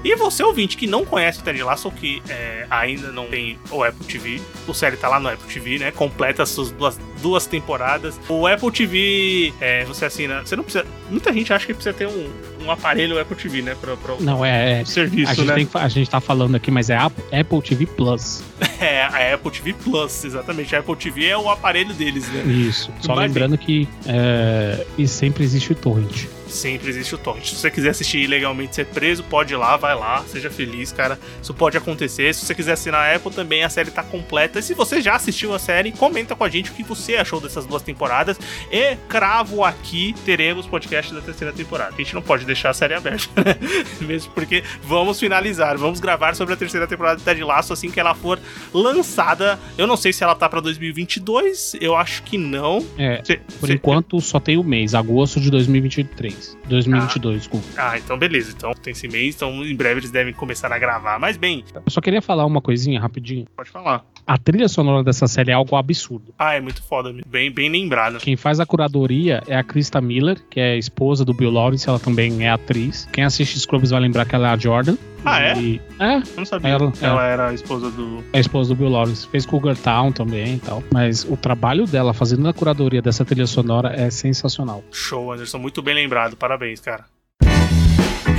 E 0.06 0.16
você, 0.16 0.44
ouvinte, 0.44 0.78
que 0.78 0.86
não 0.86 1.04
conhece 1.04 1.40
o 1.40 1.42
Ted 1.42 1.64
Lasso, 1.64 1.88
ou 1.88 1.92
que 1.92 2.22
é, 2.30 2.68
ainda 2.70 3.12
não 3.12 3.26
tem 3.26 3.58
o 3.72 3.84
Apple 3.84 4.06
TV, 4.06 4.40
o 4.68 4.74
série 4.74 4.96
tá 4.98 5.10
lá 5.10 5.20
no 5.20 5.28
Apple 5.28 5.52
TV, 5.52 5.80
né? 5.80 5.92
Completa 5.92 6.44
as 6.44 6.50
suas 6.50 6.70
duas, 6.70 7.00
duas 7.24 7.48
temporadas. 7.48 8.20
O 8.30 8.46
Apple 8.46 8.72
TV, 8.72 9.52
é, 9.60 9.84
você 9.86 10.06
assina. 10.06 10.42
Você 10.46 10.56
não 10.56 10.64
precisa. 10.64 10.86
Muita 11.10 11.34
gente 11.34 11.52
acha 11.52 11.66
que 11.66 11.74
precisa 11.74 11.92
ter 11.92 12.06
um, 12.06 12.30
um 12.64 12.70
aparelho 12.70 13.20
Apple 13.20 13.36
TV, 13.36 13.64
né? 13.64 13.76
Pra, 13.82 13.98
pra, 13.98 14.16
Não, 14.20 14.46
é. 14.46 14.82
é 14.82 14.86
serviço, 14.86 15.32
a, 15.32 15.34
gente 15.34 15.48
né? 15.48 15.56
tem 15.56 15.68
a 15.74 15.88
gente 15.88 16.08
tá 16.08 16.22
falando 16.22 16.54
aqui, 16.54 16.70
mas 16.70 16.92
é 16.92 16.98
Apple 16.98 17.24
Apple 17.32 17.62
TV 17.64 17.88
Plus. 17.88 18.44
É, 18.78 19.04
a 19.04 19.34
Apple 19.34 19.52
TV 19.52 19.74
Plus, 19.74 20.26
exatamente. 20.26 20.76
A 20.76 20.80
Apple 20.80 20.96
TV 20.98 21.28
é 21.28 21.38
o 21.38 21.50
aparelho 21.50 21.94
deles, 21.94 22.28
né? 22.30 22.44
Isso. 22.44 22.92
Só 23.00 23.16
Mas- 23.16 23.26
lembrando 23.26 23.58
que 23.58 23.88
é, 24.06 24.86
e 24.98 25.08
sempre 25.08 25.44
existe 25.44 25.72
o 25.72 25.76
torrent. 25.76 26.26
Sempre 26.56 26.90
existe 26.90 27.14
o 27.14 27.18
torrent. 27.18 27.46
Se 27.46 27.56
você 27.56 27.70
quiser 27.70 27.90
assistir 27.90 28.20
ilegalmente 28.20 28.76
ser 28.76 28.86
preso, 28.86 29.24
pode 29.24 29.54
ir 29.54 29.58
lá, 29.58 29.76
vai 29.78 29.94
lá, 29.94 30.24
seja 30.28 30.50
feliz, 30.50 30.92
cara. 30.92 31.20
Isso 31.42 31.54
pode 31.54 31.78
acontecer. 31.78 32.34
Se 32.34 32.46
você 32.46 32.56
quiser 32.56 32.74
assinar 32.74 33.02
a 33.02 33.16
Apple 33.16 33.32
também, 33.32 33.64
a 33.64 33.70
série 33.70 33.92
tá 33.92 34.02
completa. 34.02 34.60
E 34.60 34.64
se 34.64 34.74
você 34.74 35.02
já 35.02 35.16
assistiu 35.16 35.54
a 35.54 35.60
série, 35.60 35.92
comenta 35.92 36.36
com 36.36 36.44
a 36.44 36.50
gente 36.50 36.72
o 36.72 36.74
que 36.74 36.84
você 36.84 37.16
achou 37.16 37.42
dessas 37.42 37.66
duas 37.66 37.82
temporadas. 37.82 38.40
E 38.72 38.96
cravo 39.10 39.64
aqui, 39.64 40.16
teremos 40.26 40.66
podcast 40.66 41.14
da 41.14 41.22
terceira 41.22 41.54
temporada. 41.54 41.94
A 41.94 41.98
gente 41.98 42.16
não 42.16 42.22
pode 42.22 42.46
deixar 42.46 42.70
a 42.70 42.74
série 42.74 42.94
aberta, 42.94 43.30
né? 43.44 43.56
Mesmo 44.02 44.32
porque 44.34 44.64
vamos 44.84 45.20
finalizar, 45.20 45.78
vamos 45.78 46.00
gravar 46.00 46.36
sobre 46.36 46.54
a 46.54 46.58
terceira 46.58 46.88
temporada 46.88 47.18
de 47.18 47.24
Ted 47.24 47.44
Lasso 47.44 47.74
assim 47.74 47.92
que 47.92 48.00
ela 48.00 48.16
for 48.16 48.40
lançada. 48.74 49.60
Eu 49.78 49.88
não 49.88 49.98
sei 49.98 50.14
se 50.14 50.24
ela 50.24 50.36
tá 50.36 50.48
pra 50.48 50.62
2022, 50.62 51.78
eu 51.82 51.96
acho 51.96 52.24
que 52.24 52.38
não. 52.38 52.86
É, 52.98 53.22
por 53.60 53.70
enquanto 53.70 54.20
só 54.22 54.40
tem 54.40 54.58
o 54.58 54.64
mês, 54.64 54.96
agosto 54.96 55.40
de 55.40 55.50
2023. 55.52 56.45
2022, 56.68 57.40
desculpa. 57.40 57.66
Ah, 57.78 57.98
então 57.98 58.18
beleza. 58.18 58.54
Então 58.56 58.74
tem 58.74 58.92
esse 58.92 59.08
mês, 59.08 59.36
então 59.36 59.64
em 59.66 59.76
breve 59.76 60.00
eles 60.02 60.12
devem 60.12 60.34
começar 60.34 60.72
a 60.72 60.78
gravar. 60.80 61.20
Mas 61.20 61.38
bem, 61.38 61.64
Eu 61.74 61.82
só 61.92 62.02
queria 62.02 62.22
falar 62.22 62.46
uma 62.46 62.62
coisinha 62.62 63.00
rapidinho. 63.00 63.46
pode 63.56 63.70
falar. 63.70 64.06
A 64.28 64.40
trilha 64.40 64.68
sonora 64.68 65.04
dessa 65.04 65.28
série 65.28 65.52
é 65.52 65.54
algo 65.54 65.76
absurdo. 65.76 66.34
Ah, 66.40 66.56
é 66.56 66.60
muito 66.62 66.82
foda, 66.82 67.14
mesmo. 67.14 67.30
bem, 67.30 67.52
bem 67.52 67.70
lembrado. 67.70 68.18
Quem 68.18 68.36
faz 68.36 68.60
a 68.60 68.66
curadoria 68.66 69.44
é 69.48 69.56
a 69.56 69.64
Krista 69.64 70.02
Miller, 70.02 70.42
que 70.50 70.60
é 70.60 70.72
a 70.72 70.78
esposa 70.78 71.24
do 71.24 71.32
Bill 71.32 71.52
Lawrence, 71.52 71.88
ela 71.88 72.00
também 72.00 72.44
é 72.44 72.50
atriz. 72.50 73.08
Quem 73.14 73.24
assiste 73.24 73.60
Scrubs 73.60 73.92
vai 73.92 74.00
lembrar 74.00 74.26
que 74.26 74.34
ela 74.34 74.50
é 74.50 74.54
a 74.54 74.58
Jordan. 74.58 74.98
Ah, 75.24 75.42
é? 75.42 75.58
E- 75.60 75.82
é, 76.00 76.16
Eu 76.18 76.24
não 76.38 76.46
sabia. 76.46 76.72
Ela- 76.72 76.94
Ela, 77.02 77.24
era 77.28 77.50
a 77.50 77.54
esposa 77.54 77.92
do. 77.92 78.24
é 78.34 78.38
a 78.38 78.40
esposa 78.40 78.70
do 78.74 78.76
Bill 78.76 78.90
Lawrence. 78.90 79.28
Fez 79.28 79.46
Cougar 79.46 79.78
Town 79.78 80.12
também 80.12 80.56
e 80.56 80.60
tal. 80.60 80.84
Mas 80.92 81.24
o 81.24 81.38
trabalho 81.38 81.86
dela 81.86 82.12
fazendo 82.12 82.48
a 82.50 82.54
curadoria 82.54 83.04
dessa 83.04 83.24
trilha 83.24 83.46
sonora 83.46 83.94
é 83.96 84.10
sensacional. 84.10 84.84
Show, 84.92 85.32
Anderson. 85.34 85.60
Muito 85.60 85.84
bem 85.84 85.94
lembrado. 85.94 86.36
Parabéns, 86.36 86.80
cara. 86.80 87.06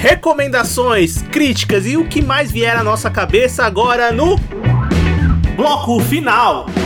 Recomendações, 0.00 1.22
críticas 1.22 1.86
e 1.86 1.96
o 1.96 2.08
que 2.08 2.20
mais 2.22 2.50
vier 2.50 2.76
à 2.76 2.82
nossa 2.82 3.08
cabeça 3.10 3.64
agora 3.64 4.10
no 4.12 4.36
bloco 5.56 5.98
final. 6.00 6.85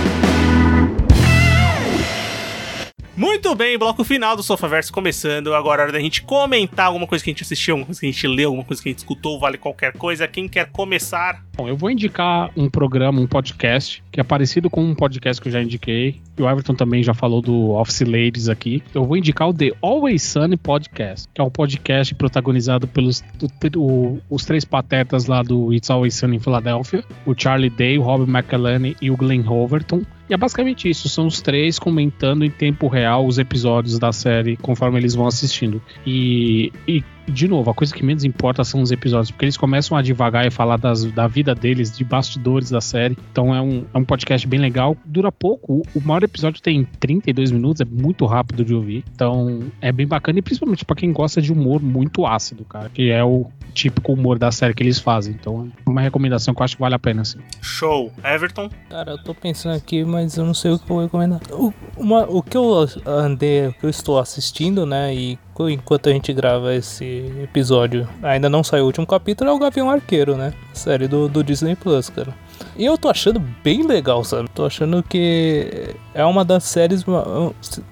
Muito 3.20 3.54
bem, 3.54 3.76
bloco 3.76 4.02
final 4.02 4.34
do 4.34 4.42
Sofaverso 4.42 4.90
começando. 4.90 5.52
Agora 5.52 5.82
é 5.82 5.84
hora 5.84 5.92
da 5.92 6.00
gente 6.00 6.22
comentar 6.22 6.86
alguma 6.86 7.06
coisa 7.06 7.22
que 7.22 7.28
a 7.28 7.32
gente 7.34 7.42
assistiu, 7.42 7.74
alguma 7.74 7.84
coisa 7.84 8.00
que 8.00 8.06
a 8.06 8.10
gente 8.10 8.26
leu, 8.26 8.48
alguma 8.48 8.64
coisa 8.64 8.82
que 8.82 8.88
a 8.88 8.92
gente 8.92 9.00
escutou, 9.00 9.38
vale 9.38 9.58
qualquer 9.58 9.92
coisa. 9.92 10.26
Quem 10.26 10.48
quer 10.48 10.70
começar? 10.70 11.44
Bom, 11.54 11.68
eu 11.68 11.76
vou 11.76 11.90
indicar 11.90 12.50
um 12.56 12.70
programa, 12.70 13.20
um 13.20 13.26
podcast, 13.26 14.02
que 14.10 14.18
é 14.18 14.22
parecido 14.24 14.70
com 14.70 14.82
um 14.82 14.94
podcast 14.94 15.38
que 15.42 15.48
eu 15.48 15.52
já 15.52 15.60
indiquei. 15.62 16.18
E 16.38 16.42
o 16.42 16.48
Everton 16.48 16.72
também 16.74 17.02
já 17.02 17.12
falou 17.12 17.42
do 17.42 17.72
Office 17.72 18.00
Ladies 18.00 18.48
aqui. 18.48 18.82
Eu 18.94 19.04
vou 19.04 19.18
indicar 19.18 19.50
o 19.50 19.52
The 19.52 19.72
Always 19.82 20.22
Sunny 20.22 20.56
Podcast, 20.56 21.28
que 21.34 21.42
é 21.42 21.44
um 21.44 21.50
podcast 21.50 22.14
protagonizado 22.14 22.88
pelos 22.88 23.22
o- 23.42 23.78
o- 23.78 24.20
os 24.30 24.46
três 24.46 24.64
patetas 24.64 25.26
lá 25.26 25.42
do 25.42 25.74
It's 25.74 25.90
Always 25.90 26.14
Sunny 26.14 26.36
em 26.36 26.40
Filadélfia. 26.40 27.04
O 27.26 27.34
Charlie 27.36 27.68
Day, 27.68 27.98
o 27.98 28.02
Rob 28.02 28.22
McElhenney 28.26 28.96
e 29.02 29.10
o 29.10 29.16
Glenn 29.18 29.46
Hoverton. 29.46 30.00
E 30.30 30.34
é 30.34 30.36
basicamente 30.36 30.88
isso, 30.88 31.08
são 31.08 31.26
os 31.26 31.40
três 31.40 31.76
comentando 31.76 32.44
em 32.44 32.50
tempo 32.50 32.86
real 32.86 33.26
os 33.26 33.36
episódios 33.36 33.98
da 33.98 34.12
série 34.12 34.56
conforme 34.56 34.96
eles 34.96 35.12
vão 35.12 35.26
assistindo. 35.26 35.82
E, 36.06 36.72
e 36.86 37.02
de 37.28 37.48
novo, 37.48 37.68
a 37.70 37.74
coisa 37.74 37.92
que 37.92 38.04
menos 38.04 38.22
importa 38.24 38.62
são 38.62 38.80
os 38.80 38.92
episódios, 38.92 39.30
porque 39.32 39.44
eles 39.44 39.56
começam 39.56 39.96
a 39.96 40.02
divagar 40.02 40.46
e 40.46 40.50
falar 40.50 40.76
das- 40.76 41.04
da 41.04 41.26
vida 41.26 41.52
deles, 41.54 41.96
de 41.96 42.04
bastidores 42.04 42.70
da 42.70 42.80
série. 42.80 43.16
Então 43.32 43.52
é 43.54 43.60
um, 43.60 43.84
é 43.92 43.98
um 43.98 44.04
podcast 44.04 44.46
bem 44.46 44.60
legal, 44.60 44.96
dura 45.04 45.32
pouco. 45.32 45.82
O, 45.94 46.00
maior 46.00 46.22
episódio 46.22 46.62
tem 46.62 46.84
32 47.00 47.50
minutos, 47.50 47.80
é 47.80 47.84
muito 47.84 48.24
rápido 48.24 48.64
de 48.64 48.72
ouvir. 48.72 49.04
Então 49.12 49.60
é 49.80 49.90
bem 49.90 50.06
bacana, 50.06 50.38
e 50.38 50.42
principalmente 50.42 50.84
pra 50.84 50.94
quem 50.94 51.12
gosta 51.12 51.42
de 51.42 51.52
humor 51.52 51.82
muito 51.82 52.24
ácido, 52.24 52.64
cara, 52.64 52.88
que 52.88 53.10
é 53.10 53.24
o 53.24 53.46
típico 53.70 54.12
humor 54.12 54.38
da 54.38 54.50
série 54.52 54.74
que 54.74 54.82
eles 54.82 54.98
fazem. 54.98 55.34
Então 55.38 55.70
é 55.86 55.90
uma 55.90 56.00
recomendação 56.00 56.54
que 56.54 56.60
eu 56.60 56.64
acho 56.64 56.76
que 56.76 56.82
vale 56.82 56.94
a 56.94 56.98
pena, 56.98 57.22
assim. 57.22 57.38
Show. 57.62 58.12
Everton? 58.24 58.68
Cara, 58.88 59.12
eu 59.12 59.18
tô 59.22 59.34
pensando 59.34 59.74
aqui, 59.76 60.04
mas 60.04 60.36
eu 60.36 60.44
não 60.44 60.54
sei 60.54 60.72
o 60.72 60.78
que 60.78 60.84
eu 60.84 60.96
vou 60.96 61.02
recomendar. 61.04 61.40
O, 61.52 61.72
uma- 61.96 62.24
o 62.28 62.42
que 62.42 62.56
eu 62.56 62.86
andei, 63.06 63.68
o 63.68 63.72
que 63.72 63.84
eu 63.84 63.90
estou 63.90 64.18
assistindo, 64.18 64.84
né, 64.84 65.14
e 65.14 65.38
enquanto 65.70 66.08
a 66.08 66.12
gente 66.12 66.32
grava 66.32 66.74
esse 66.74 67.04
episódio, 67.42 68.08
ainda 68.22 68.48
não 68.48 68.64
saiu 68.64 68.84
o 68.84 68.86
último 68.86 69.06
capítulo, 69.06 69.50
é 69.50 69.52
o 69.52 69.58
Gavião 69.58 69.90
Arqueiro, 69.90 70.34
né? 70.36 70.54
Série 70.72 71.06
do, 71.06 71.28
do 71.28 71.44
Disney 71.44 71.76
Plus, 71.76 72.08
cara. 72.08 72.34
E 72.76 72.84
eu 72.84 72.96
tô 72.96 73.08
achando 73.08 73.40
bem 73.62 73.86
legal, 73.86 74.24
sabe? 74.24 74.48
Tô 74.54 74.64
achando 74.64 75.02
que 75.02 75.94
é 76.14 76.24
uma 76.24 76.44
das 76.44 76.64
séries 76.64 77.04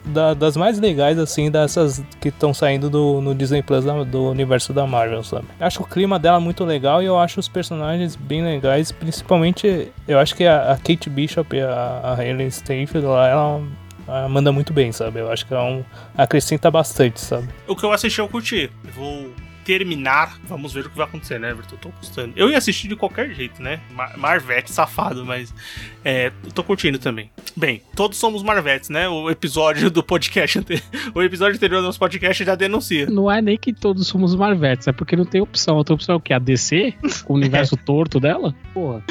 da- 0.04 0.34
das 0.34 0.56
mais 0.56 0.78
legais, 0.78 1.18
assim, 1.18 1.50
dessas 1.50 2.02
que 2.20 2.28
estão 2.28 2.52
saindo 2.54 2.88
do, 2.88 3.20
no 3.20 3.34
Disney 3.34 3.62
Plus 3.62 3.84
da- 3.84 4.04
do 4.04 4.30
universo 4.30 4.72
da 4.72 4.86
Marvel, 4.86 5.22
sabe? 5.22 5.46
Acho 5.60 5.82
o 5.82 5.86
clima 5.86 6.18
dela 6.18 6.40
muito 6.40 6.64
legal 6.64 7.02
e 7.02 7.06
eu 7.06 7.18
acho 7.18 7.40
os 7.40 7.48
personagens 7.48 8.16
bem 8.16 8.42
legais, 8.42 8.92
principalmente 8.92 9.90
eu 10.06 10.18
acho 10.18 10.34
que 10.34 10.44
a, 10.44 10.72
a 10.72 10.76
Kate 10.76 11.10
Bishop 11.10 11.54
e 11.56 11.60
a, 11.60 12.00
a 12.02 12.14
Hailey 12.14 12.50
Steinfeld, 12.50 13.06
ela, 13.06 13.28
ela, 13.28 14.28
manda 14.28 14.50
muito 14.50 14.72
bem, 14.72 14.90
sabe? 14.92 15.20
Eu 15.20 15.30
acho 15.30 15.46
que 15.46 15.52
é 15.54 15.60
um, 15.60 15.84
acrescenta 16.16 16.70
bastante, 16.70 17.20
sabe? 17.20 17.48
O 17.66 17.76
que 17.76 17.84
eu 17.84 17.92
assisti 17.92 18.20
eu 18.20 18.28
curti. 18.28 18.70
Vou 18.94 19.30
terminar. 19.68 20.40
Vamos 20.44 20.72
ver 20.72 20.86
o 20.86 20.88
que 20.88 20.96
vai 20.96 21.06
acontecer, 21.06 21.38
né, 21.38 21.50
Everton? 21.50 21.76
Tô 21.76 21.90
gostando. 21.90 22.32
Eu 22.34 22.48
ia 22.48 22.56
assistir 22.56 22.88
de 22.88 22.96
qualquer 22.96 23.34
jeito, 23.34 23.62
né? 23.62 23.80
Mar 23.92 24.16
Marvete, 24.16 24.72
safado, 24.72 25.26
mas 25.26 25.52
é, 26.02 26.32
eu 26.42 26.50
tô 26.52 26.64
curtindo 26.64 26.98
também. 26.98 27.30
Bem, 27.54 27.82
todos 27.94 28.16
somos 28.16 28.42
Marvetes, 28.42 28.88
né? 28.88 29.06
O 29.10 29.28
episódio 29.28 29.90
do 29.90 30.02
podcast 30.02 30.58
O 31.14 31.22
episódio 31.22 31.56
anterior 31.56 31.80
do 31.80 31.86
nosso 31.86 31.98
podcast 31.98 32.42
já 32.42 32.54
denuncia. 32.54 33.04
Não 33.10 33.30
é 33.30 33.42
nem 33.42 33.58
que 33.58 33.74
todos 33.74 34.06
somos 34.06 34.34
Marvetes, 34.34 34.88
é 34.88 34.92
porque 34.92 35.14
não 35.14 35.26
tem 35.26 35.42
opção. 35.42 35.76
Outra 35.76 35.94
opção 35.94 36.14
é 36.14 36.16
o 36.16 36.20
quê? 36.20 36.32
A 36.32 36.38
DC? 36.38 36.94
Com 37.24 37.34
o 37.34 37.36
universo 37.36 37.76
torto 37.84 38.18
dela? 38.18 38.54
Porra. 38.72 39.04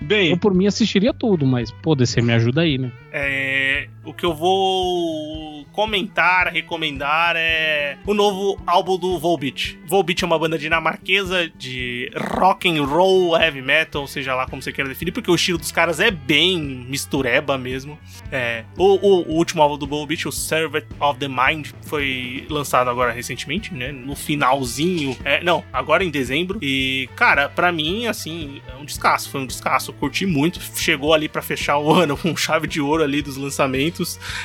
Bem, 0.00 0.30
Eu 0.30 0.38
por 0.38 0.54
mim 0.54 0.68
assistiria 0.68 1.12
tudo, 1.12 1.44
mas, 1.44 1.72
pô, 1.72 1.96
DC 1.96 2.22
me 2.22 2.32
ajuda 2.32 2.60
aí, 2.60 2.78
né? 2.78 2.92
É, 3.10 3.88
o 4.08 4.14
que 4.14 4.24
eu 4.24 4.34
vou 4.34 5.66
comentar, 5.72 6.48
recomendar 6.48 7.34
é 7.36 7.98
o 8.06 8.14
novo 8.14 8.60
álbum 8.66 8.98
do 8.98 9.18
Volbeat. 9.18 9.78
Volbeat 9.86 10.24
é 10.24 10.26
uma 10.26 10.38
banda 10.38 10.58
dinamarquesa 10.58 11.50
de 11.56 12.10
rock 12.16 12.68
and 12.68 12.84
roll, 12.84 13.36
heavy 13.36 13.60
metal, 13.60 14.06
seja 14.06 14.34
lá 14.34 14.46
como 14.46 14.62
você 14.62 14.72
queira 14.72 14.88
definir, 14.88 15.12
porque 15.12 15.30
o 15.30 15.34
estilo 15.34 15.58
dos 15.58 15.70
caras 15.70 16.00
é 16.00 16.10
bem 16.10 16.58
mistureba 16.58 17.58
mesmo. 17.58 17.98
É, 18.32 18.64
o, 18.76 18.94
o, 18.94 19.28
o 19.28 19.34
último 19.34 19.62
álbum 19.62 19.76
do 19.76 19.86
Volbeat, 19.86 20.26
o 20.26 20.32
Servant 20.32 20.84
of 21.00 21.18
the 21.18 21.28
Mind, 21.28 21.68
foi 21.82 22.46
lançado 22.48 22.88
agora 22.88 23.12
recentemente, 23.12 23.74
né? 23.74 23.92
No 23.92 24.14
finalzinho. 24.14 25.16
É, 25.24 25.42
não, 25.42 25.64
agora 25.72 26.04
em 26.04 26.10
dezembro. 26.10 26.58
E, 26.62 27.08
cara, 27.16 27.48
para 27.48 27.72
mim, 27.72 28.06
assim, 28.06 28.60
é 28.68 28.76
um 28.76 28.84
descasso. 28.84 29.30
Foi 29.30 29.40
um 29.40 29.46
descasso. 29.46 29.92
Curti 29.92 30.26
muito. 30.26 30.60
Chegou 30.76 31.12
ali 31.12 31.28
para 31.28 31.42
fechar 31.42 31.78
o 31.78 31.92
ano 31.94 32.16
com 32.16 32.36
chave 32.36 32.66
de 32.66 32.80
ouro 32.80 33.02
ali 33.02 33.22
dos 33.22 33.36
lançamentos. 33.36 33.97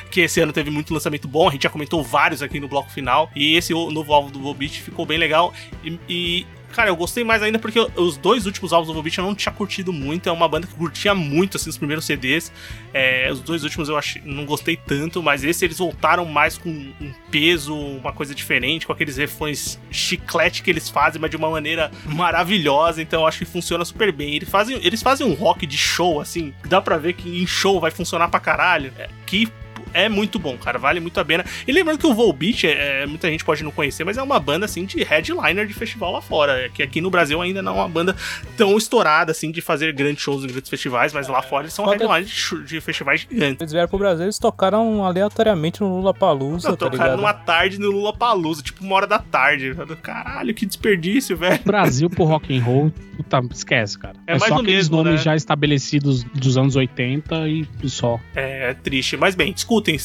Que 0.10 0.22
esse 0.22 0.40
ano 0.40 0.54
teve 0.54 0.70
muito 0.70 0.94
lançamento 0.94 1.28
bom. 1.28 1.50
A 1.50 1.52
gente 1.52 1.64
já 1.64 1.70
comentou 1.70 2.04
vários 2.04 2.42
aqui 2.42 2.60
no 2.60 2.68
bloco 2.68 2.90
final. 2.92 3.30
E 3.36 3.56
esse 3.56 3.74
novo 3.74 4.14
álbum 4.14 4.32
do 4.32 4.40
Volbeat 4.40 4.82
ficou 4.82 5.06
bem 5.06 5.18
legal. 5.18 5.54
e, 5.84 6.00
e 6.08 6.46
Cara, 6.74 6.90
eu 6.90 6.96
gostei 6.96 7.24
mais 7.24 7.44
ainda 7.44 7.60
porque 7.60 7.80
os 7.96 8.18
dois 8.18 8.48
últimos 8.48 8.74
álbuns 8.74 8.88
do 8.88 8.94
Volbeat 8.96 9.18
eu 9.18 9.24
não 9.24 9.36
tinha 9.36 9.54
curtido 9.54 9.94
muito. 9.94 10.28
É 10.28 10.32
uma 10.32 10.48
banda 10.48 10.66
que 10.66 10.74
eu 10.74 10.78
curtia 10.78 11.14
muito, 11.14 11.56
assim, 11.58 11.70
os 11.70 11.78
primeiros 11.78 12.04
CDs. 12.04 12.52
É, 12.92 13.32
os 13.32 13.40
dois 13.40 13.64
últimos 13.64 13.90
eu 13.90 13.98
achei, 13.98 14.22
não 14.26 14.44
gostei 14.44 14.76
tanto, 14.76 15.22
mas 15.22 15.44
esse 15.44 15.64
eles 15.64 15.78
voltaram 15.78 16.26
mais 16.26 16.58
com 16.58 16.70
um 16.70 17.14
peso, 17.30 17.76
uma 17.76 18.12
coisa 18.12 18.34
diferente, 18.34 18.88
com 18.88 18.92
aqueles 18.92 19.18
refrões 19.18 19.80
chiclete 19.92 20.64
que 20.64 20.70
eles 20.70 20.90
fazem, 20.90 21.22
mas 21.22 21.30
de 21.30 21.38
uma 21.38 21.50
maneira 21.50 21.92
maravilhosa. 22.06 23.02
Então 23.02 23.22
eu 23.22 23.28
acho 23.28 23.38
que 23.38 23.46
funciona 23.46 23.86
super 23.86 24.12
bem. 24.12 24.36
Eles 24.36 24.50
fazem, 24.50 24.80
eles 24.84 25.04
fazem 25.04 25.28
um 25.28 25.34
rock 25.34 25.68
de 25.68 25.78
show, 25.78 26.20
assim, 26.20 26.54
dá 26.66 26.82
pra 26.82 26.98
ver 26.98 27.14
que 27.14 27.42
em 27.42 27.46
show 27.46 27.80
vai 27.80 27.92
funcionar 27.92 28.30
pra 28.30 28.40
caralho. 28.40 28.92
É, 28.98 29.08
que 29.28 29.48
é 29.94 30.10
muito 30.10 30.40
bom, 30.40 30.58
cara. 30.58 30.78
Vale 30.80 31.00
muito 31.00 31.20
a 31.20 31.26
pena. 31.26 31.46
E 31.68 31.72
lembrando 31.72 32.00
que 32.00 32.08
o 32.08 32.14
Volbeat, 32.14 32.66
é, 32.66 33.04
é, 33.04 33.06
muita 33.06 33.30
gente 33.30 33.44
pode 33.44 33.64
não 33.64 33.72
conhecer, 33.72 34.04
mas 34.04 34.18
é 34.18 34.22
uma 34.22 34.40
banda 34.40 34.66
assim 34.66 34.86
de 34.86 35.04
headliner 35.04 35.66
de 35.66 35.74
festival 35.74 36.12
lá 36.12 36.22
fora. 36.22 36.70
Que 36.74 36.84
aqui 36.84 37.02
no 37.02 37.10
Brasil 37.10 37.42
ainda 37.42 37.62
não 37.62 37.74
é 37.74 37.82
uma 37.82 37.90
banda 37.90 38.16
tão 38.58 38.78
estourada 38.78 39.32
assim 39.32 39.52
de 39.52 39.62
fazer 39.62 39.94
grandes 39.94 40.24
shows 40.24 40.44
em 40.44 40.48
grandes 40.48 40.70
festivais, 40.70 41.14
mas 41.14 41.28
lá 41.28 41.42
fora 41.42 41.64
eles 41.64 41.74
são 41.74 41.86
headliners 41.86 42.30
de, 42.30 42.64
de, 42.66 42.82
festivais 42.82 43.22
gigantes. 43.22 43.62
Eles 43.62 43.72
vieram 43.72 43.88
pro 43.88 43.98
Brasil, 43.98 44.26
eles 44.26 44.40
tocaram 44.40 45.04
aleatoriamente 45.06 45.82
no 45.82 45.98
Lula 45.98 46.14
Palusa. 46.14 46.72
Tá 46.72 46.90
tocaram 46.90 47.18
numa 47.18 47.34
tarde 47.34 47.80
no 47.80 47.92
Lula 47.92 48.14
Palusa, 48.14 48.62
tipo 48.62 48.84
uma 48.84 48.96
hora 48.96 49.08
da 49.08 49.20
tarde. 49.20 49.76
Caralho, 50.02 50.54
que 50.54 50.66
desperdício, 50.66 51.38
velho. 51.38 51.60
Brasil 51.64 52.10
pro 52.10 52.24
rock 52.24 52.56
and 52.56 52.64
roll, 52.64 52.92
puta, 53.18 53.42
esquece, 53.52 53.98
cara. 53.98 54.16
É, 54.28 54.36
é 54.36 54.40
mais 54.40 54.50
só 54.50 54.60
aqueles 54.60 54.90
mesmo, 54.90 54.98
nomes 54.98 55.14
né? 55.14 55.18
já 55.18 55.36
estabelecidos 55.36 56.24
dos 56.24 56.58
anos 56.58 56.76
80 56.76 57.48
e 57.48 57.68
só. 57.90 58.20
É, 58.36 58.72
é 58.72 58.74
triste. 58.74 59.18
Mas 59.18 59.36
bem, 59.36 59.52
escutem 59.84 60.00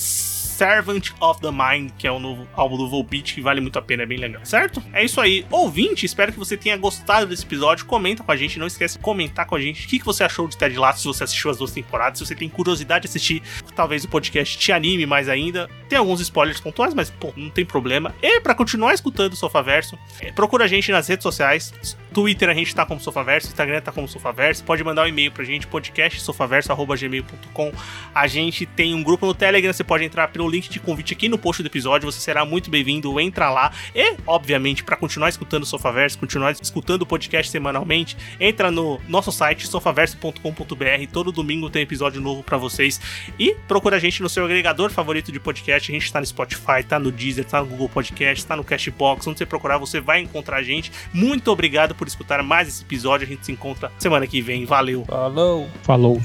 Servant 0.58 1.10
of 1.20 1.40
the 1.40 1.52
Mind, 1.52 1.92
que 1.96 2.04
é 2.04 2.10
o 2.10 2.18
novo 2.18 2.48
álbum 2.52 2.76
do 2.76 2.88
Volbeat, 2.88 3.32
que 3.32 3.40
vale 3.40 3.60
muito 3.60 3.78
a 3.78 3.82
pena, 3.82 4.02
é 4.02 4.06
bem 4.06 4.18
legal, 4.18 4.44
certo? 4.44 4.82
É 4.92 5.04
isso 5.04 5.20
aí. 5.20 5.46
Ouvinte, 5.52 6.04
espero 6.04 6.32
que 6.32 6.38
você 6.38 6.56
tenha 6.56 6.76
gostado 6.76 7.26
desse 7.26 7.44
episódio. 7.44 7.86
Comenta 7.86 8.24
com 8.24 8.32
a 8.32 8.36
gente, 8.36 8.58
não 8.58 8.66
esquece 8.66 8.98
de 8.98 9.04
comentar 9.04 9.46
com 9.46 9.54
a 9.54 9.60
gente 9.60 9.86
o 9.86 9.88
que, 9.88 10.02
você 10.02 10.24
achou 10.24 10.48
de 10.48 10.56
Ted 10.56 10.76
Lasso, 10.76 11.00
se 11.00 11.06
você 11.06 11.22
assistiu 11.22 11.50
as 11.50 11.58
duas 11.58 11.70
temporadas, 11.70 12.18
se 12.18 12.26
você 12.26 12.34
tem 12.34 12.48
curiosidade 12.48 13.02
de 13.02 13.08
assistir, 13.08 13.40
talvez 13.76 14.02
o 14.02 14.08
podcast 14.08 14.58
te 14.58 14.72
anime 14.72 15.06
mais 15.06 15.28
ainda. 15.28 15.70
Tem 15.88 15.96
alguns 15.96 16.20
spoilers 16.20 16.60
pontuais, 16.60 16.92
mas, 16.92 17.08
pô, 17.08 17.32
não 17.36 17.50
tem 17.50 17.64
problema. 17.64 18.12
E 18.20 18.40
para 18.40 18.54
continuar 18.54 18.92
escutando 18.94 19.34
o 19.34 19.36
Sofaverso, 19.36 19.96
é, 20.20 20.32
procura 20.32 20.64
a 20.64 20.68
gente 20.68 20.90
nas 20.90 21.06
redes 21.06 21.22
sociais. 21.22 21.72
Twitter 22.12 22.48
a 22.48 22.54
gente 22.54 22.74
tá 22.74 22.86
como 22.86 23.00
Sofaverso, 23.00 23.48
Instagram 23.48 23.80
tá 23.80 23.92
como 23.92 24.08
Sofaverso. 24.08 24.64
Pode 24.64 24.82
mandar 24.82 25.04
um 25.04 25.06
e-mail 25.06 25.30
pra 25.30 25.44
gente, 25.44 25.66
podcastsofaverso.gmail.com. 25.66 27.72
A 28.14 28.26
gente 28.26 28.66
tem 28.66 28.94
um 28.94 29.02
grupo 29.02 29.26
no 29.26 29.34
Telegram, 29.34 29.72
você 29.72 29.84
pode 29.84 30.04
entrar 30.04 30.28
pelo 30.28 30.48
link 30.48 30.68
de 30.68 30.80
convite 30.80 31.12
aqui 31.12 31.28
no 31.28 31.38
post 31.38 31.62
do 31.62 31.66
episódio, 31.66 32.10
você 32.10 32.20
será 32.20 32.44
muito 32.44 32.70
bem-vindo, 32.70 33.18
entra 33.20 33.50
lá. 33.50 33.72
E, 33.94 34.16
obviamente, 34.26 34.84
para 34.84 34.96
continuar 34.96 35.28
escutando 35.28 35.64
o 35.64 35.66
Sofaverso, 35.66 36.18
continuar 36.18 36.52
escutando 36.52 37.02
o 37.02 37.06
podcast 37.06 37.50
semanalmente, 37.50 38.16
entra 38.40 38.70
no 38.70 39.00
nosso 39.08 39.30
site 39.30 39.66
sofaverso.com.br. 39.66 41.12
Todo 41.12 41.30
domingo 41.30 41.70
tem 41.70 41.82
episódio 41.82 42.20
novo 42.20 42.42
para 42.42 42.56
vocês. 42.56 43.00
E 43.38 43.54
procura 43.66 43.96
a 43.96 43.98
gente 43.98 44.22
no 44.22 44.28
seu 44.28 44.44
agregador 44.44 44.90
favorito 44.90 45.30
de 45.30 45.40
podcast. 45.40 45.90
A 45.90 45.94
gente 45.94 46.12
tá 46.12 46.20
no 46.20 46.26
Spotify, 46.26 46.82
tá 46.86 46.98
no 46.98 47.12
Deezer, 47.12 47.44
tá 47.44 47.60
no 47.60 47.66
Google 47.66 47.88
Podcast, 47.88 48.46
tá 48.46 48.56
no 48.56 48.64
Cashbox. 48.64 49.26
Onde 49.26 49.38
você 49.38 49.46
procurar, 49.46 49.78
você 49.78 50.00
vai 50.00 50.20
encontrar 50.20 50.58
a 50.58 50.62
gente. 50.62 50.90
Muito 51.12 51.50
obrigado 51.50 51.94
por 51.98 52.08
escutar 52.08 52.42
mais 52.42 52.68
esse 52.68 52.82
episódio. 52.82 53.26
A 53.26 53.28
gente 53.28 53.44
se 53.44 53.52
encontra 53.52 53.92
semana 53.98 54.26
que 54.26 54.40
vem. 54.40 54.64
Valeu. 54.64 55.04
Falou. 55.04 55.68
Falou. 55.82 56.22